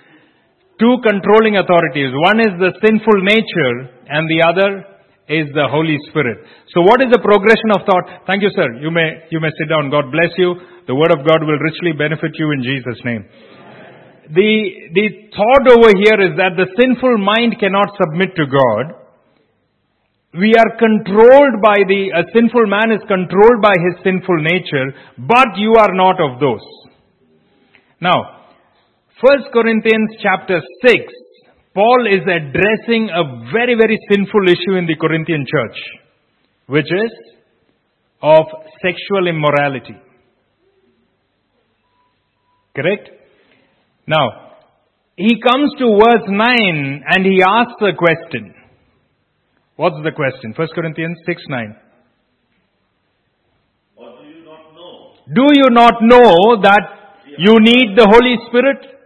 [0.78, 2.14] Two controlling authorities.
[2.30, 4.70] One is the sinful nature and the other
[5.28, 6.38] is the Holy Spirit.
[6.72, 8.24] So what is the progression of thought?
[8.24, 8.80] Thank you, sir.
[8.80, 9.90] You may, you may sit down.
[9.90, 10.54] God bless you.
[10.86, 13.26] The Word of God will richly benefit you in Jesus' name.
[14.32, 14.52] The,
[14.94, 18.84] the thought over here is that the sinful mind cannot submit to God.
[20.38, 25.56] We are controlled by the, a sinful man is controlled by his sinful nature, but
[25.56, 26.64] you are not of those.
[28.00, 28.37] Now,
[29.20, 30.94] 1 Corinthians chapter 6,
[31.74, 35.76] Paul is addressing a very, very sinful issue in the Corinthian church,
[36.66, 37.10] which is
[38.22, 38.46] of
[38.80, 39.96] sexual immorality.
[42.76, 43.10] Correct?
[44.06, 44.54] Now,
[45.16, 48.54] he comes to verse 9 and he asks a question.
[49.74, 50.54] What's the question?
[50.56, 51.76] 1 Corinthians 6 9.
[53.96, 56.84] Or do you not know Do you not know that
[57.36, 58.97] you need the Holy Spirit?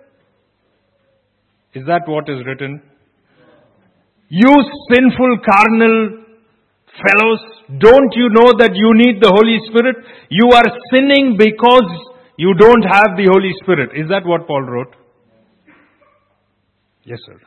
[1.75, 2.83] Is that what is written?
[4.29, 4.53] You
[4.91, 6.25] sinful carnal
[7.01, 7.41] fellows,
[7.79, 9.97] don't you know that you need the Holy Spirit?
[10.29, 11.89] You are sinning because
[12.37, 13.91] you don't have the Holy Spirit.
[13.97, 14.95] Is that what Paul wrote?
[17.05, 17.39] Yes, sir.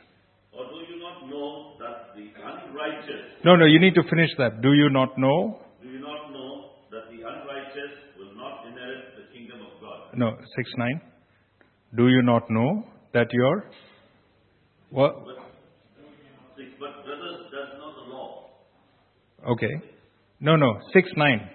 [0.52, 4.62] Or do you not know that the unrighteous, No, no, you need to finish that.
[4.62, 5.62] Do you not know?
[5.82, 10.18] do you not know that the unrighteous will not inherit the kingdom of God?
[10.18, 11.02] No, 6 9.
[11.96, 13.70] Do you not know that you're.
[14.92, 15.26] What?
[16.80, 18.50] But brothers, does not the law.
[19.52, 19.82] Okay.
[20.40, 21.50] No, no, 6 9.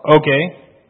[0.00, 0.42] Okay.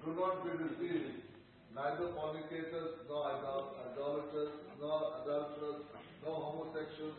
[0.05, 1.27] Do not be deceived.
[1.75, 5.83] Neither fornicators, nor idolaters, nor adulterers,
[6.25, 7.19] nor homosexuals,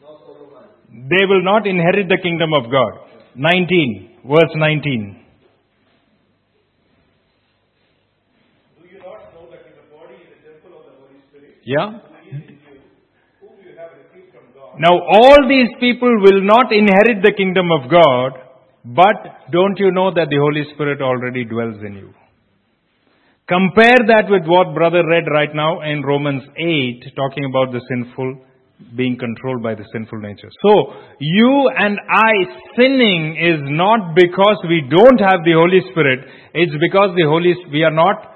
[0.00, 0.78] nor sodomites.
[0.88, 2.92] They will not inherit the kingdom of God.
[3.34, 5.18] 19, verse 19.
[8.78, 11.20] Do you not know that your body is a temple of the Holy Spirit, Yeah?
[11.20, 12.00] who is in you, whom you have received from God?
[14.78, 18.32] Now all these people will not inherit the kingdom of God,
[18.84, 22.14] but don't you know that the Holy Spirit already dwells in you?
[23.48, 28.40] Compare that with what brother read right now in Romans 8, talking about the sinful
[28.96, 30.48] being controlled by the sinful nature.
[30.62, 32.32] So, you and I
[32.76, 36.20] sinning is not because we don't have the Holy Spirit,
[36.54, 38.34] it's because the Holy, we are not,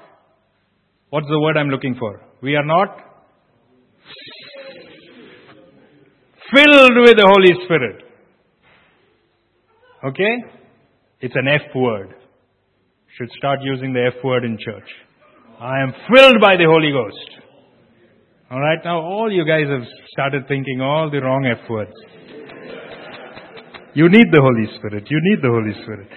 [1.09, 2.21] what's the word I'm looking for?
[2.41, 3.06] We are not
[6.53, 8.03] filled with the Holy Spirit.
[10.05, 10.43] Okay?
[11.21, 12.13] It's an F word.
[13.17, 14.89] Should start using the F word in church.
[15.59, 17.29] I am filled by the Holy Ghost.
[18.51, 21.91] Alright, now all you guys have started thinking all the wrong F words.
[23.93, 25.07] You need the Holy Spirit.
[25.09, 26.09] You need the Holy Spirit.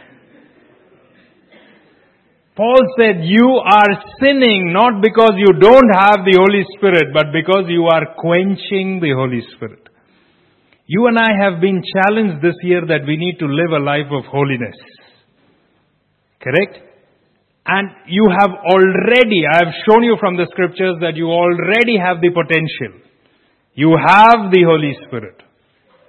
[2.56, 7.64] Paul said, You are sinning not because you don't have the Holy Spirit, but because
[7.68, 9.88] you are quenching the Holy Spirit.
[10.86, 14.10] You and I have been challenged this year that we need to live a life
[14.10, 14.74] of holiness.
[16.42, 16.82] Correct?
[17.66, 22.20] And you have already, I have shown you from the scriptures that you already have
[22.20, 23.06] the potential.
[23.74, 25.40] You have the Holy Spirit.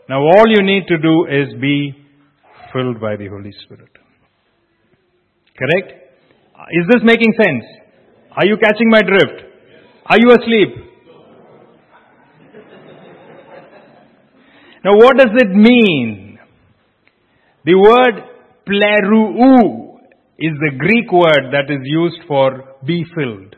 [0.09, 1.93] Now all you need to do is be
[2.73, 3.91] filled by the Holy Spirit.
[5.55, 6.00] Correct?
[6.69, 7.65] Is this making sense?
[8.31, 9.43] Are you catching my drift?
[10.05, 10.69] Are you asleep?
[14.83, 16.39] Now what does it mean?
[17.65, 18.23] The word
[18.67, 19.97] pleroo
[20.39, 23.55] is the Greek word that is used for be filled.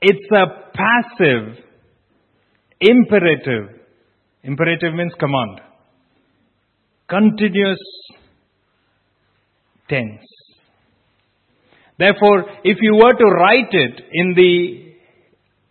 [0.00, 1.64] It's a passive,
[2.80, 3.80] imperative,
[4.42, 5.60] imperative means command.
[7.08, 7.78] continuous
[9.88, 10.31] tense.
[12.02, 14.92] Therefore, if you were to write it in the,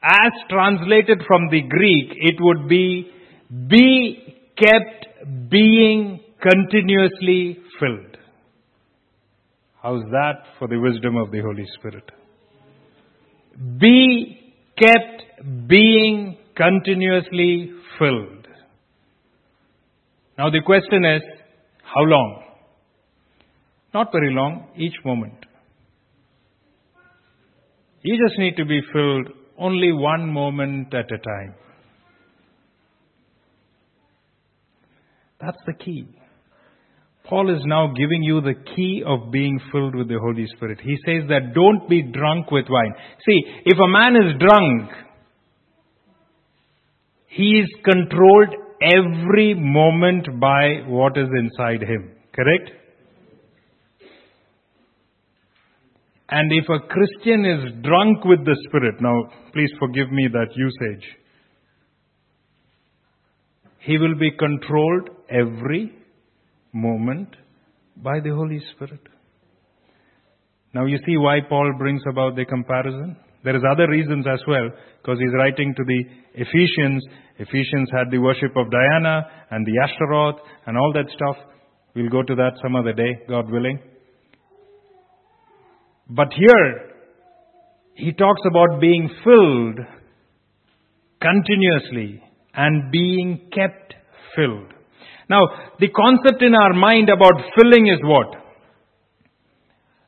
[0.02, 3.12] as translated from the Greek, it would be,
[3.68, 8.16] be kept being continuously filled.
[9.84, 12.10] How's that for the wisdom of the Holy Spirit?
[13.78, 18.48] Be kept being continuously filled.
[20.38, 21.24] Now the question is,
[21.84, 22.44] how long?
[23.94, 25.34] Not very long, each moment.
[28.04, 31.56] You just need to be filled only one moment at a time.
[35.40, 36.08] That's the key.
[37.26, 40.80] Paul is now giving you the key of being filled with the Holy Spirit.
[40.82, 42.94] He says that don't be drunk with wine.
[43.26, 44.92] See, if a man is drunk,
[47.28, 52.12] he is controlled every moment by what is inside him.
[52.36, 52.72] Correct?
[56.32, 59.16] And if a Christian is drunk with the Spirit, now
[59.52, 61.06] please forgive me that usage,
[63.80, 65.94] he will be controlled every
[66.72, 67.36] moment
[67.98, 69.02] by the Holy Spirit.
[70.74, 73.18] Now you see why Paul brings about the comparison?
[73.44, 74.70] There is other reasons as well,
[75.02, 76.04] because he's writing to the
[76.36, 77.04] Ephesians.
[77.40, 81.36] Ephesians had the worship of Diana and the Ashtaroth and all that stuff.
[81.94, 83.80] We'll go to that some other day, God willing.
[86.14, 86.92] But here,
[87.94, 89.80] he talks about being filled
[91.22, 92.22] continuously
[92.54, 93.94] and being kept
[94.36, 94.74] filled.
[95.30, 95.40] Now,
[95.80, 98.28] the concept in our mind about filling is what?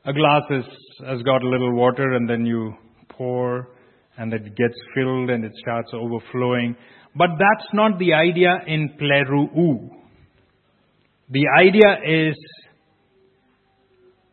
[0.04, 0.64] A glass is,
[1.06, 2.74] has got a little water and then you
[3.08, 3.68] pour
[4.18, 6.76] and it gets filled and it starts overflowing.
[7.16, 9.88] But that's not the idea in pleroo.
[11.30, 12.36] The idea is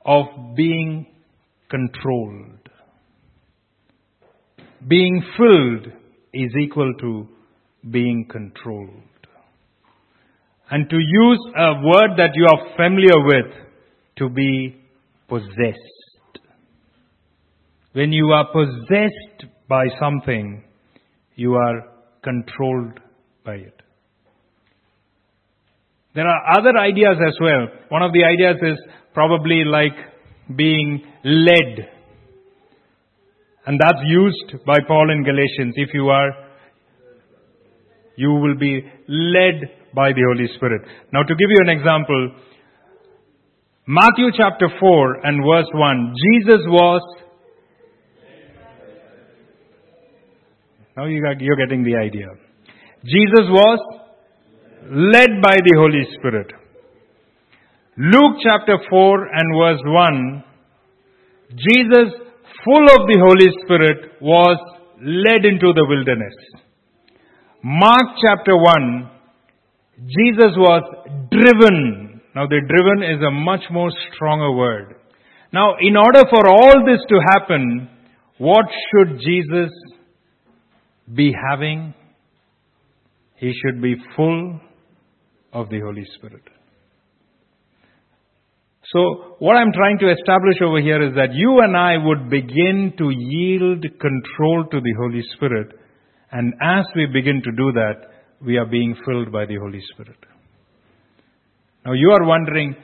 [0.06, 0.26] of
[0.58, 1.11] being
[1.72, 2.70] controlled.
[4.88, 5.94] Being filled
[6.34, 7.28] is equal to
[7.90, 8.90] being controlled.
[10.70, 13.54] And to use a word that you are familiar with,
[14.18, 14.78] to be
[15.28, 16.40] possessed.
[17.94, 20.64] When you are possessed by something,
[21.36, 21.88] you are
[22.24, 23.00] controlled
[23.44, 23.82] by it.
[26.14, 27.68] There are other ideas as well.
[27.90, 28.80] One of the ideas is
[29.14, 30.11] probably like
[30.56, 31.88] being led.
[33.66, 35.76] And that's used by Paul in Galatians.
[35.78, 36.32] If you are,
[38.16, 39.62] you will be led
[39.94, 40.82] by the Holy Spirit.
[41.14, 42.36] Now to give you an example,
[43.88, 47.02] Matthew chapter 4 and verse 1, Jesus was,
[50.96, 52.28] now you are, getting the idea.
[53.04, 53.80] Jesus was
[54.86, 56.61] led by the Holy Spirit.
[58.04, 60.44] Luke chapter 4 and verse 1,
[61.52, 62.14] Jesus,
[62.66, 64.58] full of the Holy Spirit, was
[65.04, 66.34] led into the wilderness.
[67.64, 69.08] Mark chapter 1,
[70.00, 70.82] Jesus was
[71.30, 72.22] driven.
[72.34, 74.96] Now the driven is a much more stronger word.
[75.54, 77.88] Now in order for all this to happen,
[78.40, 79.70] what should Jesus
[81.14, 81.94] be having?
[83.36, 84.60] He should be full
[85.54, 86.42] of the Holy Spirit.
[88.94, 92.94] So, what I'm trying to establish over here is that you and I would begin
[92.98, 95.70] to yield control to the Holy Spirit.
[96.32, 98.12] And as we begin to do that,
[98.46, 100.18] we are being filled by the Holy Spirit.
[101.86, 102.76] Now, you are wondering,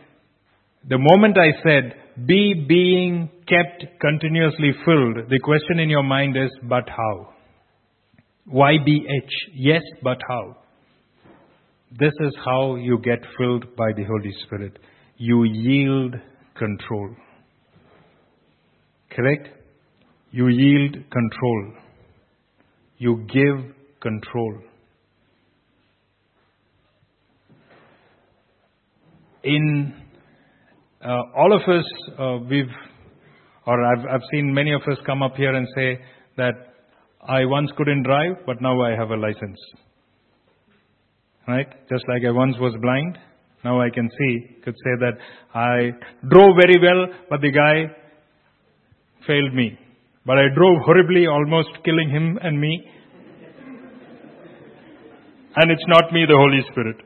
[0.88, 6.49] the moment I said, be being kept continuously filled, the question in your mind is,
[6.63, 7.34] but how?
[8.53, 10.55] YBH, Yes, but how?
[11.99, 14.77] This is how you get filled by the Holy Spirit
[15.18, 16.15] you yield
[16.56, 17.15] control.
[19.11, 19.49] Correct?
[20.31, 21.73] You yield control.
[22.98, 24.60] You give control.
[29.44, 29.94] In
[31.03, 31.85] uh, all of us,
[32.19, 32.65] uh, we've,
[33.65, 35.99] or I've, I've seen many of us come up here and say
[36.38, 36.53] that
[37.27, 39.60] I once couldn't drive, but now I have a license.
[41.48, 41.68] Right?
[41.89, 43.18] Just like I once was blind,
[43.68, 44.34] now I can see,
[44.64, 45.15] could say that
[45.53, 45.91] I
[46.30, 47.76] drove very well, but the guy
[49.27, 49.77] failed me.
[50.26, 52.73] But I drove horribly, almost killing him and me.
[55.57, 56.98] And it's not me, the Holy Spirit.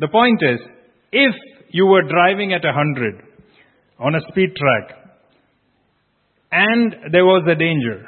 [0.00, 0.58] The point is,
[1.12, 1.34] if
[1.70, 3.22] you were driving at a hundred
[4.00, 4.96] on a speed track
[6.50, 8.04] and there was a danger,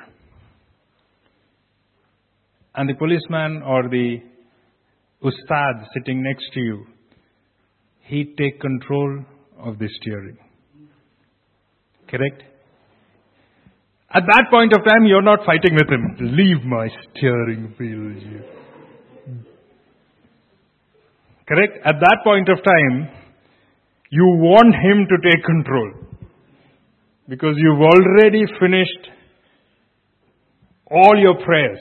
[2.74, 4.29] and the policeman or the
[5.22, 6.86] ustad sitting next to you,
[8.02, 9.24] he'd take control
[9.58, 10.38] of the steering.
[12.08, 12.42] Correct?
[14.12, 16.34] At that point of time, you're not fighting with him.
[16.36, 18.42] Leave my steering wheel.
[21.46, 21.78] Correct?
[21.84, 23.08] At that point of time,
[24.10, 25.92] you want him to take control.
[27.28, 29.08] Because you've already finished
[30.90, 31.78] all your prayers.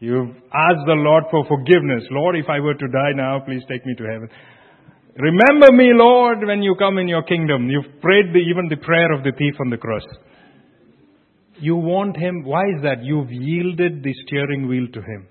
[0.00, 2.04] You've asked the Lord for forgiveness.
[2.10, 4.28] Lord, if I were to die now, please take me to heaven.
[5.16, 7.68] Remember me, Lord, when you come in your kingdom.
[7.68, 10.04] You've prayed the, even the prayer of the thief on the cross.
[11.60, 12.44] You want him.
[12.44, 13.02] Why is that?
[13.02, 15.26] You've yielded the steering wheel to him.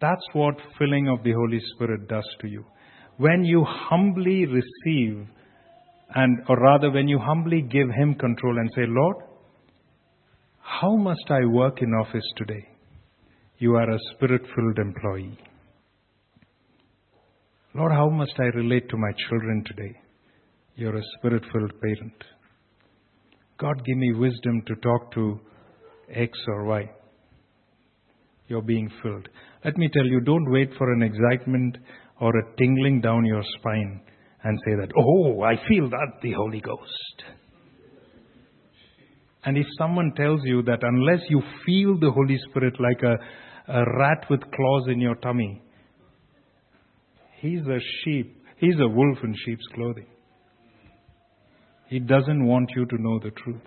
[0.00, 2.64] That's what filling of the Holy Spirit does to you.
[3.16, 5.26] When you humbly receive,
[6.14, 9.16] and or rather when you humbly give him control and say, Lord,
[10.58, 12.66] how must I work in office today?
[13.60, 15.38] You are a spirit filled employee.
[17.74, 20.00] Lord, how must I relate to my children today?
[20.76, 22.24] You're a spirit filled parent.
[23.58, 25.38] God, give me wisdom to talk to
[26.14, 26.90] X or Y.
[28.48, 29.28] You're being filled.
[29.62, 31.76] Let me tell you, don't wait for an excitement
[32.18, 34.00] or a tingling down your spine
[34.42, 37.24] and say that, oh, I feel that the Holy Ghost.
[39.44, 43.16] And if someone tells you that unless you feel the Holy Spirit like a,
[43.70, 45.62] a rat with claws in your tummy,
[47.40, 50.06] he's a sheep, he's a wolf in sheep's clothing.
[51.88, 53.62] He doesn't want you to know the truth.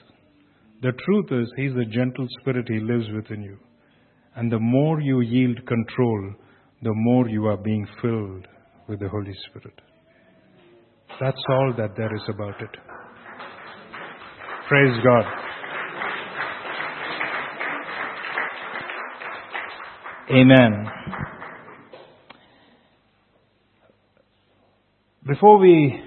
[0.81, 3.57] The truth is, he's a gentle spirit, he lives within you.
[4.35, 6.33] And the more you yield control,
[6.81, 8.47] the more you are being filled
[8.87, 9.79] with the Holy Spirit.
[11.19, 12.75] That's all that there is about it.
[14.67, 15.52] Praise God.
[20.31, 20.85] Amen.
[25.27, 26.01] Before we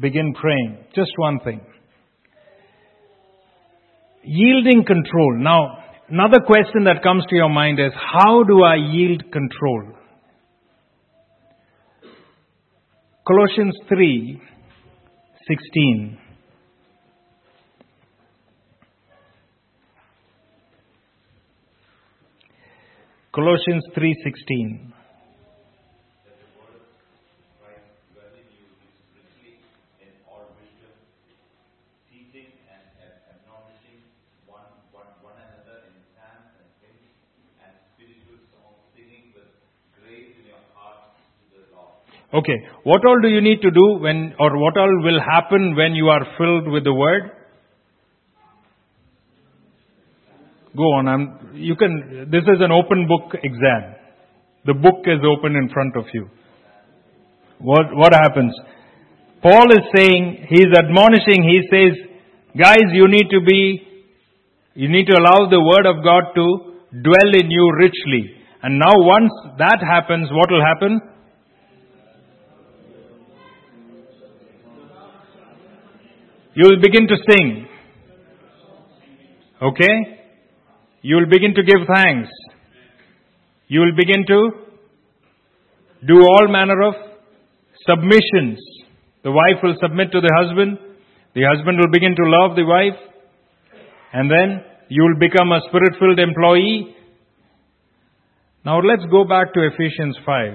[0.00, 1.60] begin praying, just one thing.
[4.24, 5.38] Yielding control.
[5.38, 5.78] Now,
[6.08, 9.92] another question that comes to your mind is how do I yield control?
[13.26, 14.42] Colossians 3
[15.46, 16.18] 16.
[23.34, 24.94] Colossians 3:16
[42.34, 45.94] Okay, what all do you need to do when, or what all will happen when
[45.94, 47.30] you are filled with the Word?
[50.76, 53.94] Go on, I'm, you can, this is an open book exam.
[54.66, 56.28] The book is open in front of you.
[57.60, 58.52] What, what happens?
[59.40, 61.92] Paul is saying, he's admonishing, he says,
[62.58, 63.86] guys, you need to be,
[64.74, 66.46] you need to allow the Word of God to
[67.02, 68.34] dwell in you richly.
[68.62, 71.00] And now once that happens, what will happen?
[76.56, 77.68] You will begin to sing.
[79.60, 80.23] Okay?
[81.04, 82.30] You will begin to give thanks.
[83.68, 84.38] You will begin to
[86.08, 86.94] do all manner of
[87.86, 88.58] submissions.
[89.22, 90.78] The wife will submit to the husband.
[91.34, 92.96] The husband will begin to love the wife.
[94.14, 96.96] And then you will become a spirit filled employee.
[98.64, 100.52] Now let's go back to Ephesians 5.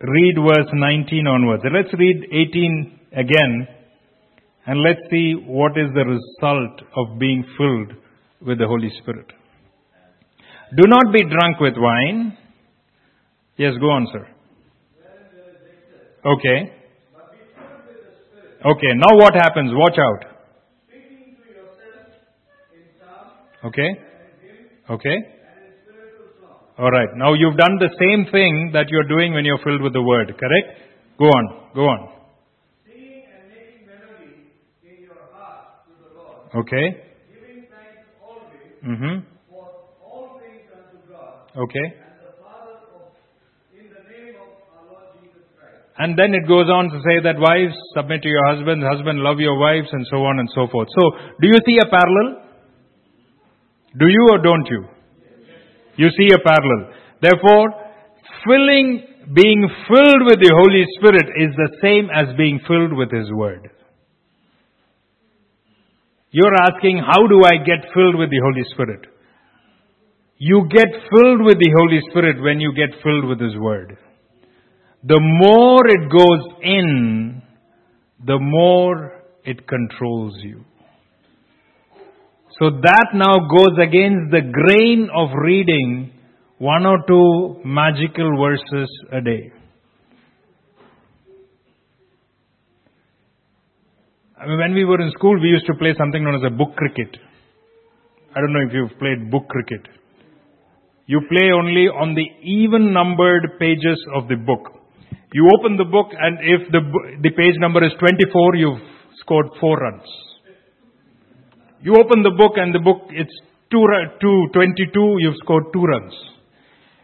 [0.00, 1.62] Read verse 19 onwards.
[1.72, 3.68] Let's read 18 again.
[4.66, 8.02] And let's see what is the result of being filled
[8.40, 9.26] with the Holy Spirit.
[10.76, 12.36] Do not be drunk with wine.
[13.56, 14.26] Yes, go on, sir.
[16.24, 16.72] Okay.
[18.64, 19.70] Okay, now what happens?
[19.72, 20.36] Watch out.
[23.64, 23.88] Okay.
[24.90, 25.16] Okay.
[26.78, 27.08] All right.
[27.16, 30.26] Now you've done the same thing that you're doing when you're filled with the word,
[30.38, 30.80] correct?
[31.18, 31.70] Go on.
[31.74, 32.12] Go on.
[32.84, 34.52] Seeing and making memory
[34.84, 36.66] in your heart to the Lord.
[36.66, 37.05] Okay.
[38.86, 39.18] Mm-hmm.
[41.58, 41.86] Okay.
[45.98, 49.40] And then it goes on to say that wives submit to your husbands, husband love
[49.40, 50.88] your wives, and so on and so forth.
[50.92, 51.02] So,
[51.40, 52.44] do you see a parallel?
[53.98, 54.84] Do you or don't you?
[55.96, 56.92] You see a parallel.
[57.22, 57.72] Therefore,
[58.46, 63.32] filling, being filled with the Holy Spirit is the same as being filled with His
[63.32, 63.70] Word.
[66.36, 69.06] You're asking, how do I get filled with the Holy Spirit?
[70.36, 73.96] You get filled with the Holy Spirit when you get filled with His Word.
[75.02, 77.40] The more it goes in,
[78.22, 80.62] the more it controls you.
[82.58, 86.12] So that now goes against the grain of reading
[86.58, 89.52] one or two magical verses a day.
[94.38, 96.54] I mean, when we were in school, we used to play something known as a
[96.54, 97.16] book cricket.
[98.36, 99.80] I don't know if you've played book cricket.
[101.06, 104.76] You play only on the even numbered pages of the book.
[105.32, 106.80] You open the book and if the,
[107.22, 108.82] the page number is 24, you've
[109.20, 110.04] scored 4 runs.
[111.80, 113.32] You open the book and the book, it's
[113.70, 113.86] 2,
[114.20, 116.12] 2 22, you've scored 2 runs.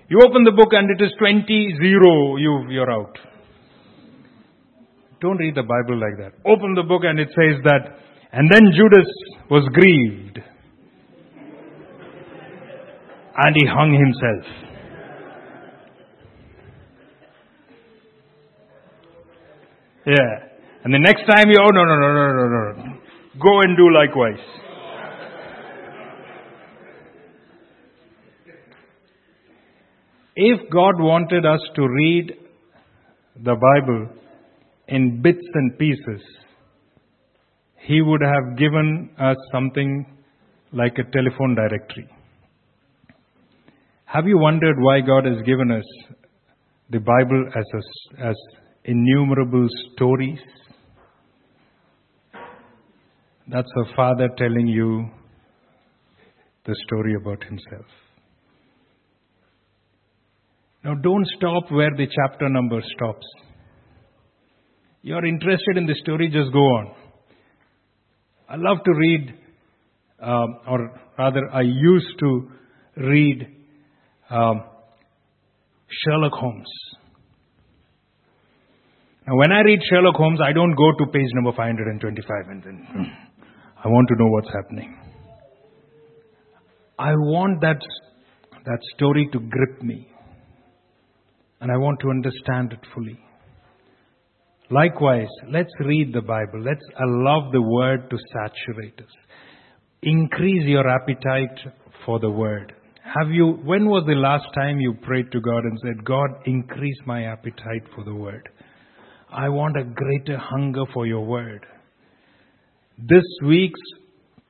[0.09, 3.17] You open the book and it is 20 0, you, you're out.
[5.23, 6.33] Don't read the Bible like that.
[6.45, 7.97] Open the book and it says that,
[8.33, 9.07] and then Judas
[9.49, 10.41] was grieved.
[13.37, 14.45] And he hung himself.
[20.05, 20.49] Yeah.
[20.85, 22.99] And the next time you, oh no, no, no, no, no, no.
[23.41, 24.45] Go and do likewise.
[30.35, 32.33] If God wanted us to read
[33.37, 34.22] the Bible
[34.93, 36.23] in bits and pieces,
[37.89, 40.07] He would have given us something
[40.73, 42.09] like a telephone directory.
[44.05, 45.85] Have you wondered why God has given us
[46.91, 48.37] the Bible as, a, as
[48.85, 50.39] innumerable stories?
[53.49, 55.07] That's a father telling you
[56.67, 57.87] the story about himself.
[60.85, 63.27] Now, don't stop where the chapter number stops.
[65.03, 66.95] You're interested in the story, just go on.
[68.49, 69.35] I love to read,
[70.23, 72.51] um, or rather, I used to
[72.97, 73.47] read
[74.31, 74.63] um,
[75.89, 76.69] Sherlock Holmes.
[79.27, 82.87] Now, when I read Sherlock Holmes, I don't go to page number 525 and then
[82.91, 83.03] hmm,
[83.85, 84.97] I want to know what's happening.
[86.99, 87.81] I want that,
[88.65, 90.09] that story to grip me
[91.61, 93.19] and I want to understand it fully.
[94.73, 96.63] Likewise, let's read the Bible.
[96.65, 99.15] Let's allow the Word to saturate us.
[100.03, 101.75] Increase your appetite
[102.07, 102.73] for the Word.
[103.05, 106.97] Have you, when was the last time you prayed to God and said, God, increase
[107.05, 108.49] my appetite for the Word?
[109.31, 111.67] I want a greater hunger for your Word.
[112.99, 113.81] This week's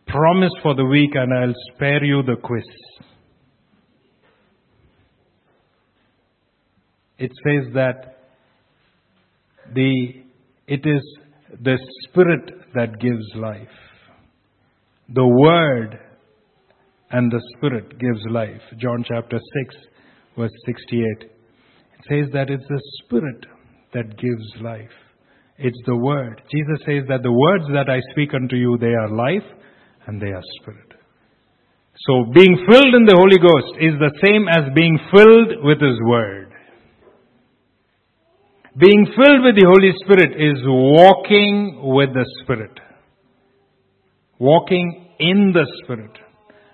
[0.07, 2.63] promise for the week, and I'll spare you the quiz.
[7.23, 8.22] it says that
[9.75, 10.23] the,
[10.67, 11.03] it is
[11.63, 13.69] the Spirit that gives life.
[15.09, 15.99] The Word
[17.11, 18.63] and the Spirit gives life.
[18.79, 19.77] John chapter 6,
[20.39, 21.03] verse 68.
[21.23, 21.29] It
[22.09, 23.45] says that it's the Spirit
[23.93, 24.91] that gives life.
[25.59, 26.41] It's the Word.
[26.51, 29.49] Jesus says that the words that I speak unto you, they are life
[30.07, 30.93] and they are Spirit.
[32.07, 35.99] So being filled in the Holy Ghost is the same as being filled with His
[36.09, 36.42] Word.
[38.79, 42.73] Being filled with the Holy Spirit is walking with the Spirit.
[44.39, 46.13] Walking in the Spirit.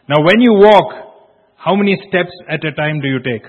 [0.08, 0.94] Now when you walk,
[1.56, 3.42] how many steps at a time do you take?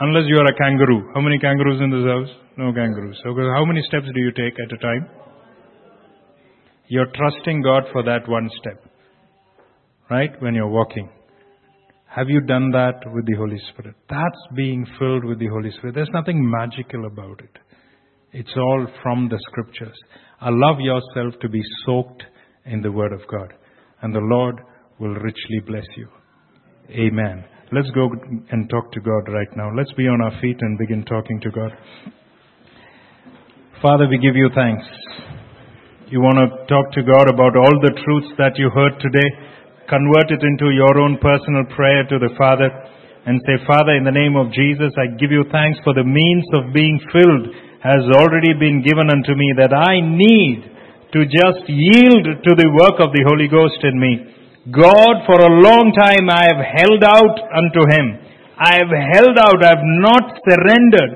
[0.00, 1.10] Unless you are a kangaroo.
[1.14, 2.28] How many kangaroos in this house?
[2.58, 3.18] No kangaroos.
[3.24, 5.08] So how many steps do you take at a time?
[6.88, 8.84] You're trusting God for that one step.
[10.10, 10.30] Right?
[10.42, 11.08] When you're walking.
[12.14, 13.96] Have you done that with the Holy Spirit?
[14.10, 15.94] That's being filled with the Holy Spirit.
[15.94, 17.58] There's nothing magical about it.
[18.32, 19.96] It's all from the scriptures.
[20.42, 22.22] Allow yourself to be soaked
[22.66, 23.54] in the Word of God,
[24.02, 24.56] and the Lord
[24.98, 26.08] will richly bless you.
[26.90, 27.44] Amen.
[27.72, 28.10] Let's go
[28.50, 29.70] and talk to God right now.
[29.74, 31.70] Let's be on our feet and begin talking to God.
[33.80, 34.84] Father, we give you thanks.
[36.08, 39.28] You want to talk to God about all the truths that you heard today?
[39.92, 42.72] Convert it into your own personal prayer to the Father
[43.28, 46.48] and say, Father, in the name of Jesus, I give you thanks for the means
[46.56, 47.52] of being filled
[47.84, 50.64] has already been given unto me that I need
[51.12, 54.32] to just yield to the work of the Holy Ghost in me.
[54.70, 58.06] God, for a long time I have held out unto Him.
[58.54, 61.12] I have held out, I have not surrendered.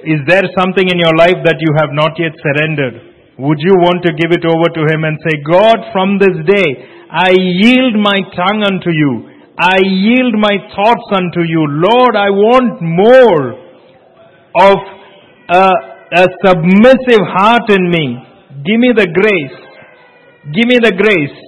[0.00, 3.36] Is there something in your life that you have not yet surrendered?
[3.36, 6.68] Would you want to give it over to Him and say, God, from this day,
[7.10, 9.30] I yield my tongue unto you.
[9.58, 11.66] I yield my thoughts unto you.
[11.68, 13.60] Lord, I want more
[14.56, 14.78] of
[15.50, 15.66] a,
[16.14, 18.24] a submissive heart in me.
[18.62, 19.58] Give me the grace.
[20.54, 21.38] Give me the grace.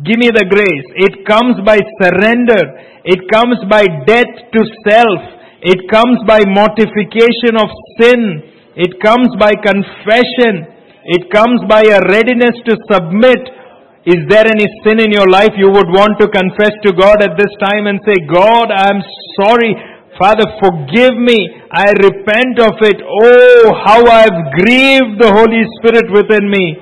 [0.00, 0.88] Give me the grace.
[0.96, 2.58] It comes by surrender.
[3.04, 5.20] It comes by death to self.
[5.60, 7.68] It comes by mortification of
[8.00, 8.48] sin.
[8.80, 10.72] It comes by confession.
[11.04, 13.59] It comes by a readiness to submit.
[14.08, 17.36] Is there any sin in your life you would want to confess to God at
[17.36, 19.04] this time and say, God, I am
[19.36, 19.76] sorry.
[20.16, 21.36] Father, forgive me.
[21.68, 22.96] I repent of it.
[22.96, 26.80] Oh, how I have grieved the Holy Spirit within me.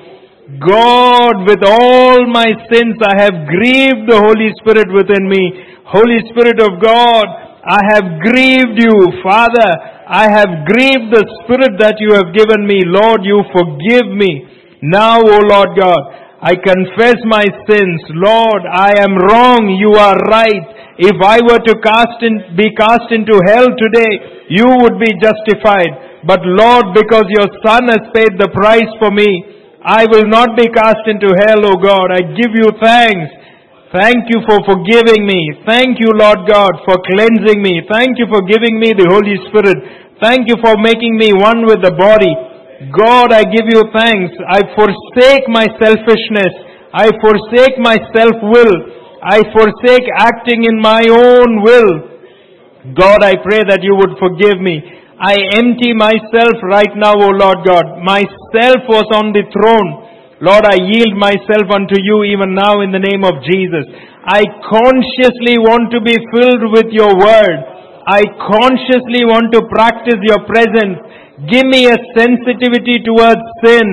[0.63, 5.43] God, with all my sins, I have grieved the Holy Spirit within me.
[5.91, 7.27] Holy Spirit of God,
[7.67, 8.95] I have grieved you.
[9.21, 9.67] Father,
[10.07, 12.81] I have grieved the Spirit that you have given me.
[12.87, 14.47] Lord, you forgive me.
[14.81, 16.01] Now, O Lord God,
[16.39, 17.99] I confess my sins.
[18.15, 19.75] Lord, I am wrong.
[19.75, 20.95] You are right.
[20.95, 26.23] If I were to cast in, be cast into hell today, you would be justified.
[26.23, 29.27] But Lord, because your Son has paid the price for me,
[29.83, 32.11] I will not be cast into hell, O God.
[32.11, 33.31] I give you thanks.
[33.95, 35.63] Thank you for forgiving me.
[35.67, 37.83] Thank you, Lord God, for cleansing me.
[37.91, 39.75] Thank you for giving me the Holy Spirit.
[40.23, 42.31] Thank you for making me one with the body.
[42.79, 44.31] God, I give you thanks.
[44.47, 46.53] I forsake my selfishness.
[46.95, 48.75] I forsake my self-will.
[49.19, 51.91] I forsake acting in my own will.
[52.95, 54.79] God, I pray that you would forgive me.
[55.19, 57.99] I empty myself right now, O Lord God.
[57.99, 60.07] Myself was on the throne.
[60.39, 63.83] Lord, I yield myself unto you even now in the name of Jesus.
[64.23, 67.59] I consciously want to be filled with your word.
[68.07, 70.95] I consciously want to practice your presence.
[71.47, 73.87] Give me a sensitivity towards sin.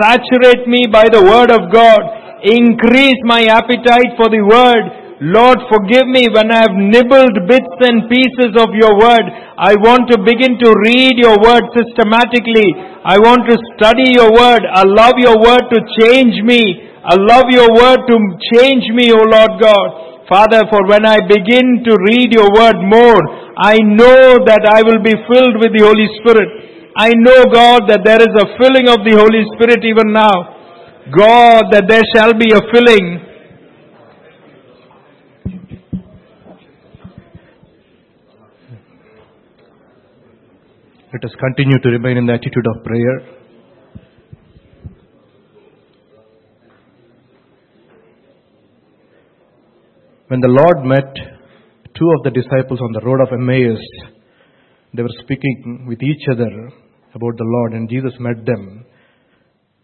[0.00, 2.00] Saturate me by the word of God.
[2.48, 5.02] Increase my appetite for the word.
[5.20, 9.22] Lord, forgive me when I have nibbled bits and pieces of your word.
[9.54, 12.66] I want to begin to read your word systematically.
[13.04, 14.64] I want to study your word.
[14.64, 16.88] Allow your word to change me.
[17.04, 18.16] Allow your word to
[18.56, 20.11] change me, O Lord God.
[20.28, 23.22] Father, for when I begin to read your word more,
[23.58, 26.48] I know that I will be filled with the Holy Spirit.
[26.96, 30.32] I know, God, that there is a filling of the Holy Spirit even now.
[31.10, 33.32] God, that there shall be a filling.
[41.12, 43.41] Let us continue to remain in the attitude of prayer.
[50.32, 51.14] When the Lord met
[51.94, 53.84] two of the disciples on the road of Emmaus,
[54.94, 56.70] they were speaking with each other
[57.14, 58.86] about the Lord, and Jesus met them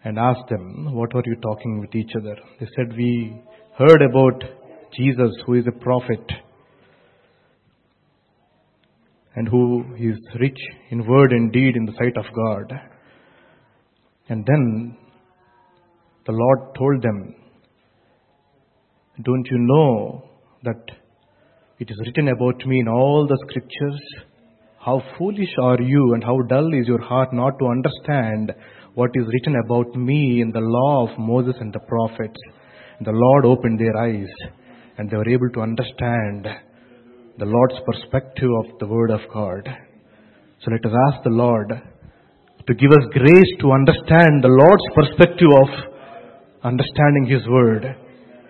[0.04, 2.34] and asked them, What were you talking with each other?
[2.58, 3.42] They said, We
[3.76, 4.42] heard about
[4.96, 6.24] Jesus, who is a prophet
[9.36, 10.58] and who is rich
[10.88, 12.72] in word and deed in the sight of God.
[14.30, 14.96] And then
[16.24, 17.34] the Lord told them,
[19.22, 20.27] Don't you know
[20.64, 20.82] that
[21.78, 24.00] it is written about me in all the scriptures?
[24.78, 28.52] How foolish are you and how dull is your heart not to understand
[28.94, 32.40] what is written about me in the law of Moses and the prophets?
[33.00, 34.28] The Lord opened their eyes
[34.96, 36.46] and they were able to understand
[37.38, 39.68] the Lord's perspective of the Word of God.
[40.64, 45.48] So let us ask the Lord to give us grace to understand the Lord's perspective
[45.62, 45.68] of
[46.64, 47.84] understanding His Word.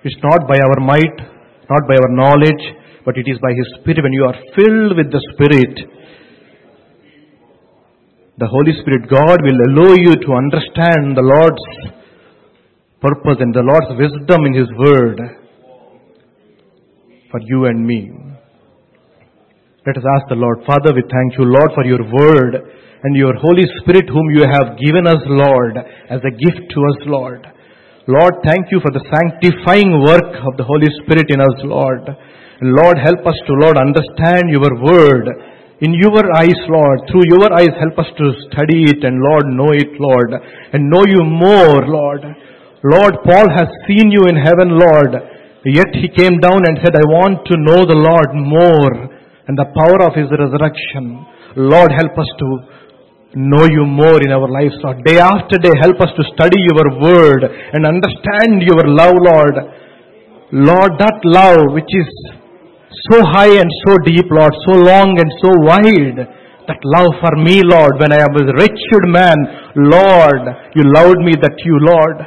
[0.05, 1.38] It's not by our might,
[1.71, 2.65] not by our knowledge,
[3.05, 4.03] but it is by His Spirit.
[4.03, 5.75] When you are filled with the Spirit,
[8.39, 11.67] the Holy Spirit, God will allow you to understand the Lord's
[13.01, 15.19] purpose and the Lord's wisdom in His Word
[17.31, 18.11] for you and me.
[19.87, 22.55] Let us ask the Lord, Father, we thank you, Lord, for your word
[23.03, 25.79] and your Holy Spirit whom you have given us, Lord,
[26.11, 27.47] as a gift to us, Lord.
[28.09, 32.09] Lord, thank you for the sanctifying work of the Holy Spirit in us, Lord.
[32.65, 35.29] Lord, help us to, Lord, understand your word
[35.85, 37.05] in your eyes, Lord.
[37.13, 40.33] Through your eyes, help us to study it and, Lord, know it, Lord,
[40.73, 42.25] and know you more, Lord.
[42.81, 45.13] Lord, Paul has seen you in heaven, Lord.
[45.69, 49.21] Yet he came down and said, I want to know the Lord more
[49.53, 51.29] and the power of His resurrection.
[51.61, 52.49] Lord, help us to
[53.37, 55.05] know you more in our lives, Lord.
[55.05, 59.57] Day after day, help us to study your word and understand your love, Lord.
[60.53, 62.09] Lord, that love which is
[63.13, 66.19] so high and so deep, Lord, so long and so wide.
[66.69, 69.37] That love for me, Lord, when I was a wretched man,
[69.77, 70.45] Lord,
[70.77, 72.21] you loved me that you, Lord.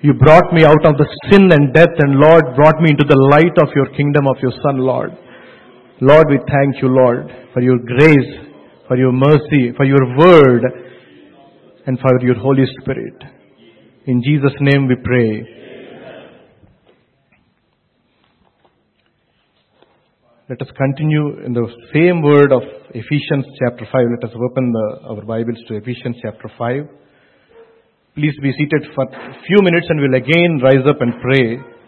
[0.00, 3.20] You brought me out of the sin and death and Lord brought me into the
[3.28, 5.12] light of your kingdom of your son, Lord.
[6.00, 8.49] Lord, we thank you, Lord, for your grace,
[8.90, 10.64] for your mercy, for your word,
[11.86, 13.14] and for your Holy Spirit.
[14.06, 15.46] In Jesus' name we pray.
[20.48, 24.06] Let us continue in the same word of Ephesians chapter 5.
[24.18, 26.82] Let us open the, our Bibles to Ephesians chapter 5.
[28.16, 31.79] Please be seated for a few minutes and we'll again rise up and pray.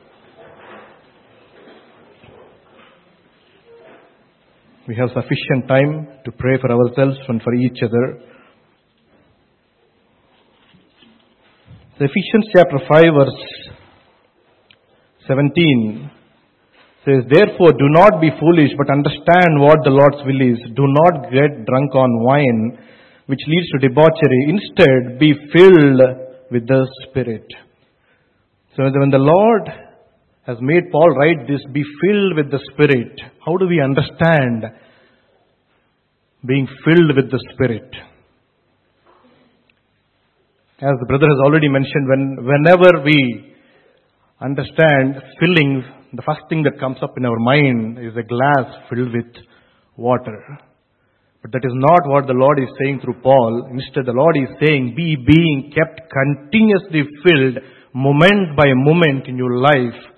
[4.89, 8.19] We have sufficient time to pray for ourselves and for each other.
[12.01, 13.43] Ephesians chapter 5 verse
[15.29, 16.11] 17
[17.05, 20.59] says, Therefore do not be foolish, but understand what the Lord's will is.
[20.75, 22.79] Do not get drunk on wine,
[23.27, 24.51] which leads to debauchery.
[24.51, 26.01] Instead, be filled
[26.51, 27.47] with the Spirit.
[28.77, 29.71] So when the Lord
[30.47, 34.65] has made Paul write this, be filled with the Spirit, how do we understand
[36.45, 37.89] being filled with the Spirit?
[40.83, 43.55] As the brother has already mentioned, when, whenever we
[44.41, 49.15] understand filling, the first thing that comes up in our mind is a glass filled
[49.15, 49.31] with
[49.97, 50.43] water.
[51.41, 53.71] But that is not what the Lord is saying through Paul.
[53.71, 57.63] Instead, the Lord is saying, be being kept continuously filled
[57.95, 60.12] moment by moment in your life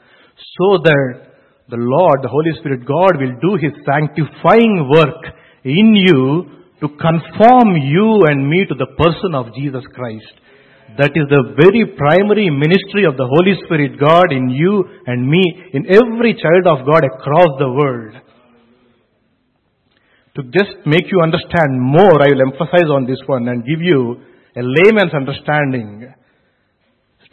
[0.58, 1.34] so that
[1.68, 5.22] the Lord, the Holy Spirit, God will do His sanctifying work
[5.64, 10.34] in you to conform you and me to the person of Jesus Christ.
[10.98, 15.42] That is the very primary ministry of the Holy Spirit God in you and me,
[15.72, 18.14] in every child of God across the world.
[20.36, 24.20] To just make you understand more, I will emphasize on this one and give you
[24.56, 26.12] a layman's understanding.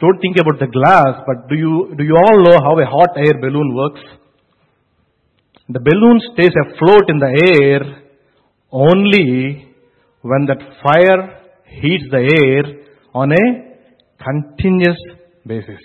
[0.02, 3.14] Don't think about the glass, but do you, do you all know how a hot
[3.16, 4.00] air balloon works?
[5.68, 8.02] The balloon stays afloat in the air
[8.72, 9.68] only
[10.22, 12.82] when that fire heats the air
[13.14, 13.46] on a
[14.18, 14.98] continuous
[15.46, 15.78] basis.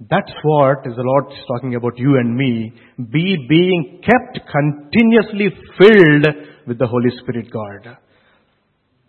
[0.00, 2.72] That's what is the Lord is talking about you and me.
[2.98, 6.26] Be being kept continuously filled
[6.66, 7.96] with the Holy Spirit God.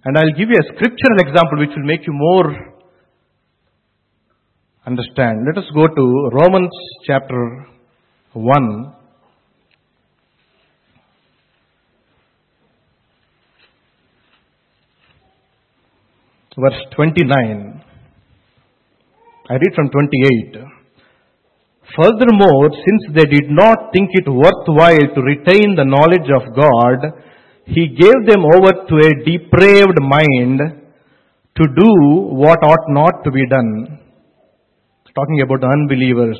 [0.06, 2.79] And I'll give you a scriptural example which will make you more
[4.90, 5.46] understand.
[5.46, 6.04] Let us go to
[6.34, 6.74] Romans
[7.06, 7.68] chapter
[8.34, 8.94] 1.
[16.58, 17.84] Verse 29.
[19.50, 20.58] I read from 28.
[21.96, 27.00] Furthermore, since they did not think it worthwhile to retain the knowledge of God,
[27.66, 30.60] He gave them over to a depraved mind
[31.56, 31.92] to do
[32.42, 33.99] what ought not to be done
[35.16, 36.38] talking about the unbelievers.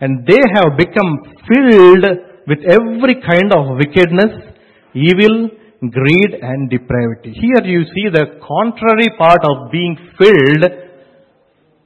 [0.00, 2.04] And they have become filled
[2.46, 4.56] with every kind of wickedness,
[4.94, 7.32] evil, greed and depravity.
[7.32, 10.64] Here you see the contrary part of being filled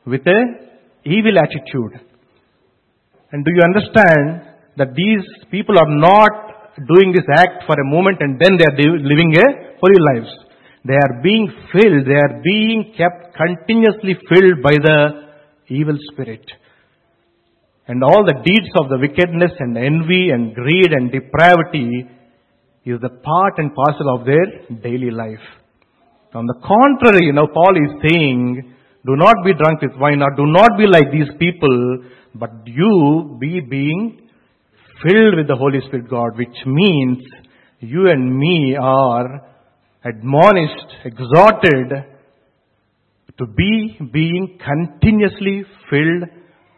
[0.07, 0.41] with a
[1.05, 2.01] evil attitude.
[3.33, 8.19] And do you understand that these people are not doing this act for a moment
[8.21, 10.31] and then they are living a holy lives.
[10.85, 14.99] They are being filled, they are being kept continuously filled by the
[15.75, 16.45] evil spirit.
[17.87, 22.09] And all the deeds of the wickedness and envy and greed and depravity
[22.85, 25.45] is the part and parcel of their daily life.
[26.35, 28.75] On the contrary, you know, Paul is saying,
[29.07, 33.37] do not be drunk with wine or do not be like these people, but you
[33.39, 34.29] be being
[35.03, 37.19] filled with the Holy Spirit God, which means
[37.81, 39.43] you and me are
[40.05, 42.14] admonished, exhorted
[43.39, 46.29] to be being continuously filled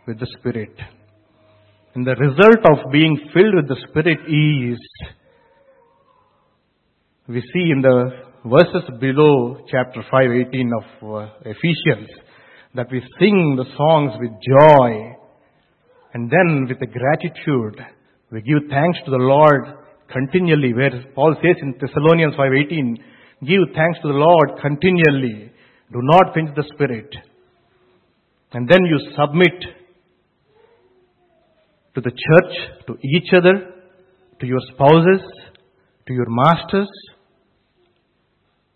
[0.06, 0.74] with the Spirit.
[1.94, 4.78] And the result of being filled with the Spirit is,
[7.28, 8.10] we see in the
[8.44, 12.08] verses below chapter 5, 18 of uh, Ephesians,
[12.74, 15.16] that we sing the songs with joy,
[16.14, 17.80] and then with a gratitude,
[18.30, 19.64] we give thanks to the Lord
[20.12, 22.96] continually, where Paul says in Thessalonians 5.18,
[23.46, 25.52] give thanks to the Lord continually.
[25.92, 27.14] Do not quench the spirit.
[28.52, 29.54] And then you submit
[31.94, 33.72] to the church, to each other,
[34.40, 35.22] to your spouses,
[36.06, 36.88] to your masters.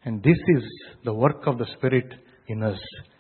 [0.05, 0.65] And this is
[1.05, 2.07] the work of the Spirit
[2.49, 2.79] in us.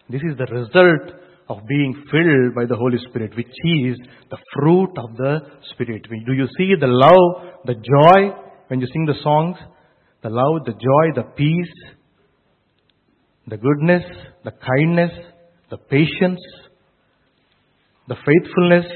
[0.09, 3.99] This is the result of being filled by the Holy Spirit, which is
[4.31, 5.41] the fruit of the
[5.73, 6.03] Spirit.
[6.27, 8.35] Do you see the love, the joy
[8.69, 9.57] when you sing the songs?
[10.23, 11.95] The love, the joy, the peace,
[13.51, 14.05] the goodness,
[14.45, 15.11] the kindness,
[15.71, 16.41] the patience,
[18.07, 18.87] the faithfulness,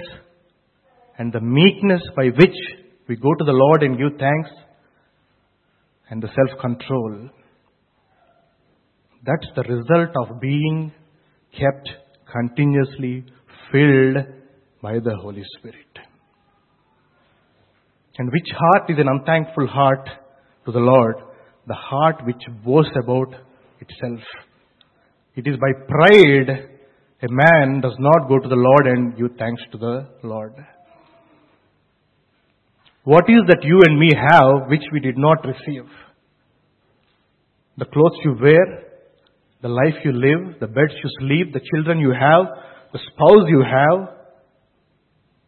[1.18, 2.56] and the meekness by which
[3.08, 4.50] we go to the Lord and give thanks,
[6.08, 7.30] and the self control.
[9.26, 10.92] That's the result of being
[11.58, 11.88] kept
[12.30, 13.24] continuously
[13.72, 14.18] filled
[14.82, 15.76] by the Holy Spirit.
[18.18, 20.08] And which heart is an unthankful heart
[20.66, 21.16] to the Lord?
[21.66, 23.34] The heart which boasts about
[23.84, 24.20] itself.
[25.36, 26.74] It is by pride
[27.22, 30.54] a man does not go to the Lord and give thanks to the Lord.
[33.04, 35.88] What is that you and me have which we did not receive?
[37.78, 38.84] The clothes you wear,
[39.62, 42.46] the life you live, the beds you sleep, the children you have,
[42.92, 44.14] the spouse you have,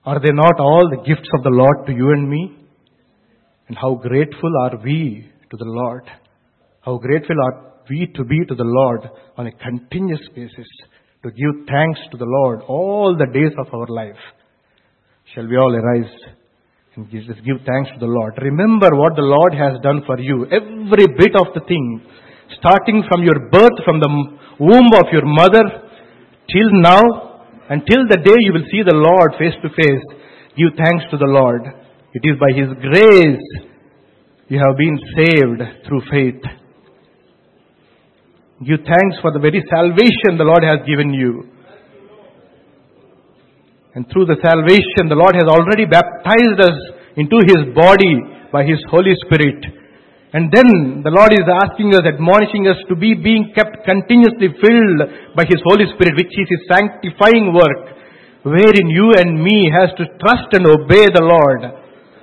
[0.05, 2.57] are they not all the gifts of the Lord to you and me?
[3.69, 6.05] And how grateful are we to the Lord?
[6.81, 10.69] How grateful are we to be to the Lord on a continuous basis,
[11.23, 14.21] to give thanks to the Lord all the days of our life.
[15.35, 16.13] Shall we all arise
[16.95, 18.35] and just give thanks to the Lord?
[18.41, 20.47] Remember what the Lord has done for you.
[20.47, 22.01] Every bit of the thing,
[22.59, 24.11] starting from your birth, from the
[24.61, 25.65] womb of your mother,
[26.49, 27.03] till now,
[27.69, 30.05] until the day you will see the Lord face to face,
[30.57, 31.63] give thanks to the Lord.
[32.15, 33.67] It is by His grace
[34.49, 36.66] you have been saved through faith.
[38.65, 41.45] Give thanks for the very salvation the Lord has given you.
[43.93, 46.77] And through the salvation, the Lord has already baptized us
[47.21, 48.17] into His body
[48.53, 49.61] by His Holy Spirit.
[50.33, 55.01] And then the Lord is asking us, admonishing us to be being kept continuously filled
[55.37, 57.93] by His Holy Spirit, which is His sanctifying work,
[58.41, 61.61] wherein you and me has to trust and obey the Lord.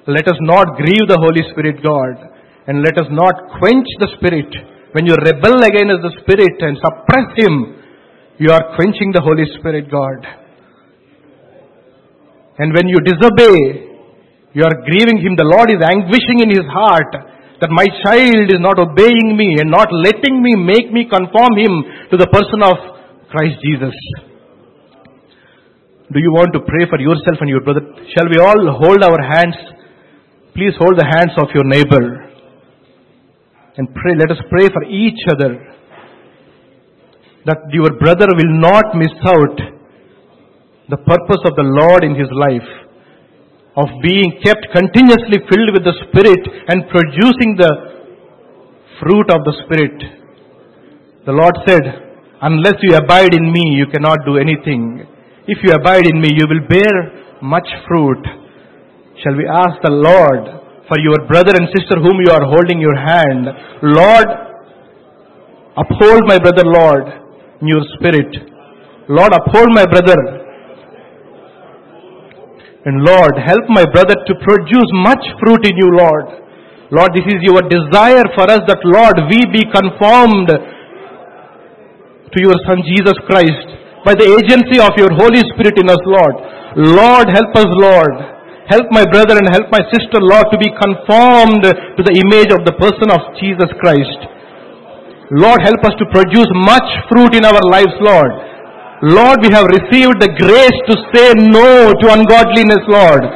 [0.09, 2.17] Let us not grieve the Holy Spirit God,
[2.65, 4.72] and let us not quench the Spirit.
[4.93, 7.81] When you rebel against the Spirit and suppress Him,
[8.37, 10.21] you are quenching the Holy Spirit God.
[12.61, 13.89] And when you disobey,
[14.53, 15.33] you are grieving Him.
[15.33, 17.09] The Lord is anguishing in His heart
[17.63, 21.71] that my child is not obeying me and not letting me make me conform him
[22.11, 22.75] to the person of
[23.31, 23.95] Christ Jesus.
[26.11, 27.87] Do you want to pray for yourself and your brother?
[28.11, 29.55] Shall we all hold our hands?
[30.53, 32.32] Please hold the hands of your neighbor
[33.77, 34.13] and pray.
[34.17, 35.73] Let us pray for each other
[37.45, 39.57] that your brother will not miss out
[40.89, 42.69] the purpose of the Lord in his life
[43.75, 47.71] of being kept continuously filled with the Spirit and producing the
[49.01, 49.97] fruit of the Spirit.
[51.25, 51.81] The Lord said,
[52.41, 55.07] Unless you abide in me, you cannot do anything.
[55.47, 58.23] If you abide in me, you will bear much fruit.
[59.23, 62.95] Shall we ask the Lord for your brother and sister whom you are holding your
[62.95, 63.47] hand?
[63.81, 64.27] Lord,
[65.77, 67.05] uphold my brother, Lord,
[67.61, 68.31] in your spirit.
[69.09, 70.43] Lord, uphold my brother
[72.85, 76.27] and Lord, help my brother to produce much fruit in you, Lord.
[76.91, 80.51] Lord, this is your desire for us that, Lord, we be conformed
[82.27, 83.67] to your Son Jesus Christ
[84.03, 86.35] by the agency of your Holy Spirit in us, Lord.
[86.75, 88.32] Lord, help us, Lord.
[88.71, 92.63] Help my brother and help my sister, Lord, to be conformed to the image of
[92.63, 94.19] the person of Jesus Christ.
[95.35, 98.31] Lord, help us to produce much fruit in our lives, Lord.
[99.03, 103.27] Lord, we have received the grace to say no to ungodliness, Lord.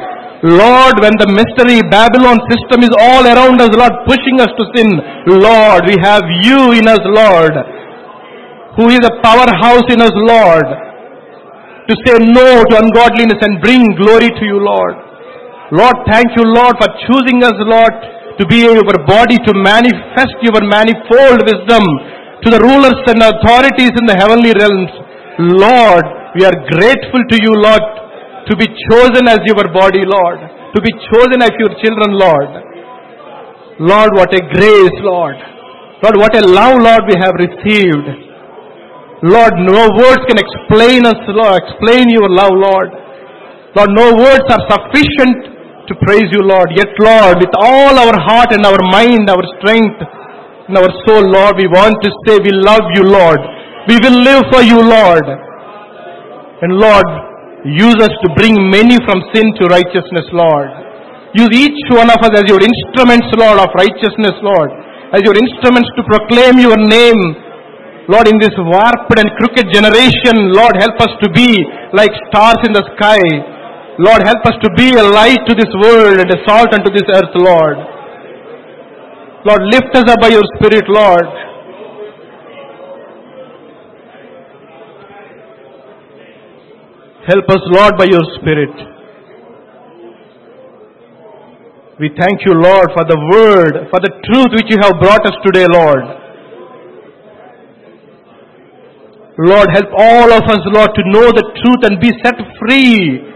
[0.48, 4.88] Lord, when the mystery Babylon system is all around us, Lord, pushing us to sin,
[5.44, 7.52] Lord, we have you in us, Lord,
[8.80, 10.68] who is a powerhouse in us, Lord,
[11.84, 15.07] to say no to ungodliness and bring glory to you, Lord.
[15.68, 17.92] Lord, thank you, Lord, for choosing us, Lord,
[18.40, 21.84] to be your body, to manifest your manifold wisdom
[22.40, 24.88] to the rulers and authorities in the heavenly realms.
[25.60, 26.06] Lord,
[26.38, 27.84] we are grateful to you, Lord,
[28.48, 32.48] to be chosen as your body, Lord, to be chosen as your children, Lord.
[33.76, 35.36] Lord, what a grace, Lord.
[36.00, 38.08] Lord, what a love, Lord, we have received.
[39.20, 42.88] Lord, no words can explain us, Lord, explain your love, Lord.
[43.76, 45.57] Lord, no words are sufficient
[45.88, 46.68] to praise you, Lord.
[46.76, 49.98] Yet, Lord, with all our heart and our mind, our strength,
[50.68, 53.40] and our soul, Lord, we want to say we love you, Lord.
[53.88, 55.24] We will live for you, Lord.
[56.60, 57.08] And Lord,
[57.64, 60.68] use us to bring many from sin to righteousness, Lord.
[61.32, 64.70] Use each one of us as your instruments, Lord, of righteousness, Lord.
[65.16, 67.20] As your instruments to proclaim your name,
[68.12, 71.48] Lord, in this warped and crooked generation, Lord, help us to be
[71.96, 73.20] like stars in the sky.
[73.98, 77.02] Lord, help us to be a light to this world and a salt unto this
[77.10, 77.78] earth, Lord.
[79.44, 81.26] Lord, lift us up by your Spirit, Lord.
[87.26, 88.70] Help us, Lord, by your Spirit.
[91.98, 95.34] We thank you, Lord, for the word, for the truth which you have brought us
[95.44, 96.06] today, Lord.
[99.38, 103.27] Lord, help all of us, Lord, to know the truth and be set free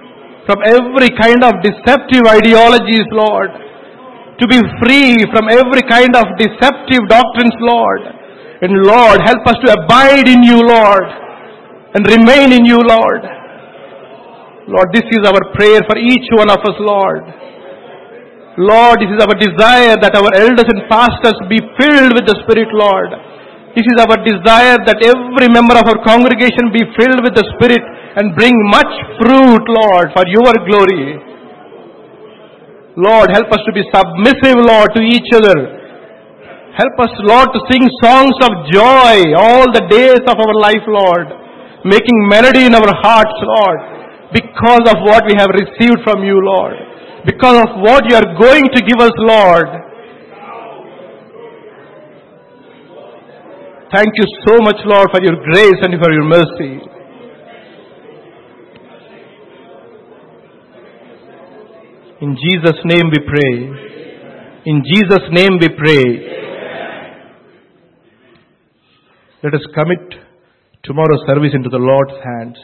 [0.47, 3.51] from every kind of deceptive ideologies, Lord.
[4.41, 8.03] To be free from every kind of deceptive doctrines, Lord.
[8.63, 11.07] And Lord, help us to abide in you, Lord.
[11.95, 13.23] And remain in you, Lord.
[14.67, 17.23] Lord, this is our prayer for each one of us, Lord.
[18.59, 22.69] Lord, this is our desire that our elders and pastors be filled with the Spirit,
[22.75, 23.11] Lord.
[23.75, 27.81] This is our desire that every member of our congregation be filled with the Spirit
[28.17, 31.17] and bring much fruit, Lord, for your glory.
[32.97, 35.81] Lord, help us to be submissive, Lord, to each other.
[36.77, 41.29] Help us, Lord, to sing songs of joy all the days of our life, Lord.
[41.85, 43.81] Making melody in our hearts, Lord,
[44.33, 46.77] because of what we have received from you, Lord.
[47.25, 49.69] Because of what you are going to give us, Lord.
[53.93, 56.92] Thank you so much, Lord, for your grace and for your mercy.
[62.23, 63.55] In Jesus' name we pray.
[64.71, 66.07] In Jesus' name we pray.
[69.43, 70.23] Let us commit
[70.85, 72.59] tomorrow's service into the Lord's hands.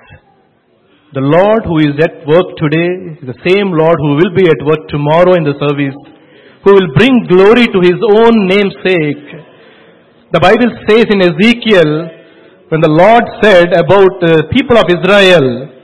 [1.13, 4.63] The Lord who is at work today is the same Lord who will be at
[4.63, 5.99] work tomorrow in the service,
[6.63, 9.27] who will bring glory to his own name's sake.
[10.31, 12.15] The Bible says in Ezekiel,
[12.71, 15.78] when the Lord said about the people of Israel,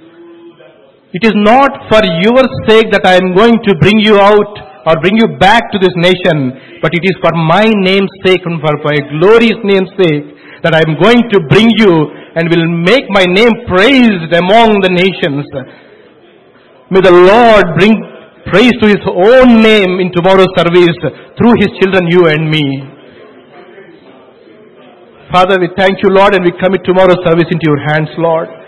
[1.14, 4.98] it is not for your sake that I am going to bring you out or
[4.98, 8.74] bring you back to this nation, but it is for my name's sake and for
[8.82, 10.26] my glorious name's sake
[10.66, 14.90] that I am going to bring you and will make my name praised among the
[14.90, 15.46] nations.
[16.90, 17.94] May the Lord bring
[18.50, 20.98] praise to His own name in tomorrow's service
[21.38, 22.66] through His children, you and me.
[25.30, 28.63] Father, we thank you, Lord, and we commit tomorrow's service into your hands, Lord.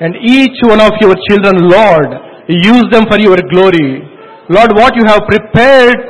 [0.00, 2.10] And each one of your children, Lord,
[2.48, 4.02] use them for your glory.
[4.48, 6.00] Lord, what you have prepared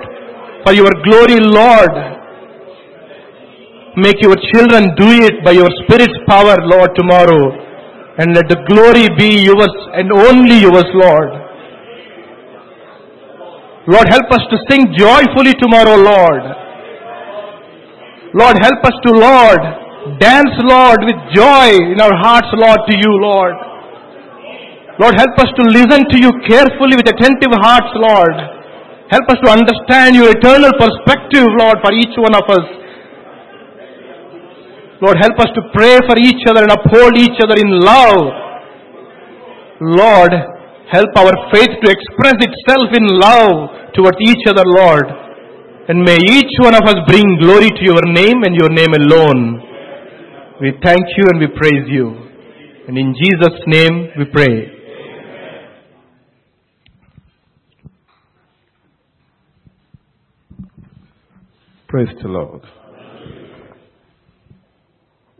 [0.64, 1.92] for your glory, Lord,
[3.96, 7.60] make your children do it by your Spirit's power, Lord, tomorrow.
[8.18, 11.30] And let the glory be yours and only yours, Lord.
[13.88, 16.42] Lord, help us to sing joyfully tomorrow, Lord.
[18.34, 19.60] Lord, help us to, Lord,
[20.20, 23.71] dance, Lord, with joy in our hearts, Lord, to you, Lord.
[25.02, 28.38] Lord, help us to listen to you carefully with attentive hearts, Lord.
[29.10, 32.66] Help us to understand your eternal perspective, Lord, for each one of us.
[35.02, 38.30] Lord, help us to pray for each other and uphold each other in love.
[39.82, 40.30] Lord,
[40.94, 45.10] help our faith to express itself in love towards each other, Lord.
[45.90, 49.58] And may each one of us bring glory to your name and your name alone.
[50.62, 52.06] We thank you and we praise you.
[52.86, 54.71] And in Jesus' name we pray.
[61.92, 62.62] Praise the Lord.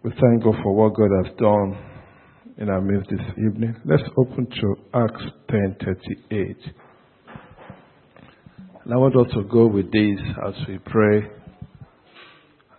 [0.05, 1.79] We thank God for what God has done
[2.59, 3.75] in our midst this evening.
[3.87, 6.59] Let's open to Acts 10:38.
[8.85, 11.31] And I want us to go with this as we pray.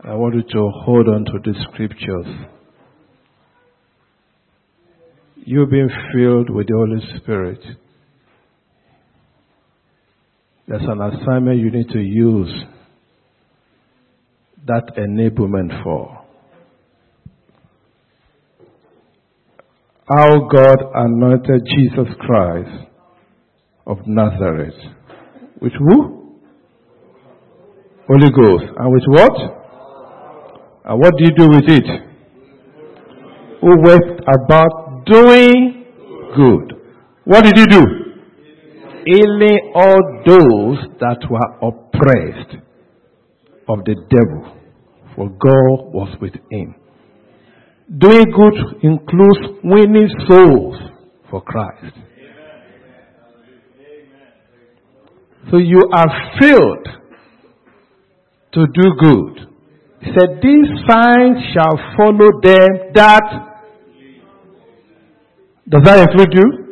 [0.03, 2.27] I want you to hold on to these scriptures.
[5.37, 7.65] You've been filled with the Holy Spirit.
[10.67, 12.65] There's an assignment you need to use
[14.65, 16.19] that enablement for.
[20.07, 22.88] How God anointed Jesus Christ
[23.85, 24.76] of Nazareth.
[25.61, 26.40] With who?
[28.07, 28.65] Holy Ghost.
[28.77, 29.35] And with what?
[30.85, 31.85] And what do you do with it?
[33.61, 35.85] Who wept about doing
[36.35, 36.73] good.
[37.26, 37.81] What did he do?
[39.06, 42.62] Healing all those that were oppressed
[43.69, 44.57] of the devil,
[45.15, 46.76] for God was with him.
[47.98, 50.76] Doing good includes winning souls
[51.30, 51.95] for Christ.
[55.52, 56.07] So you are
[56.40, 56.88] filled
[58.53, 59.53] to do good.
[60.02, 63.49] He said, These signs shall follow them that.
[65.68, 66.64] Does that include you?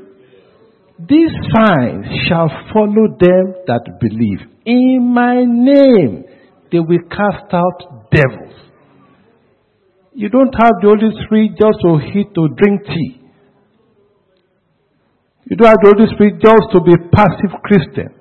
[1.07, 4.39] These signs shall follow them that believe.
[4.65, 6.25] In my name,
[6.71, 8.55] they will cast out devils.
[10.13, 13.21] You don't have the Holy Spirit just to eat to drink tea.
[15.45, 18.15] You don't have the Holy Spirit just to be a passive Christian.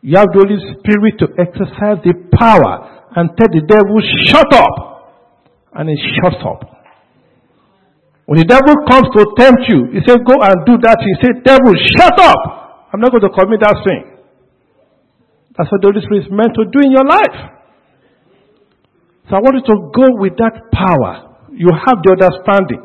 [0.00, 4.76] You have the Holy Spirit to exercise the power and tell the devil, shut up.
[5.72, 6.64] And he shuts up.
[8.26, 10.98] When the devil comes to tempt you, he says, go and do that.
[11.02, 12.88] He say, devil, shut up.
[12.92, 14.19] I'm not going to commit that sin.
[15.60, 17.36] That's what the Holy Spirit is meant to do in your life.
[19.28, 21.36] So I want you to go with that power.
[21.52, 22.80] You have the understanding.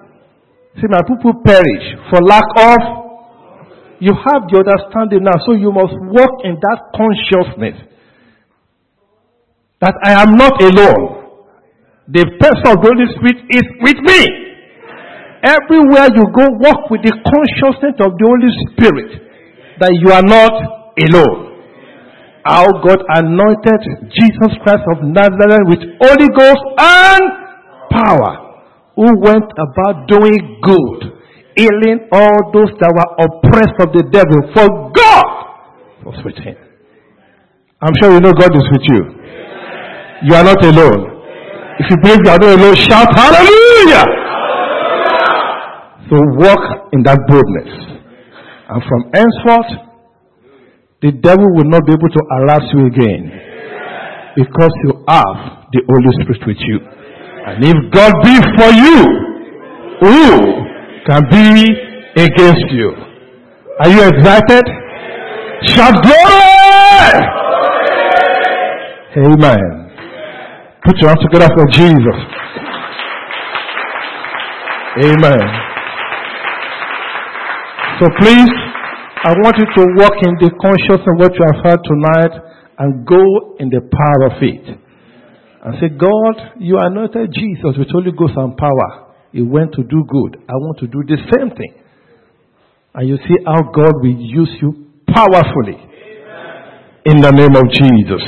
[0.76, 2.84] See, my people perish for lack of.
[4.04, 7.80] You have the understanding now, so you must walk in that consciousness
[9.80, 11.48] that I am not alone.
[12.12, 14.22] The person of the Holy Spirit is with me.
[15.48, 19.16] Everywhere you go, walk with the consciousness of the Holy Spirit
[19.80, 21.45] that you are not alone.
[22.46, 23.82] How God anointed
[24.14, 27.24] Jesus Christ of Nazareth with Holy Ghost and
[27.90, 28.62] power,
[28.96, 31.00] who went about doing good,
[31.58, 35.26] healing all those that were oppressed of the devil, for God
[36.06, 36.56] was with him.
[37.82, 39.02] I'm sure you know God is with you.
[40.30, 41.18] You are not alone.
[41.82, 44.06] If you believe you are not alone, shout hallelujah!
[46.10, 47.74] So walk in that boldness.
[48.70, 49.95] And from henceforth,
[51.02, 53.32] the devil will not be able to harass you again.
[54.36, 56.80] Because you have the Holy Spirit with you.
[57.48, 59.00] And if God be for you,
[60.02, 60.22] who
[61.08, 61.72] can be
[62.20, 62.92] against you?
[63.80, 64.66] Are you excited?
[65.68, 67.36] Shout glory!
[69.18, 69.86] Amen.
[70.84, 72.20] Put your hands together for Jesus.
[75.04, 75.46] Amen.
[78.00, 78.52] So please,
[79.26, 82.34] I want you to walk in the consciousness of what you have heard tonight
[82.78, 84.66] and go in the power of it.
[85.66, 89.18] And say, God, you anointed Jesus with Holy Ghost and power.
[89.34, 90.38] He went to do good.
[90.46, 91.74] I want to do the same thing.
[92.94, 95.82] And you see how God will use you powerfully.
[97.10, 98.22] In the name of Jesus.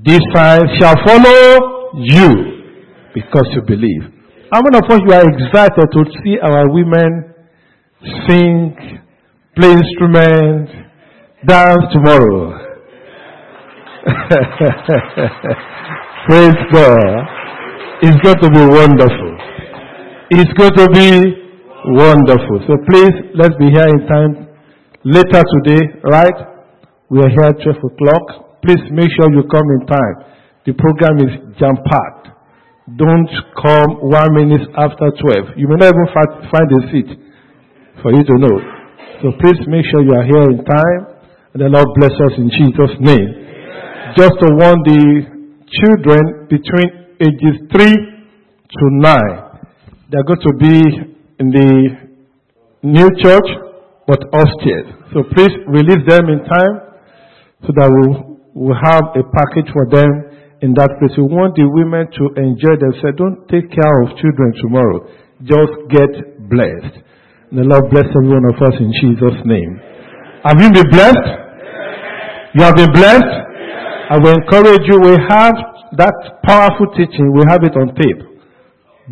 [0.00, 4.16] These signs shall follow you because you believe.
[4.50, 7.34] How many of us you are excited to see our women
[8.26, 9.03] sing,
[9.56, 10.68] play instrument,
[11.46, 12.58] dance tomorrow.
[16.26, 17.26] Praise God.
[18.02, 19.38] It's going to be wonderful.
[20.30, 21.38] It's going to be
[21.94, 22.66] wonderful.
[22.66, 24.48] So please, let's be here in time
[25.04, 26.34] later today, right?
[27.08, 28.58] We are here at 12 o'clock.
[28.66, 30.16] Please make sure you come in time.
[30.66, 32.26] The program is jam packed.
[32.96, 33.30] Don't
[33.62, 35.54] come one minute after 12.
[35.56, 36.08] You may not even
[36.50, 37.06] find a seat
[38.02, 38.83] for you to know.
[39.24, 41.16] So please make sure you are here in time
[41.56, 43.28] and the Lord bless us in Jesus' name.
[44.20, 45.00] Just to warn the
[45.80, 50.76] children between ages 3 to 9, they're going to be
[51.40, 51.72] in the
[52.84, 53.48] new church
[54.04, 54.92] but upstairs.
[55.16, 56.76] So please release them in time
[57.64, 61.16] so that we'll, we'll have a package for them in that place.
[61.16, 63.16] We want the women to enjoy themselves.
[63.16, 65.08] Don't take care of children tomorrow.
[65.48, 66.12] Just get
[66.44, 67.03] blessed.
[67.52, 69.76] The Lord bless every one of us in Jesus' name.
[70.48, 71.28] Have you been blessed?
[72.56, 73.34] You have been blessed?
[74.10, 74.96] I will encourage you.
[75.00, 75.56] We have
[76.00, 77.32] that powerful teaching.
[77.36, 78.20] We have it on tape.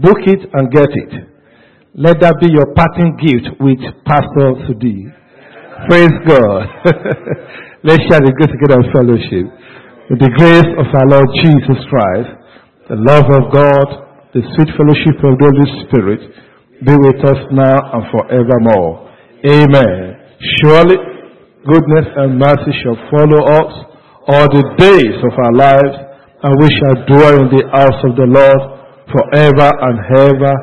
[0.00, 1.12] Book it and get it.
[1.92, 5.12] Let that be your parting gift with Pastor Sudhir.
[5.92, 6.64] Praise God.
[7.84, 9.44] Let's share the grace together of fellowship.
[10.08, 12.32] With the grace of our Lord Jesus Christ,
[12.88, 13.86] the love of God,
[14.32, 16.22] the sweet fellowship of the Holy Spirit,
[16.84, 19.10] be with us now and forevermore.
[19.46, 20.18] Amen.
[20.62, 20.96] Surely
[21.66, 23.72] goodness and mercy shall follow us
[24.26, 25.94] all the days of our lives,
[26.42, 28.60] and we shall dwell in the house of the Lord
[29.14, 30.54] forever and ever.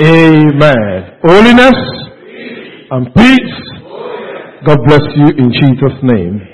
[0.00, 1.18] Amen.
[1.22, 1.78] Holiness
[2.90, 3.56] and peace.
[4.66, 6.51] God bless you in Jesus' name.